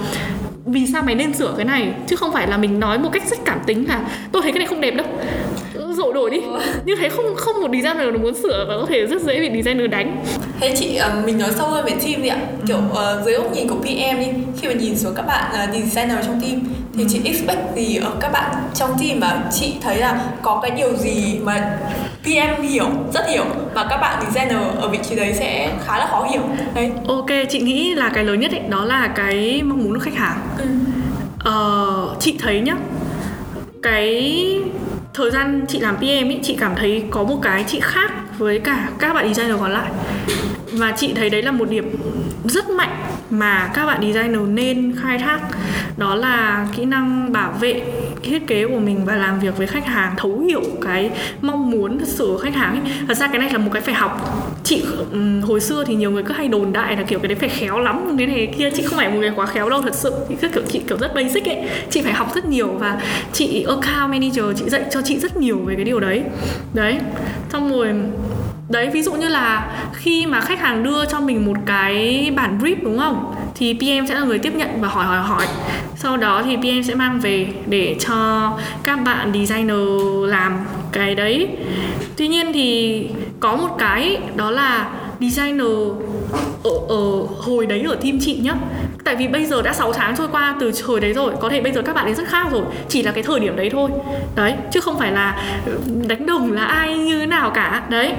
vì 0.67 0.87
sao 0.93 1.03
mày 1.03 1.15
nên 1.15 1.35
sửa 1.35 1.55
cái 1.57 1.65
này? 1.65 1.93
Chứ 2.07 2.17
không 2.17 2.33
phải 2.33 2.47
là 2.49 2.57
mình 2.57 2.81
nói 2.81 2.99
một 2.99 3.11
cách 3.13 3.23
rất 3.31 3.39
cảm 3.45 3.59
tính 3.67 3.89
là 3.89 4.01
tôi 4.33 4.43
thấy 4.43 4.53
cái 4.53 4.59
này 4.59 4.69
không 4.69 4.81
đẹp 4.81 4.91
đâu 4.91 5.07
rộ 5.95 6.13
đổi 6.13 6.31
đi. 6.31 6.41
Như 6.85 6.95
thế 6.97 7.09
không 7.09 7.35
không 7.37 7.61
một 7.61 7.69
designer 7.73 7.97
nào 7.97 8.19
muốn 8.23 8.35
sửa 8.35 8.65
và 8.69 8.75
có 8.81 8.87
thể 8.89 9.07
rất 9.07 9.23
dễ 9.23 9.41
bị 9.41 9.63
designer 9.63 9.91
đánh. 9.91 10.25
Thế 10.61 10.75
chị 10.79 10.97
ờ, 10.97 11.23
mình 11.27 11.39
nói 11.39 11.51
sâu 11.57 11.69
hơn 11.69 11.85
về 11.85 11.91
team 11.91 12.23
đi 12.23 12.29
ạ. 12.29 12.39
Kiểu 12.67 12.77
uh, 12.77 13.25
dưới 13.25 13.35
góc 13.35 13.53
nhìn 13.53 13.69
của 13.69 13.77
PM 13.77 14.21
đi 14.21 14.27
khi 14.61 14.69
mà 14.69 14.75
nhìn 14.75 14.99
xuống 14.99 15.15
các 15.15 15.27
bạn 15.27 15.45
uh, 15.65 15.75
designer 15.75 16.27
trong 16.27 16.41
team 16.41 16.61
thì 16.97 17.05
chị 17.09 17.21
expect 17.25 17.77
gì 17.77 17.97
ở 17.97 18.11
các 18.21 18.33
bạn 18.33 18.55
trong 18.75 18.91
team 19.01 19.21
mà 19.21 19.43
chị 19.53 19.75
thấy 19.83 19.97
là 19.97 20.21
có 20.43 20.61
cái 20.63 20.71
điều 20.71 20.97
gì 20.97 21.39
mà 21.43 21.79
PM 22.23 22.63
hiểu 22.63 22.87
rất 23.15 23.29
hiểu 23.29 23.45
và 23.75 23.87
các 23.91 23.97
bạn 23.97 24.25
designer 24.25 24.61
ở 24.81 24.89
vị 24.89 24.99
trí 25.09 25.17
đấy 25.17 25.35
sẽ 25.39 25.71
khá 25.87 25.99
là 25.99 26.07
khó 26.07 26.27
hiểu. 26.31 26.43
Đấy. 26.75 26.91
Ok 27.09 27.31
chị 27.51 27.61
nghĩ 27.61 27.95
là 27.95 28.11
cái 28.15 28.25
lớn 28.25 28.41
nhất 28.41 28.51
ấy 28.51 28.61
đó 28.69 28.85
là 28.85 29.13
cái 29.17 29.63
mong 29.65 29.85
muốn 29.85 29.95
của 29.95 30.01
khách 30.01 30.15
hàng. 30.15 30.39
Ừ. 30.59 30.67
uh, 31.51 32.21
chị 32.21 32.37
thấy 32.39 32.61
nhá 32.61 32.77
cái 33.83 34.61
thời 35.15 35.31
gian 35.31 35.65
chị 35.69 35.79
làm 35.79 35.97
PM 35.97 36.29
ý, 36.29 36.39
chị 36.43 36.57
cảm 36.61 36.75
thấy 36.77 37.05
có 37.11 37.23
một 37.23 37.39
cái 37.43 37.65
chị 37.69 37.81
khác 37.83 38.13
với 38.39 38.59
cả 38.59 38.89
các 38.99 39.15
bạn 39.15 39.35
designer 39.35 39.61
còn 39.61 39.73
lại. 39.73 39.91
Và 40.73 40.93
chị 40.93 41.13
thấy 41.17 41.31
đấy 41.31 41.43
là 41.43 41.51
một 41.51 41.71
điểm 41.71 41.97
rất 42.45 42.71
mạnh 42.71 42.97
mà 43.31 43.71
các 43.75 43.87
bạn 43.87 44.01
designer 44.03 44.41
nên 44.49 44.97
khai 45.03 45.19
thác. 45.19 45.41
Đó 45.97 46.15
là 46.15 46.67
kỹ 46.77 46.85
năng 46.85 47.33
bảo 47.33 47.53
vệ 47.61 47.83
thiết 48.25 48.47
kế 48.47 48.67
của 48.67 48.79
mình 48.79 49.05
và 49.05 49.17
làm 49.17 49.41
việc 49.41 49.57
với 49.57 49.67
khách 49.67 49.87
hàng, 49.87 50.15
thấu 50.17 50.41
hiểu 50.41 50.63
cái 50.83 51.11
mong 51.43 51.71
muốn 51.71 51.99
thật 51.99 52.09
sự 52.09 52.27
của 52.27 52.39
khách 52.39 52.55
hàng 52.55 52.81
ấy. 52.81 52.93
thật 53.09 53.15
ra 53.15 53.27
cái 53.27 53.39
này 53.39 53.51
là 53.51 53.59
một 53.59 53.71
cái 53.73 53.83
phải 53.83 53.95
học. 53.95 54.41
Chị 54.65 54.85
hồi 55.43 55.61
xưa 55.61 55.85
thì 55.87 55.95
nhiều 55.95 56.11
người 56.11 56.23
cứ 56.23 56.33
hay 56.33 56.49
đồn 56.49 56.73
đại 56.73 56.97
là, 56.97 57.03
kiểu, 57.03 57.19
cái 57.19 57.29
đấy 57.29 57.37
phải 57.41 57.49
khéo 57.49 57.81
lắm, 57.81 58.15
cái 58.19 58.27
này 58.27 58.55
kia. 58.59 58.71
Chị 58.71 58.83
không 58.83 58.99
phải 58.99 59.09
một 59.09 59.17
người 59.19 59.33
quá 59.37 59.47
khéo 59.47 59.71
đâu, 59.71 59.83
thật 59.83 59.95
sự. 59.95 60.15
Chị 60.29 60.35
kiểu 60.55 60.63
chị, 60.69 60.81
kiểu, 60.89 60.99
rất 60.99 61.15
basic 61.15 61.45
ấy. 61.45 61.59
Chị 61.91 62.03
phải 62.03 62.13
học 62.13 62.35
rất 62.35 62.47
nhiều 62.47 62.69
và 62.69 63.01
chị, 63.33 63.63
account 63.63 64.11
manager, 64.11 64.45
chị 64.57 64.71
dạy 64.71 64.85
cho 64.91 65.03
chị 65.03 65.19
rất 65.19 65.37
nhiều 65.37 65.59
về 65.65 65.75
cái 65.75 65.85
điều 65.85 66.01
đấy. 66.01 66.23
Đấy. 66.75 66.99
Xong 67.53 67.73
rồi, 67.73 67.89
đấy, 68.69 68.91
ví 68.93 69.03
dụ 69.03 69.13
như 69.13 69.29
là 69.29 69.73
khi 69.93 70.27
mà 70.27 70.41
khách 70.41 70.61
hàng 70.61 70.83
đưa 70.83 71.05
cho 71.05 71.21
mình 71.21 71.47
một 71.47 71.57
cái 71.67 72.31
bản 72.37 72.59
brief, 72.59 72.77
đúng 72.83 72.99
không? 72.99 73.35
Thì 73.55 73.75
PM 73.75 74.07
sẽ 74.09 74.15
là 74.15 74.21
người 74.21 74.39
tiếp 74.39 74.53
nhận 74.57 74.81
và 74.81 74.89
hỏi 74.89 75.05
hỏi 75.05 75.19
hỏi 75.19 75.47
sau 75.97 76.17
đó 76.17 76.43
thì 76.45 76.57
PM 76.57 76.83
sẽ 76.83 76.95
mang 76.95 77.21
về 77.21 77.47
để 77.67 77.97
cho 78.01 78.51
các 78.83 78.97
bạn 79.05 79.33
designer 79.35 79.79
làm 80.27 80.59
cái 80.93 81.15
đấy. 81.15 81.49
Tuy 82.17 82.29
nhiên 82.29 82.53
thì 82.53 83.09
có 83.41 83.57
một 83.57 83.77
cái 83.79 84.19
đó 84.37 84.51
là 84.51 84.91
designer 85.21 85.67
ở, 86.65 86.71
ở 86.89 87.27
hồi 87.39 87.67
đấy 87.67 87.85
ở 87.89 87.95
team 87.95 88.19
chị 88.21 88.39
nhá. 88.43 88.55
Tại 89.05 89.17
vì 89.17 89.29
bây 89.29 89.45
giờ 89.45 89.63
đã 89.63 89.73
6 89.73 89.93
tháng 89.93 90.17
trôi 90.17 90.29
qua 90.29 90.57
từ 90.61 90.73
thời 90.87 91.01
đấy 91.01 91.13
rồi 91.13 91.33
có 91.41 91.49
thể 91.49 91.61
bây 91.61 91.73
giờ 91.73 91.83
các 91.83 91.95
bạn 91.97 92.05
ấy 92.05 92.15
rất 92.15 92.29
khác 92.29 92.47
rồi 92.53 92.63
chỉ 92.89 93.03
là 93.03 93.13
cái 93.13 93.23
thời 93.23 93.41
điểm 93.41 93.57
đấy 93.57 93.71
thôi. 93.73 93.91
Đấy 94.35 94.55
chứ 94.73 94.81
không 94.81 94.99
phải 94.99 95.13
là 95.13 95.43
đánh 96.07 96.27
đồng 96.27 96.53
là 96.53 96.65
ai 96.65 96.99
như 96.99 97.19
thế 97.19 97.27
nào 97.27 97.51
cả. 97.51 97.83
Đấy 97.89 98.13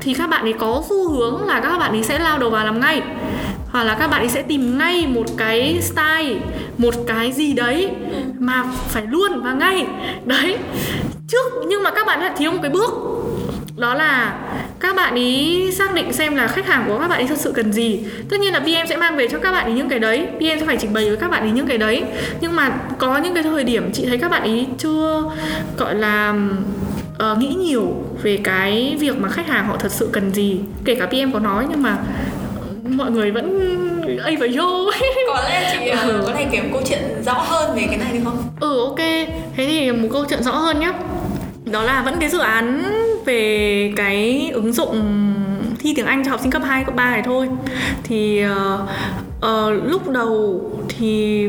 thì 0.00 0.14
các 0.14 0.30
bạn 0.30 0.42
ấy 0.42 0.52
có 0.52 0.82
xu 0.88 1.10
hướng 1.10 1.46
là 1.46 1.60
các 1.60 1.78
bạn 1.78 1.90
ấy 1.90 2.02
sẽ 2.02 2.18
lao 2.18 2.38
đầu 2.38 2.50
vào 2.50 2.64
làm 2.64 2.80
ngay 2.80 3.02
hoặc 3.70 3.84
là 3.84 3.96
các 3.98 4.06
bạn 4.08 4.20
ấy 4.20 4.28
sẽ 4.28 4.42
tìm 4.42 4.78
ngay 4.78 5.06
một 5.06 5.26
cái 5.36 5.78
style 5.82 6.40
một 6.78 6.94
cái 7.06 7.32
gì 7.32 7.52
đấy 7.52 7.90
mà 8.38 8.64
phải 8.88 9.02
luôn 9.06 9.42
và 9.42 9.52
ngay. 9.52 9.86
Đấy. 10.24 10.56
Trước 11.28 11.52
nhưng 11.68 11.82
mà 11.82 11.90
các 11.90 12.06
bạn 12.06 12.20
lại 12.20 12.30
thiếu 12.36 12.52
một 12.52 12.58
cái 12.62 12.70
bước. 12.70 12.90
Đó 13.76 13.94
là 13.94 14.38
các 14.80 14.96
bạn 14.96 15.14
ý 15.14 15.72
xác 15.72 15.94
định 15.94 16.12
xem 16.12 16.36
là 16.36 16.46
khách 16.46 16.66
hàng 16.66 16.84
của 16.88 16.98
các 16.98 17.08
bạn 17.08 17.20
ý 17.20 17.26
thật 17.26 17.38
sự 17.38 17.52
cần 17.52 17.72
gì. 17.72 18.04
Tất 18.28 18.40
nhiên 18.40 18.52
là 18.52 18.60
PM 18.60 18.88
sẽ 18.88 18.96
mang 18.96 19.16
về 19.16 19.28
cho 19.28 19.38
các 19.38 19.52
bạn 19.52 19.66
ý 19.66 19.72
những 19.72 19.88
cái 19.88 19.98
đấy. 19.98 20.28
PM 20.36 20.60
sẽ 20.60 20.66
phải 20.66 20.76
trình 20.80 20.92
bày 20.92 21.08
với 21.08 21.16
các 21.16 21.30
bạn 21.30 21.44
ý 21.44 21.50
những 21.50 21.66
cái 21.66 21.78
đấy. 21.78 22.02
Nhưng 22.40 22.56
mà 22.56 22.70
có 22.98 23.18
những 23.18 23.34
cái 23.34 23.42
thời 23.42 23.64
điểm 23.64 23.92
chị 23.92 24.06
thấy 24.06 24.18
các 24.18 24.30
bạn 24.30 24.42
ý 24.42 24.66
chưa 24.78 25.24
gọi 25.76 25.94
là 25.94 26.34
uh, 27.32 27.38
nghĩ 27.38 27.54
nhiều 27.54 28.04
về 28.22 28.40
cái 28.44 28.96
việc 29.00 29.18
mà 29.18 29.28
khách 29.28 29.48
hàng 29.48 29.66
họ 29.66 29.76
thật 29.76 29.92
sự 29.92 30.08
cần 30.12 30.34
gì. 30.34 30.60
Kể 30.84 30.94
cả 30.94 31.06
PM 31.06 31.32
có 31.32 31.38
nói 31.38 31.66
nhưng 31.70 31.82
mà 31.82 31.96
mọi 32.96 33.10
người 33.10 33.30
vẫn 33.30 33.74
ấy 34.22 34.36
phải 34.40 34.48
vô 34.48 34.90
có 35.28 35.40
lẽ 35.48 35.78
chị 35.78 35.88
ừ. 35.88 36.22
có 36.26 36.32
thể 36.34 36.46
kể 36.52 36.62
một 36.62 36.68
câu 36.72 36.82
chuyện 36.88 37.22
rõ 37.26 37.32
hơn 37.32 37.76
về 37.76 37.86
cái 37.86 37.96
này 37.96 38.12
được 38.12 38.20
không? 38.24 38.38
Ừ 38.60 38.80
ok. 38.84 38.98
Thế 39.56 39.66
thì 39.66 39.92
một 39.92 40.08
câu 40.12 40.24
chuyện 40.28 40.42
rõ 40.42 40.52
hơn 40.52 40.80
nhé 40.80 40.92
đó 41.64 41.82
là 41.82 42.02
vẫn 42.02 42.16
cái 42.20 42.28
dự 42.28 42.38
án 42.38 42.82
về 43.24 43.92
cái 43.96 44.50
ứng 44.54 44.72
dụng 44.72 45.02
thi 45.78 45.94
tiếng 45.96 46.06
Anh 46.06 46.24
cho 46.24 46.30
học 46.30 46.40
sinh 46.40 46.50
cấp 46.50 46.62
2, 46.64 46.84
cấp 46.84 46.94
3 46.94 47.10
này 47.10 47.22
thôi. 47.24 47.48
Thì 48.02 48.44
uh, 48.46 48.80
uh, 49.46 49.84
lúc 49.84 50.08
đầu 50.08 50.70
thì 50.88 51.42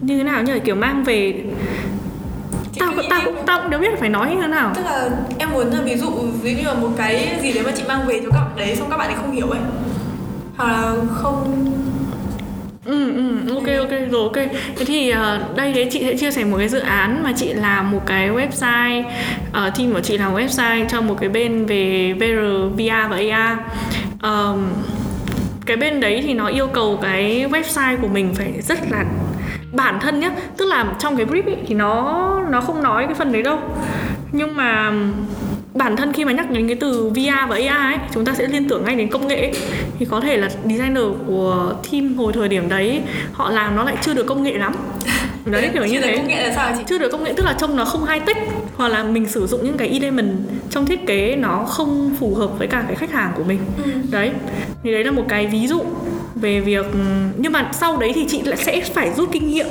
như 0.00 0.18
thế 0.18 0.24
nào 0.24 0.42
nhỉ? 0.42 0.52
Kiểu 0.64 0.74
mang 0.74 1.04
về 1.04 1.34
tao 2.78 2.92
tao 3.10 3.20
cũng 3.24 3.36
tao 3.46 3.60
cũng 3.60 3.70
đâu 3.70 3.80
biết 3.80 3.98
phải 3.98 4.08
nói 4.08 4.30
như 4.30 4.40
thế 4.42 4.48
nào. 4.48 4.72
Tức 4.76 4.82
là 4.84 5.10
em 5.38 5.52
muốn 5.52 5.70
là 5.70 5.80
ví 5.84 5.96
dụ 5.96 6.10
ví 6.42 6.54
như 6.54 6.62
là 6.62 6.74
một 6.74 6.88
cái 6.96 7.38
gì 7.42 7.52
đấy 7.52 7.64
mà 7.64 7.72
chị 7.76 7.82
mang 7.88 8.06
về 8.06 8.20
cho 8.24 8.30
các 8.30 8.40
bạn 8.40 8.56
đấy 8.56 8.76
xong 8.76 8.90
các 8.90 8.96
bạn 8.96 9.08
ấy 9.08 9.16
không 9.16 9.32
hiểu 9.32 9.50
ấy 9.50 9.60
hoặc 10.62 10.72
là 10.72 10.94
không. 11.14 11.66
Ừ, 12.84 13.12
ừ, 13.14 13.54
ok 13.54 13.66
ok 13.78 13.90
rồi 14.10 14.22
ok. 14.22 14.52
Thế 14.76 14.84
thì 14.86 15.12
uh, 15.12 15.56
đây 15.56 15.72
đấy 15.72 15.88
chị 15.90 16.00
sẽ 16.00 16.16
chia 16.16 16.30
sẻ 16.30 16.44
một 16.44 16.56
cái 16.58 16.68
dự 16.68 16.78
án 16.78 17.22
mà 17.22 17.32
chị 17.36 17.52
làm 17.52 17.90
một 17.90 18.00
cái 18.06 18.30
website 18.30 19.04
uh, 19.48 19.78
team 19.78 19.92
của 19.92 20.00
chị 20.00 20.18
làm 20.18 20.34
website 20.34 20.88
cho 20.88 21.00
một 21.00 21.16
cái 21.20 21.28
bên 21.28 21.66
về 21.66 22.12
VR, 22.12 22.74
VR 22.76 23.10
và 23.10 23.16
AR 23.16 23.58
um, 24.22 24.72
cái 25.66 25.76
bên 25.76 26.00
đấy 26.00 26.22
thì 26.26 26.34
nó 26.34 26.46
yêu 26.46 26.66
cầu 26.66 26.98
cái 27.02 27.46
website 27.50 27.96
của 28.00 28.08
mình 28.08 28.34
phải 28.34 28.52
rất 28.62 28.78
là 28.90 29.04
bản 29.72 30.00
thân 30.00 30.20
nhé 30.20 30.30
tức 30.56 30.64
là 30.64 30.86
trong 30.98 31.16
cái 31.16 31.26
brief 31.26 31.44
ấy, 31.44 31.56
thì 31.66 31.74
nó 31.74 32.40
nó 32.50 32.60
không 32.60 32.82
nói 32.82 33.04
cái 33.04 33.14
phần 33.14 33.32
đấy 33.32 33.42
đâu. 33.42 33.58
Nhưng 34.32 34.56
mà 34.56 34.92
bản 35.74 35.96
thân 35.96 36.12
khi 36.12 36.24
mà 36.24 36.32
nhắc 36.32 36.50
đến 36.50 36.66
cái 36.66 36.76
từ 36.80 37.08
VR 37.08 37.48
và 37.48 37.56
AI 37.56 37.66
ấy, 37.66 37.98
chúng 38.14 38.24
ta 38.24 38.34
sẽ 38.34 38.48
liên 38.48 38.68
tưởng 38.68 38.84
ngay 38.84 38.96
đến 38.96 39.08
công 39.08 39.28
nghệ 39.28 39.52
thì 39.98 40.06
có 40.10 40.20
thể 40.20 40.36
là 40.36 40.48
designer 40.64 41.04
của 41.26 41.74
team 41.92 42.14
hồi 42.14 42.32
thời 42.32 42.48
điểm 42.48 42.68
đấy 42.68 43.00
họ 43.32 43.50
làm 43.50 43.76
nó 43.76 43.84
lại 43.84 43.96
chưa 44.02 44.14
được 44.14 44.26
công 44.26 44.42
nghệ 44.42 44.52
lắm. 44.52 44.72
Đấy 45.44 45.70
kiểu 45.72 45.84
như 45.84 46.00
thế. 46.00 46.16
công 46.16 46.28
nghệ 46.28 46.46
là 46.48 46.54
sao 46.54 46.72
chị? 46.76 46.82
Chưa 46.86 46.98
được 46.98 47.12
công 47.12 47.24
nghệ 47.24 47.32
tức 47.36 47.46
là 47.46 47.54
trông 47.58 47.76
nó 47.76 47.84
không 47.84 48.04
high 48.06 48.26
tech 48.26 48.36
hoặc 48.76 48.88
là 48.88 49.04
mình 49.04 49.28
sử 49.28 49.46
dụng 49.46 49.64
những 49.64 49.76
cái 49.76 49.88
element 49.88 50.32
trong 50.70 50.86
thiết 50.86 51.06
kế 51.06 51.36
nó 51.36 51.64
không 51.64 52.14
phù 52.20 52.34
hợp 52.34 52.58
với 52.58 52.66
cả 52.68 52.84
cái 52.86 52.96
khách 52.96 53.12
hàng 53.12 53.32
của 53.36 53.44
mình. 53.44 53.58
Ừ. 53.84 53.90
đấy 54.10 54.30
thì 54.82 54.92
đấy 54.92 55.04
là 55.04 55.10
một 55.10 55.24
cái 55.28 55.46
ví 55.46 55.66
dụ 55.66 55.84
về 56.42 56.60
việc 56.60 56.86
nhưng 57.36 57.52
mà 57.52 57.70
sau 57.72 57.96
đấy 57.96 58.12
thì 58.14 58.26
chị 58.28 58.42
lại 58.42 58.56
sẽ 58.56 58.80
phải 58.80 59.12
rút 59.16 59.28
kinh 59.32 59.48
nghiệm 59.48 59.66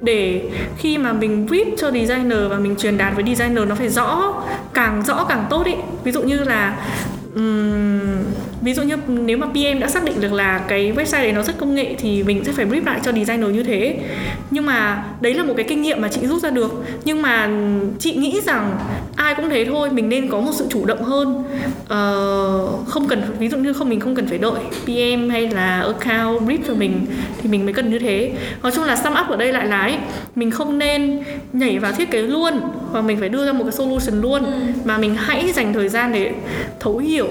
để 0.00 0.42
khi 0.78 0.98
mà 0.98 1.12
mình 1.12 1.46
brief 1.46 1.64
cho 1.76 1.90
designer 1.90 2.38
và 2.50 2.58
mình 2.58 2.76
truyền 2.76 2.98
đạt 2.98 3.14
với 3.14 3.24
designer 3.24 3.68
nó 3.68 3.74
phải 3.74 3.88
rõ 3.88 4.34
càng 4.74 5.02
rõ 5.06 5.24
càng 5.24 5.46
tốt 5.50 5.66
ý. 5.66 5.74
Ví 6.04 6.12
dụ 6.12 6.22
như 6.22 6.38
là 6.38 6.76
um, 7.34 8.00
ví 8.62 8.74
dụ 8.74 8.82
như 8.82 8.96
nếu 9.08 9.38
mà 9.38 9.46
PM 9.46 9.80
đã 9.80 9.88
xác 9.88 10.04
định 10.04 10.20
được 10.20 10.32
là 10.32 10.58
cái 10.68 10.92
website 10.96 11.22
đấy 11.22 11.32
nó 11.32 11.42
rất 11.42 11.58
công 11.58 11.74
nghệ 11.74 11.94
thì 11.98 12.22
mình 12.22 12.44
sẽ 12.44 12.52
phải 12.52 12.66
brief 12.66 12.84
lại 12.84 13.00
cho 13.04 13.12
designer 13.12 13.50
như 13.50 13.62
thế. 13.62 13.98
Nhưng 14.50 14.66
mà 14.66 15.04
đấy 15.20 15.34
là 15.34 15.44
một 15.44 15.54
cái 15.56 15.66
kinh 15.68 15.82
nghiệm 15.82 16.00
mà 16.00 16.08
chị 16.08 16.26
rút 16.26 16.42
ra 16.42 16.50
được. 16.50 16.84
Nhưng 17.04 17.22
mà 17.22 17.48
chị 17.98 18.14
nghĩ 18.14 18.40
rằng 18.44 18.78
ai 19.16 19.34
cũng 19.34 19.48
thế 19.50 19.64
thôi 19.64 19.90
mình 19.90 20.08
nên 20.08 20.30
có 20.30 20.40
một 20.40 20.52
sự 20.54 20.66
chủ 20.70 20.84
động 20.84 21.02
hơn. 21.02 21.44
Uh, 21.82 22.88
không 22.88 23.08
cần 23.08 23.22
ví 23.38 23.48
dụ 23.48 23.56
như 23.56 23.72
không 23.72 23.88
mình 23.88 24.00
không 24.00 24.14
cần 24.14 24.26
phải 24.26 24.38
đợi 24.38 24.60
PM 24.84 25.30
hay 25.30 25.48
là 25.48 25.80
account 25.80 26.48
brief 26.48 26.58
cho 26.66 26.74
mình 26.74 27.06
thì 27.42 27.48
mình 27.48 27.64
mới 27.64 27.74
cần 27.74 27.90
như 27.90 27.98
thế. 27.98 28.32
Nói 28.62 28.72
chung 28.72 28.84
là 28.84 28.96
sum 28.96 29.12
up 29.12 29.28
ở 29.28 29.36
đây 29.36 29.52
lại 29.52 29.66
là 29.66 29.80
ấy, 29.80 29.96
mình 30.34 30.50
không 30.50 30.78
nên 30.78 31.22
nhảy 31.52 31.78
vào 31.78 31.92
thiết 31.92 32.10
kế 32.10 32.22
luôn 32.22 32.60
và 32.92 33.00
mình 33.02 33.20
phải 33.20 33.28
đưa 33.28 33.46
ra 33.46 33.52
một 33.52 33.64
cái 33.64 33.72
solution 33.72 34.20
luôn 34.20 34.44
ừ. 34.44 34.52
mà 34.84 34.98
mình 34.98 35.16
hãy 35.16 35.52
dành 35.52 35.72
thời 35.72 35.88
gian 35.88 36.12
để 36.12 36.32
thấu 36.80 36.98
hiểu 36.98 37.28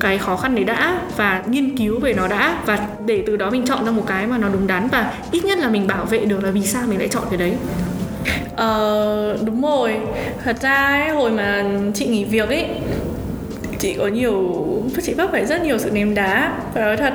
cái 0.00 0.18
khó 0.18 0.36
khăn 0.36 0.54
đấy 0.54 0.64
đã 0.64 1.00
và 1.16 1.42
nghiên 1.48 1.76
cứu 1.76 2.00
về 2.00 2.14
nó 2.14 2.28
đã 2.28 2.62
và 2.66 2.88
để 3.06 3.22
từ 3.26 3.36
đó 3.36 3.50
mình 3.50 3.66
chọn 3.66 3.84
ra 3.84 3.90
một 3.90 4.04
cái 4.06 4.26
mà 4.26 4.38
nó 4.38 4.48
đúng 4.48 4.66
đắn 4.66 4.88
và 4.88 5.12
ít 5.30 5.44
nhất 5.44 5.58
là 5.58 5.68
mình 5.68 5.86
bảo 5.86 6.04
vệ 6.04 6.24
được 6.24 6.44
là 6.44 6.50
vì 6.50 6.62
sao 6.62 6.82
mình 6.88 6.98
lại 6.98 7.08
chọn 7.08 7.22
cái 7.30 7.38
đấy 7.38 7.52
Ờ, 8.56 9.38
đúng 9.44 9.62
rồi. 9.62 9.94
Thật 10.44 10.56
ra 10.60 10.74
ấy, 10.74 11.08
hồi 11.08 11.30
mà 11.30 11.64
chị 11.94 12.06
nghỉ 12.06 12.24
việc 12.24 12.48
ấy 12.48 12.66
chị 13.78 13.94
có 13.98 14.06
nhiều 14.06 14.64
chị 15.02 15.14
vấp 15.14 15.30
phải 15.32 15.46
rất 15.46 15.62
nhiều 15.62 15.78
sự 15.78 15.90
ném 15.90 16.14
đá 16.14 16.52
phải 16.74 16.82
nói 16.82 16.96
thật. 16.96 17.12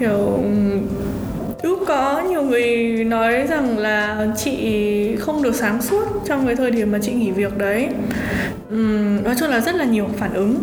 Kiểu 0.00 0.40
lúc 1.62 1.78
có 1.86 2.22
nhiều 2.28 2.42
người 2.42 2.86
nói 3.04 3.46
rằng 3.46 3.78
là 3.78 4.26
chị 4.36 5.16
không 5.18 5.42
được 5.42 5.54
sáng 5.54 5.82
suốt 5.82 6.04
trong 6.26 6.46
cái 6.46 6.56
thời 6.56 6.70
điểm 6.70 6.92
mà 6.92 6.98
chị 7.02 7.12
nghỉ 7.12 7.30
việc 7.30 7.58
đấy. 7.58 7.88
Uhm, 8.74 9.24
nói 9.24 9.34
chung 9.40 9.48
là 9.48 9.60
rất 9.60 9.74
là 9.74 9.84
nhiều 9.84 10.06
phản 10.16 10.34
ứng. 10.34 10.56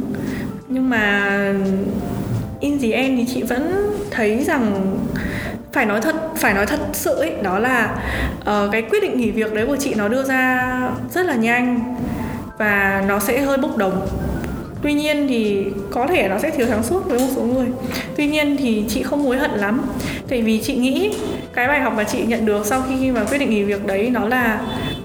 Nhưng 0.68 0.90
mà 0.90 1.38
in 2.60 2.80
the 2.80 2.92
end 2.92 3.20
thì 3.20 3.26
chị 3.34 3.44
vẫn 3.44 3.92
thấy 4.12 4.44
rằng 4.44 4.96
phải 5.74 5.86
nói 5.86 6.02
thật 6.02 6.16
phải 6.36 6.54
nói 6.54 6.66
thật 6.66 6.80
sự 6.94 7.16
ấy 7.16 7.32
đó 7.42 7.60
là 7.60 7.96
uh, 8.40 8.72
cái 8.72 8.82
quyết 8.82 9.00
định 9.02 9.18
nghỉ 9.18 9.32
việc 9.32 9.54
đấy 9.54 9.66
của 9.66 9.78
chị 9.78 9.94
nó 9.94 10.08
đưa 10.08 10.24
ra 10.24 10.72
rất 11.14 11.26
là 11.26 11.36
nhanh 11.36 11.96
và 12.58 13.04
nó 13.08 13.20
sẽ 13.20 13.42
hơi 13.42 13.58
bốc 13.58 13.78
đồng. 13.78 14.08
Tuy 14.82 14.94
nhiên 14.94 15.28
thì 15.28 15.66
có 15.92 16.08
thể 16.08 16.28
nó 16.28 16.40
sẽ 16.40 16.50
thiếu 16.50 16.68
sáng 16.70 16.84
suốt 16.84 17.06
với 17.06 17.20
một 17.20 17.28
số 17.36 17.42
người. 17.42 17.68
Tuy 18.16 18.28
nhiên 18.28 18.58
thì 18.58 18.86
chị 18.90 19.04
không 19.04 19.26
hối 19.26 19.38
hận 19.38 19.52
lắm. 19.52 19.82
Tại 20.30 20.42
vì 20.42 20.62
chị 20.64 20.76
nghĩ 20.76 21.16
cái 21.54 21.68
bài 21.68 21.80
học 21.80 21.94
mà 21.98 22.04
chị 22.04 22.26
nhận 22.26 22.46
được 22.46 22.66
sau 22.66 22.84
khi 22.90 23.12
mà 23.12 23.24
quyết 23.24 23.38
định 23.38 23.50
nghỉ 23.50 23.64
việc 23.64 23.86
đấy 23.86 24.10
nó 24.10 24.28
là 24.28 24.62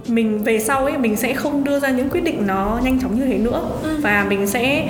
mình 0.06 0.42
về 0.42 0.58
sau 0.58 0.84
ấy 0.84 0.98
mình 0.98 1.16
sẽ 1.16 1.34
không 1.34 1.64
đưa 1.64 1.80
ra 1.80 1.90
những 1.90 2.10
quyết 2.10 2.24
định 2.24 2.46
nó 2.46 2.80
nhanh 2.84 3.00
chóng 3.00 3.18
như 3.20 3.26
thế 3.26 3.38
nữa. 3.38 3.62
Ừ. 3.82 3.96
và 4.02 4.26
mình 4.28 4.46
sẽ 4.46 4.88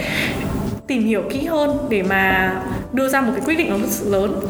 tìm 0.87 1.05
hiểu 1.05 1.23
kỹ 1.31 1.47
hơn 1.47 1.79
để 1.89 2.03
mà 2.03 2.55
đưa 2.93 3.09
ra 3.09 3.21
một 3.21 3.33
cái 3.37 3.45
quyết 3.47 3.59
định 3.59 3.71
nó 3.71 3.77
lớn 4.05 4.41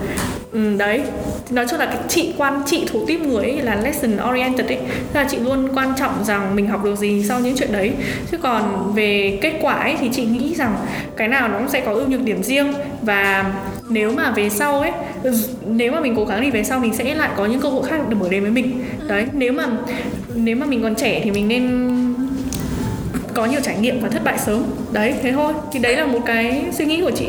ừ, 0.52 0.76
đấy. 0.78 1.02
Nói 1.50 1.66
chung 1.70 1.78
là 1.78 1.86
cái 1.86 1.98
chị 2.08 2.32
quan 2.38 2.62
chị 2.66 2.86
thủ 2.86 3.04
tiếp 3.06 3.20
người 3.20 3.44
ấy 3.44 3.62
là 3.62 3.76
lesson 3.76 4.16
oriented 4.30 4.66
ấy. 4.66 4.78
Tức 5.12 5.20
là 5.20 5.26
chị 5.30 5.36
luôn 5.36 5.68
quan 5.74 5.92
trọng 5.98 6.24
rằng 6.24 6.56
mình 6.56 6.66
học 6.66 6.84
được 6.84 6.96
gì 6.96 7.24
sau 7.28 7.40
những 7.40 7.56
chuyện 7.56 7.72
đấy. 7.72 7.92
Chứ 8.30 8.38
còn 8.38 8.92
về 8.94 9.38
kết 9.42 9.52
quả 9.60 9.74
ấy 9.74 9.96
thì 10.00 10.08
chị 10.12 10.24
nghĩ 10.24 10.54
rằng 10.54 10.76
cái 11.16 11.28
nào 11.28 11.48
nó 11.48 11.58
cũng 11.58 11.68
sẽ 11.68 11.80
có 11.80 11.92
ưu 11.92 12.08
nhược 12.08 12.22
điểm 12.22 12.42
riêng. 12.42 12.72
Và 13.02 13.52
nếu 13.88 14.12
mà 14.12 14.30
về 14.30 14.48
sau 14.48 14.80
ấy 14.80 14.92
nếu 15.66 15.92
mà 15.92 16.00
mình 16.00 16.14
cố 16.16 16.24
gắng 16.24 16.40
thì 16.42 16.50
về 16.50 16.64
sau 16.64 16.78
mình 16.78 16.94
sẽ 16.94 17.14
lại 17.14 17.30
có 17.36 17.46
những 17.46 17.60
cơ 17.60 17.68
hội 17.68 17.82
khác 17.88 18.08
được 18.08 18.16
mở 18.20 18.28
đến 18.30 18.42
với 18.42 18.50
mình. 18.50 18.84
Đấy 19.08 19.26
nếu 19.32 19.52
mà 19.52 19.66
nếu 20.34 20.56
mà 20.56 20.66
mình 20.66 20.82
còn 20.82 20.94
trẻ 20.94 21.20
thì 21.24 21.30
mình 21.30 21.48
nên 21.48 21.88
có 23.34 23.46
nhiều 23.46 23.60
trải 23.60 23.76
nghiệm 23.78 24.00
và 24.00 24.08
thất 24.08 24.24
bại 24.24 24.38
sớm. 24.38 24.62
Đấy 24.92 25.14
thế 25.22 25.32
thôi. 25.32 25.52
Thì 25.72 25.78
đấy 25.78 25.96
là 25.96 26.06
một 26.06 26.20
cái 26.26 26.64
suy 26.72 26.84
nghĩ 26.84 27.00
của 27.00 27.10
chị 27.10 27.26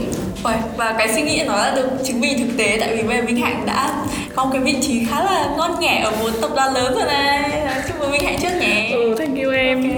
và 0.77 0.95
cái 0.97 1.13
suy 1.13 1.21
nghĩ 1.21 1.43
nó 1.47 1.57
đã 1.57 1.75
được 1.75 1.89
chứng 2.05 2.21
minh 2.21 2.39
thực 2.39 2.57
tế 2.57 2.77
tại 2.79 2.95
vì 2.95 3.03
bây 3.03 3.17
giờ 3.17 3.23
Minh 3.23 3.37
Hạnh 3.37 3.63
đã 3.65 4.05
có 4.35 4.45
một 4.45 4.49
cái 4.53 4.61
vị 4.61 4.75
trí 4.81 5.05
khá 5.05 5.23
là 5.23 5.49
ngon 5.57 5.79
nghẻ 5.79 6.01
ở 6.03 6.11
một 6.11 6.29
tập 6.41 6.51
đoàn 6.55 6.73
lớn 6.73 6.93
rồi 6.95 7.05
này. 7.05 7.51
Chúc 7.87 7.99
mừng 7.99 8.11
Minh 8.11 8.23
Hạnh 8.23 8.37
trước 8.41 8.59
nhé 8.59 8.89
ừ 8.93 9.15
thank 9.17 9.43
you 9.43 9.51
em. 9.51 9.91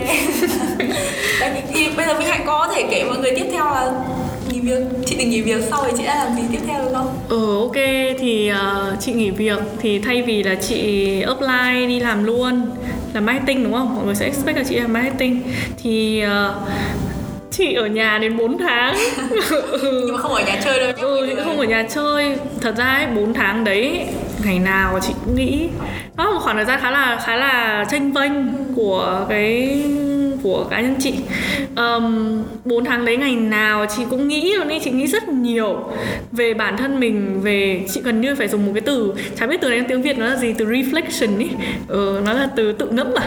Okay. 1.40 1.62
thì 1.74 1.88
bây 1.98 2.06
giờ 2.06 2.20
Minh 2.20 2.28
Hạnh 2.28 2.44
có 2.46 2.72
thể 2.76 2.88
kể 2.92 3.04
mọi 3.04 3.18
người 3.18 3.32
tiếp 3.32 3.46
theo 3.52 3.66
là 3.66 3.92
nghỉ 4.52 4.60
việc 4.60 4.84
chị 5.06 5.16
định 5.16 5.30
nghỉ 5.30 5.42
việc 5.42 5.64
sau 5.70 5.84
thì 5.86 5.92
chị 5.98 6.04
đã 6.04 6.16
làm 6.16 6.36
gì 6.36 6.42
tiếp 6.52 6.60
theo 6.68 6.82
được 6.84 6.92
không? 6.94 7.08
Ừ 7.30 7.60
ok 7.60 7.76
thì 8.20 8.52
uh, 8.52 9.00
chị 9.00 9.14
nghỉ 9.14 9.30
việc 9.30 9.60
thì 9.82 10.00
thay 10.00 10.22
vì 10.22 10.44
là 10.44 10.56
chị 10.56 11.22
apply 11.22 11.88
đi 11.88 12.00
làm 12.00 12.24
luôn 12.24 12.62
làm 13.14 13.26
marketing 13.26 13.64
đúng 13.64 13.74
không? 13.74 13.96
Mọi 13.96 14.06
người 14.06 14.16
sẽ 14.16 14.26
expect 14.26 14.58
là 14.58 14.64
chị 14.70 14.76
làm 14.76 14.94
marketing. 14.94 15.42
Thì 15.84 16.24
uh, 16.26 16.56
chị 17.52 17.74
ở 17.74 17.88
nhà 17.88 18.18
đến 18.22 18.38
4 18.38 18.58
tháng. 18.58 18.96
Nhưng 19.82 20.12
mà 20.12 20.18
không 20.18 20.34
ở 20.34 20.44
nhà 20.44 20.62
chơi 20.64 20.80
đâu 20.80 20.92
ừ 21.10 21.28
chị 21.30 21.36
không 21.44 21.60
ở 21.60 21.66
nhà 21.66 21.84
chơi. 21.90 22.38
Thật 22.62 22.76
ra 22.78 22.86
ấy 22.86 23.08
4 23.08 23.34
tháng 23.34 23.64
đấy 23.64 24.06
ngày 24.46 24.60
nào 24.60 25.00
chị 25.02 25.14
cũng 25.26 25.36
nghĩ. 25.36 25.70
Nó 26.18 26.26
là 26.26 26.32
một 26.32 26.40
khoảng 26.44 26.56
thời 26.56 26.66
gian 26.66 26.80
khá 26.82 26.92
là 26.92 27.22
khá 27.26 27.36
là 27.36 27.86
tranh 27.92 28.12
vênh 28.12 28.34
của 28.76 29.26
cái 29.30 29.84
của 30.44 30.64
cá 30.70 30.82
nhân 30.82 30.96
chị. 31.00 31.14
Um, 31.76 32.44
4 32.66 32.86
tháng 32.86 33.06
đấy 33.06 33.18
ngày 33.18 33.36
nào 33.36 33.86
chị 33.98 34.04
cũng 34.10 34.28
nghĩ 34.28 34.54
luôn 34.58 34.68
đi 34.68 34.80
chị 34.80 34.92
nghĩ 34.92 35.08
rất 35.08 35.30
nhiều 35.30 35.80
về 36.32 36.54
bản 36.54 36.78
thân 36.78 37.00
mình 37.00 37.42
về 37.42 37.86
chị 37.90 38.02
gần 38.04 38.22
như 38.22 38.36
phải 38.36 38.48
dùng 38.48 38.66
một 38.66 38.72
cái 38.74 38.82
từ 38.82 39.14
chả 39.40 39.48
biết 39.48 39.62
từ 39.62 39.70
này 39.70 39.84
tiếng 39.88 40.02
việt 40.02 40.18
nó 40.18 40.26
là 40.26 40.36
gì 40.36 40.54
từ 40.58 40.66
reflection 40.66 41.40
ý. 41.40 41.48
Ừ, 41.88 42.22
nó 42.26 42.34
là 42.34 42.50
từ 42.56 42.72
tự 42.72 42.88
ngẫm 42.90 43.08
à, 43.16 43.24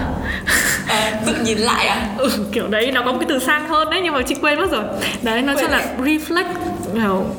à 0.88 1.20
tự 1.26 1.32
nhìn 1.44 1.58
lại 1.58 1.86
à? 1.86 2.08
Ừ, 2.18 2.30
kiểu 2.52 2.68
đấy 2.68 2.92
nó 2.92 3.02
có 3.02 3.12
một 3.12 3.18
cái 3.20 3.28
từ 3.28 3.38
sang 3.38 3.68
hơn 3.68 3.90
đấy 3.90 4.00
nhưng 4.04 4.12
mà 4.12 4.22
chị 4.22 4.34
quên 4.40 4.58
mất 4.60 4.70
rồi. 4.70 4.84
Đấy 5.22 5.42
nó 5.42 5.54
chắc 5.60 5.70
là 5.70 5.86
reflect 5.98 6.44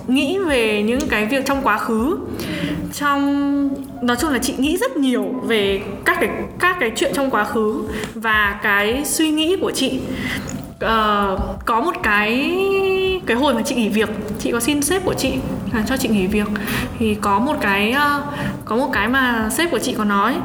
nghĩ 0.07 0.37
về 0.37 0.83
những 0.83 0.99
cái 1.09 1.25
việc 1.25 1.45
trong 1.45 1.61
quá 1.63 1.77
khứ 1.77 2.17
trong 2.93 3.69
nói 4.01 4.17
chung 4.19 4.31
là 4.31 4.39
chị 4.39 4.53
nghĩ 4.57 4.77
rất 4.77 4.97
nhiều 4.97 5.25
về 5.43 5.81
các 6.05 6.17
cái 6.19 6.29
các 6.59 6.77
cái 6.79 6.91
chuyện 6.95 7.11
trong 7.15 7.29
quá 7.29 7.43
khứ 7.43 7.83
và 8.15 8.59
cái 8.63 9.05
suy 9.05 9.31
nghĩ 9.31 9.55
của 9.61 9.71
chị. 9.71 9.99
Uh, 10.75 11.39
có 11.65 11.81
một 11.81 11.93
cái 12.03 12.57
cái 13.25 13.37
hồi 13.37 13.53
mà 13.53 13.61
chị 13.61 13.75
nghỉ 13.75 13.89
việc 13.89 14.09
chị 14.39 14.51
có 14.51 14.59
xin 14.59 14.81
sếp 14.81 15.05
của 15.05 15.13
chị 15.13 15.33
là 15.73 15.83
cho 15.87 15.97
chị 15.97 16.07
nghỉ 16.07 16.27
việc. 16.27 16.47
Thì 16.99 17.15
có 17.15 17.39
một 17.39 17.55
cái 17.61 17.95
uh, 18.17 18.23
có 18.65 18.75
một 18.75 18.89
cái 18.93 19.07
mà 19.07 19.49
sếp 19.51 19.71
của 19.71 19.79
chị 19.79 19.95
có 19.97 20.03
nói 20.03 20.35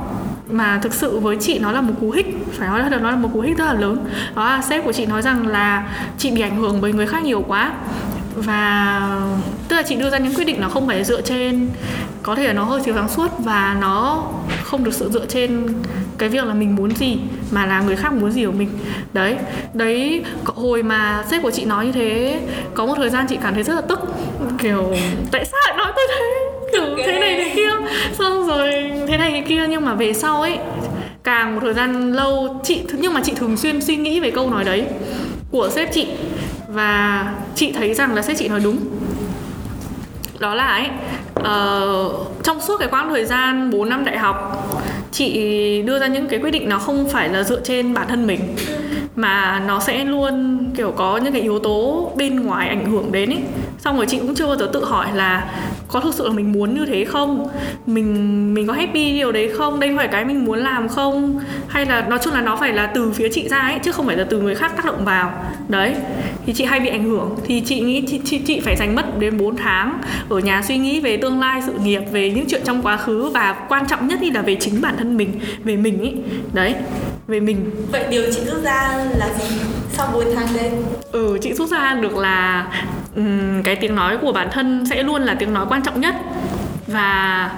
mà 0.51 0.79
thực 0.83 0.95
sự 0.95 1.19
với 1.19 1.37
chị 1.37 1.59
nó 1.59 1.73
là 1.73 1.81
một 1.81 1.95
cú 2.01 2.11
hích 2.11 2.27
phải 2.53 2.69
nói 2.69 2.91
là 2.91 2.99
nó 2.99 3.11
là 3.11 3.17
một 3.17 3.29
cú 3.33 3.41
hích 3.41 3.59
rất 3.59 3.65
là 3.65 3.75
lớn. 3.75 4.05
Đó 4.35 4.45
là 4.45 4.63
sếp 4.63 4.85
của 4.85 4.93
chị 4.93 5.07
nói 5.07 5.23
rằng 5.23 5.47
là 5.47 5.89
chị 6.19 6.31
bị 6.31 6.41
ảnh 6.41 6.57
hưởng 6.57 6.81
bởi 6.81 6.93
người 6.93 7.07
khác 7.07 7.23
nhiều 7.23 7.45
quá 7.49 7.73
và 8.37 9.01
tức 9.69 9.77
là 9.77 9.83
chị 9.83 9.97
đưa 9.97 10.11
ra 10.11 10.19
những 10.19 10.35
quyết 10.35 10.45
định 10.45 10.61
nó 10.61 10.69
không 10.69 10.87
phải 10.87 11.05
dựa 11.05 11.21
trên 11.21 11.69
có 12.23 12.35
thể 12.35 12.47
là 12.47 12.53
nó 12.53 12.65
hơi 12.65 12.81
thiếu 12.85 12.95
sáng 12.95 13.09
suốt 13.09 13.29
và 13.39 13.77
nó 13.81 14.25
không 14.63 14.85
được 14.85 14.95
sự 14.95 15.11
dựa 15.13 15.27
trên 15.27 15.67
cái 16.19 16.29
việc 16.29 16.45
là 16.45 16.55
mình 16.55 16.77
muốn 16.77 16.97
gì 16.97 17.17
mà 17.51 17.67
là 17.67 17.81
người 17.81 17.97
khác 17.97 18.13
muốn 18.13 18.33
gì 18.33 18.45
của 18.45 18.53
mình. 18.53 18.69
Đấy 19.13 19.37
đấy 19.75 20.25
hồi 20.45 20.83
mà 20.83 21.25
sếp 21.31 21.43
của 21.43 21.51
chị 21.51 21.65
nói 21.65 21.87
như 21.87 21.93
thế 21.93 22.41
có 22.75 22.87
một 22.87 22.95
thời 22.97 23.11
gian 23.11 23.27
chị 23.29 23.39
cảm 23.43 23.55
thấy 23.55 23.63
rất 23.63 23.75
là 23.75 23.81
tức. 23.81 24.01
Kiểu 24.59 24.95
tại 25.31 25.45
sao 25.45 25.61
lại 25.67 25.77
nói 25.77 25.93
tôi 25.97 26.05
thế? 26.09 26.51
Kiểu 26.73 26.97
thế 27.07 27.21
này 27.21 27.35
thế 27.45 27.53
kia. 27.57 27.71
Xong 28.19 28.47
rồi 28.47 28.93
thế 29.09 29.17
này 29.17 29.31
thế 29.31 29.41
kia 29.49 29.67
nhưng 29.69 29.85
mà 29.85 29.95
về 29.95 30.13
sau 30.13 30.43
ấy 30.43 30.59
càng 31.25 31.55
một 31.55 31.61
thời 31.63 31.75
gian 31.75 32.13
lâu 32.13 32.61
chị 32.65 32.81
nhưng 32.93 33.15
mà 33.15 33.21
chị 33.25 33.33
thường 33.37 33.57
xuyên 33.57 33.81
suy 33.81 33.97
nghĩ 33.97 34.21
về 34.21 34.31
câu 34.31 34.51
nói 34.51 34.65
đấy 34.65 34.85
của 35.51 35.69
sếp 35.73 35.93
chị 35.93 36.07
và 36.73 37.33
chị 37.55 37.73
thấy 37.73 37.95
rằng 37.95 38.15
là 38.15 38.23
sếp 38.23 38.37
chị 38.37 38.49
nói 38.49 38.61
đúng. 38.61 38.79
Đó 40.39 40.55
là 40.55 40.67
ấy 40.67 40.89
uh, 41.41 42.43
trong 42.43 42.61
suốt 42.61 42.77
cái 42.79 42.89
quãng 42.89 43.09
thời 43.09 43.25
gian 43.25 43.71
4 43.71 43.89
năm 43.89 44.05
đại 44.05 44.19
học 44.19 44.67
chị 45.13 45.83
đưa 45.83 45.99
ra 45.99 46.07
những 46.07 46.29
cái 46.29 46.41
quyết 46.41 46.51
định 46.51 46.69
nó 46.69 46.79
không 46.79 47.09
phải 47.09 47.29
là 47.29 47.43
dựa 47.43 47.61
trên 47.61 47.95
bản 47.95 48.09
thân 48.09 48.27
mình 48.27 48.41
mà 49.17 49.63
nó 49.67 49.81
sẽ 49.81 50.05
luôn 50.05 50.59
kiểu 50.77 50.93
có 50.97 51.17
những 51.17 51.33
cái 51.33 51.43
yếu 51.43 51.59
tố 51.59 52.11
bên 52.17 52.47
ngoài 52.47 52.69
ảnh 52.69 52.91
hưởng 52.91 53.13
đến 53.13 53.31
ấy 53.31 53.41
xong 53.79 53.97
rồi 53.97 54.07
chị 54.07 54.19
cũng 54.19 54.35
chưa 54.35 54.47
bao 54.47 54.57
giờ 54.57 54.71
tự 54.73 54.85
hỏi 54.85 55.07
là 55.15 55.51
có 55.89 56.01
thực 56.01 56.15
sự 56.15 56.29
là 56.29 56.33
mình 56.35 56.53
muốn 56.53 56.75
như 56.75 56.87
thế 56.87 57.05
không? 57.05 57.49
Mình 57.87 58.55
mình 58.55 58.67
có 58.67 58.73
happy 58.73 59.13
điều 59.13 59.33
đấy 59.33 59.51
không? 59.59 59.81
Đây 59.81 59.97
phải 59.97 60.09
cái 60.09 60.25
mình 60.25 60.45
muốn 60.45 60.59
làm 60.59 60.89
không? 60.89 61.41
Hay 61.69 61.87
là 61.87 62.07
nói 62.09 62.19
chung 62.23 62.35
là 62.35 62.41
nó 62.41 62.57
phải 62.57 62.73
là 62.73 62.87
từ 62.87 63.13
phía 63.13 63.29
chị 63.33 63.49
ra 63.49 63.59
ấy 63.59 63.79
chứ 63.83 63.93
không 63.93 64.07
phải 64.07 64.17
là 64.17 64.25
từ 64.31 64.41
người 64.41 64.55
khác 64.55 64.73
tác 64.77 64.85
động 64.85 65.05
vào. 65.05 65.33
Đấy 65.69 65.95
thì 66.47 66.53
chị 66.53 66.65
hay 66.65 66.81
bị 66.81 66.89
ảnh 66.89 67.05
hưởng. 67.05 67.37
Thì 67.45 67.61
chị 67.61 67.81
nghĩ 67.81 68.05
chị, 68.07 68.21
chị, 68.25 68.39
chị 68.47 68.61
phải 68.61 68.77
dành 68.77 68.95
mất 68.95 69.19
đến 69.19 69.39
4 69.39 69.57
tháng 69.57 70.01
ở 70.29 70.39
nhà 70.39 70.63
suy 70.63 70.79
nghĩ 70.79 71.01
về 71.01 71.17
tương 71.17 71.41
lai 71.41 71.63
sự 71.67 71.73
nghiệp 71.85 72.03
về 72.13 72.31
những 72.31 72.45
chuyện 72.49 72.63
trong 72.65 72.83
quá 72.83 72.97
khứ 72.97 73.31
và 73.35 73.53
quan 73.69 73.87
trọng 73.87 74.09
nhất 74.09 74.19
thì 74.23 74.31
là 74.31 74.43
về 74.43 74.57
chính 74.61 74.81
bản 74.81 74.95
thân 74.99 75.17
mình 75.17 75.33
về 75.65 75.77
mình 75.77 76.01
ấy 76.01 76.15
đấy 76.53 76.75
về 77.31 77.41
mình. 77.41 77.71
Vậy 77.93 78.05
điều 78.11 78.23
chị 78.33 78.41
rút 78.45 78.63
ra 78.63 79.05
là 79.19 79.29
gì? 79.39 79.57
Sau 79.93 80.11
4 80.13 80.25
tháng 80.35 80.47
đấy 80.55 80.71
ừ 81.13 81.39
chị 81.43 81.55
rút 81.55 81.69
ra 81.69 81.95
được 81.95 82.17
là 82.17 82.67
um, 83.17 83.63
cái 83.63 83.77
tiếng 83.77 83.95
nói 83.95 84.19
của 84.21 84.33
bản 84.33 84.49
thân 84.53 84.87
sẽ 84.91 85.03
luôn 85.03 85.23
là 85.23 85.35
tiếng 85.35 85.55
nói 85.55 85.67
quan 85.69 85.83
trọng 85.83 86.01
nhất. 86.01 86.15
Và 86.87 87.51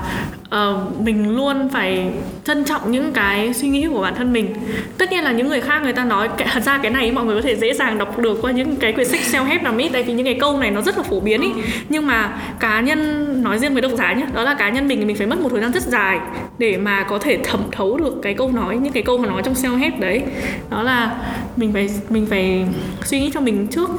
uh, 0.53 1.01
mình 1.01 1.37
luôn 1.37 1.69
phải 1.69 2.13
trân 2.45 2.65
trọng 2.65 2.93
những 2.93 3.13
cái 3.13 3.55
suy 3.55 3.69
nghĩ 3.69 3.87
của 3.87 4.03
bản 4.03 4.15
thân 4.15 4.33
mình. 4.33 4.55
Tất 4.99 5.13
nhiên 5.13 5.25
là 5.25 5.33
những 5.33 5.49
người 5.49 5.61
khác 5.61 5.83
người 5.83 5.93
ta 5.93 6.05
nói 6.05 6.29
thật 6.53 6.63
ra 6.63 6.79
cái 6.79 6.91
này 6.91 7.13
mọi 7.13 7.25
người 7.25 7.35
có 7.35 7.43
thể 7.43 7.57
dễ 7.57 7.75
dàng 7.75 7.99
đọc 7.99 8.19
được 8.19 8.39
qua 8.43 8.53
những 8.53 8.77
cái 8.77 8.93
quyển 8.93 9.09
sách 9.09 9.21
self 9.21 9.45
help 9.45 9.63
nào 9.63 9.75
ít 9.79 9.89
tại 9.93 10.03
vì 10.03 10.13
những 10.13 10.27
cái 10.27 10.37
câu 10.41 10.59
này 10.59 10.71
nó 10.71 10.81
rất 10.81 10.97
là 10.97 11.03
phổ 11.03 11.21
biến 11.21 11.41
ý. 11.41 11.51
Nhưng 11.89 12.07
mà 12.07 12.41
cá 12.61 12.81
nhân 12.81 13.43
nói 13.43 13.59
riêng 13.59 13.73
với 13.73 13.83
độc 13.83 13.93
giả 13.99 14.13
nhé 14.13 14.27
đó 14.35 14.43
là 14.43 14.55
cá 14.55 14.69
nhân 14.69 14.89
mình 14.89 14.99
thì 14.99 15.05
mình 15.05 15.17
phải 15.17 15.27
mất 15.27 15.41
một 15.41 15.49
thời 15.49 15.61
gian 15.61 15.73
rất 15.73 15.83
dài 15.83 16.21
để 16.59 16.77
mà 16.77 17.03
có 17.03 17.19
thể 17.19 17.39
thẩm 17.45 17.61
thấu 17.73 17.97
được 17.97 18.15
cái 18.23 18.35
câu 18.35 18.53
nói 18.53 18.77
những 18.77 18.93
cái 18.93 19.03
câu 19.03 19.19
mà 19.19 19.29
nói 19.29 19.43
trong 19.45 19.55
self 19.55 19.77
help 19.77 20.01
đấy. 20.01 20.23
Đó 20.71 20.83
là 20.83 21.17
mình 21.57 21.73
phải 21.73 21.89
mình 22.09 22.27
phải 22.27 22.65
suy 23.05 23.21
nghĩ 23.21 23.31
cho 23.35 23.41
mình 23.41 23.67
trước 23.67 23.91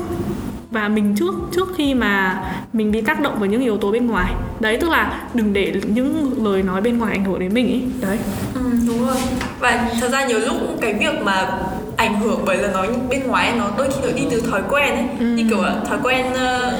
và 0.73 0.87
mình 0.87 1.15
trước 1.19 1.33
trước 1.55 1.67
khi 1.77 1.93
mà 1.93 2.43
mình 2.73 2.91
bị 2.91 3.01
tác 3.01 3.19
động 3.19 3.35
bởi 3.39 3.49
những 3.49 3.61
yếu 3.61 3.77
tố 3.77 3.91
bên 3.91 4.07
ngoài. 4.07 4.33
Đấy 4.59 4.77
tức 4.81 4.89
là 4.89 5.21
đừng 5.33 5.53
để 5.53 5.73
những 5.87 6.33
lời 6.43 6.63
nói 6.63 6.81
bên 6.81 6.97
ngoài 6.97 7.11
ảnh 7.11 7.25
hưởng 7.25 7.39
đến 7.39 7.53
mình 7.53 7.67
ý. 7.67 7.81
Đấy. 8.01 8.17
Ừ, 8.55 8.61
đúng 8.87 9.07
rồi. 9.07 9.15
Và 9.59 9.89
thật 10.01 10.09
ra 10.11 10.25
nhiều 10.25 10.39
lúc 10.39 10.55
cái 10.81 10.93
việc 10.93 11.21
mà 11.23 11.51
ảnh 11.97 12.19
hưởng 12.19 12.39
bởi 12.45 12.57
lời 12.57 12.69
nói 12.73 12.87
bên 13.09 13.27
ngoài 13.27 13.53
nó 13.57 13.69
đôi 13.77 13.87
khi 13.91 13.97
nó 14.03 14.13
đi 14.15 14.23
từ 14.31 14.41
thói 14.51 14.61
quen 14.69 14.95
ấy. 14.95 15.05
Ừ. 15.19 15.25
như 15.25 15.45
kiểu 15.49 15.63
thói 15.89 15.97
quen 16.03 16.25
uh, 16.31 16.73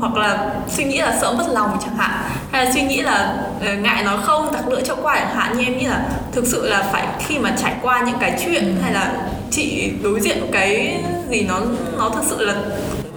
hoặc 0.00 0.16
là 0.16 0.54
suy 0.68 0.84
nghĩ 0.84 0.98
là 0.98 1.18
sợ 1.20 1.32
mất 1.32 1.46
lòng 1.52 1.70
chẳng 1.84 1.96
hạn. 1.96 2.10
Hay 2.52 2.66
là 2.66 2.72
suy 2.72 2.82
nghĩ 2.82 3.02
là 3.02 3.44
uh, 3.56 3.78
ngại 3.80 4.04
nói 4.04 4.18
không 4.22 4.52
tặc 4.52 4.68
lưỡi 4.68 4.82
cho 4.84 4.94
qua 4.94 5.16
chẳng 5.16 5.36
hạn. 5.36 5.58
Như 5.58 5.64
em 5.64 5.78
nghĩ 5.78 5.86
là 5.86 6.08
thực 6.32 6.46
sự 6.46 6.68
là 6.68 6.82
phải 6.92 7.06
khi 7.26 7.38
mà 7.38 7.56
trải 7.62 7.74
qua 7.82 8.02
những 8.06 8.18
cái 8.20 8.40
chuyện 8.44 8.76
hay 8.82 8.92
là 8.92 9.12
chị 9.50 9.92
đối 10.02 10.20
diện 10.20 10.38
cái 10.52 11.00
gì 11.30 11.46
nó 11.48 11.60
nó 11.98 12.08
thực 12.08 12.24
sự 12.24 12.44
là 12.44 12.54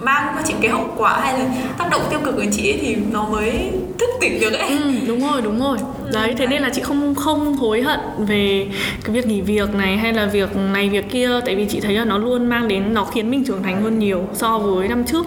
mang 0.02 0.34
cho 0.36 0.42
chị 0.46 0.54
cái 0.62 0.70
hậu 0.70 0.94
quả 0.96 1.20
hay 1.20 1.38
là 1.38 1.46
tác 1.78 1.90
động 1.90 2.02
tiêu 2.10 2.20
cực 2.24 2.38
đến 2.38 2.50
chị 2.52 2.70
ấy 2.72 2.78
thì 2.82 2.96
nó 3.12 3.28
mới 3.28 3.70
thức 3.98 4.10
tỉnh 4.20 4.40
được 4.40 4.52
ấy. 4.52 4.68
Ừ, 4.68 4.92
đúng 5.06 5.28
rồi 5.28 5.42
đúng 5.42 5.60
rồi. 5.60 5.78
Đấy 6.12 6.34
thế 6.38 6.46
nên 6.46 6.62
là 6.62 6.70
chị 6.74 6.82
không 6.82 7.14
không 7.14 7.56
hối 7.56 7.82
hận 7.82 8.00
về 8.18 8.66
cái 9.04 9.14
việc 9.14 9.26
nghỉ 9.26 9.40
việc 9.40 9.74
này 9.74 9.96
hay 9.96 10.12
là 10.12 10.26
việc 10.26 10.56
này 10.56 10.88
việc 10.88 11.10
kia 11.10 11.30
tại 11.46 11.56
vì 11.56 11.66
chị 11.68 11.80
thấy 11.80 11.94
là 11.94 12.04
nó 12.04 12.18
luôn 12.18 12.46
mang 12.46 12.68
đến 12.68 12.94
nó 12.94 13.04
khiến 13.04 13.30
mình 13.30 13.44
trưởng 13.44 13.62
thành 13.62 13.82
hơn 13.82 13.98
nhiều 13.98 14.24
so 14.34 14.58
với 14.58 14.88
năm 14.88 15.04
trước. 15.04 15.26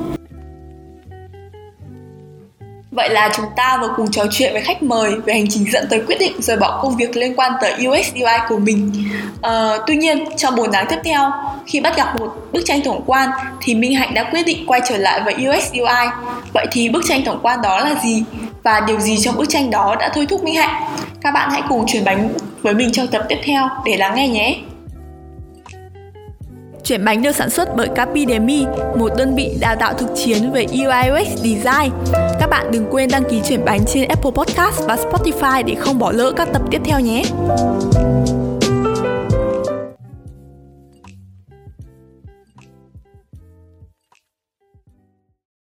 Vậy 2.96 3.10
là 3.10 3.30
chúng 3.36 3.46
ta 3.56 3.78
vừa 3.82 3.94
cùng 3.98 4.12
trò 4.12 4.24
chuyện 4.32 4.54
với 4.54 4.62
khách 4.62 4.84
mời 4.84 5.16
về 5.26 5.34
hành 5.34 5.46
trình 5.50 5.66
dẫn 5.72 5.88
tới 5.90 6.02
quyết 6.08 6.20
định 6.20 6.42
rời 6.42 6.58
bỏ 6.58 6.80
công 6.82 6.98
việc 6.98 7.18
liên 7.18 7.36
quan 7.36 7.52
tới 7.62 7.74
UX 7.74 8.14
UI 8.14 8.38
của 8.50 8.58
mình. 8.58 8.92
À, 9.42 9.78
tuy 9.88 9.96
nhiên, 9.96 10.26
trong 10.38 10.56
4 10.56 10.72
tháng 10.72 10.86
tiếp 10.90 11.00
theo, 11.04 11.32
khi 11.68 11.80
bắt 11.80 11.98
gặp 11.98 12.20
một 12.20 12.36
bức 12.52 12.62
tranh 12.66 12.82
tổng 12.82 13.04
quan 13.06 13.30
thì 13.62 13.76
Minh 13.76 13.96
Hạnh 13.96 14.14
đã 14.14 14.24
quyết 14.24 14.46
định 14.46 14.66
quay 14.68 14.82
trở 14.90 14.98
lại 14.98 15.22
với 15.26 15.34
UX 15.34 15.72
UI. 15.72 16.08
Vậy 16.54 16.66
thì 16.72 16.90
bức 16.90 17.04
tranh 17.08 17.22
tổng 17.26 17.40
quan 17.42 17.62
đó 17.62 17.80
là 17.80 17.96
gì? 18.04 18.24
Và 18.64 18.80
điều 18.80 19.00
gì 19.00 19.18
trong 19.18 19.36
bức 19.36 19.50
tranh 19.50 19.72
đó 19.72 19.96
đã 20.00 20.12
thôi 20.16 20.28
thúc 20.30 20.44
Minh 20.44 20.56
Hạnh? 20.56 20.84
Các 21.22 21.32
bạn 21.32 21.50
hãy 21.52 21.62
cùng 21.70 21.86
chuyển 21.88 22.04
bánh 22.04 22.30
với 22.62 22.74
mình 22.74 22.92
trong 22.92 23.08
tập 23.08 23.26
tiếp 23.30 23.40
theo 23.44 23.70
để 23.86 23.98
lắng 23.98 24.16
nghe 24.16 24.28
nhé. 24.28 24.58
Chuyển 26.86 27.06
bánh 27.06 27.22
được 27.22 27.36
sản 27.36 27.50
xuất 27.50 27.76
bởi 27.76 27.88
Capidemi, 27.96 28.66
một 28.96 29.12
đơn 29.18 29.36
vị 29.36 29.58
đào 29.60 29.76
tạo 29.76 29.94
thực 29.94 30.08
chiến 30.16 30.52
về 30.52 30.66
UI 30.72 31.22
UX 31.22 31.28
Design. 31.28 31.92
Các 32.40 32.48
bạn 32.50 32.72
đừng 32.72 32.88
quên 32.92 33.10
đăng 33.12 33.24
ký 33.30 33.42
chuyển 33.50 33.66
bánh 33.66 33.86
trên 33.88 34.08
Apple 34.08 34.32
Podcast 34.32 34.88
và 34.88 34.96
Spotify 34.96 35.64
để 35.66 35.76
không 35.76 36.00
bỏ 36.00 36.12
lỡ 36.12 36.32
các 36.36 36.48
tập 36.54 36.62
tiếp 36.72 36.82
theo 36.86 37.00
nhé. 37.00 37.24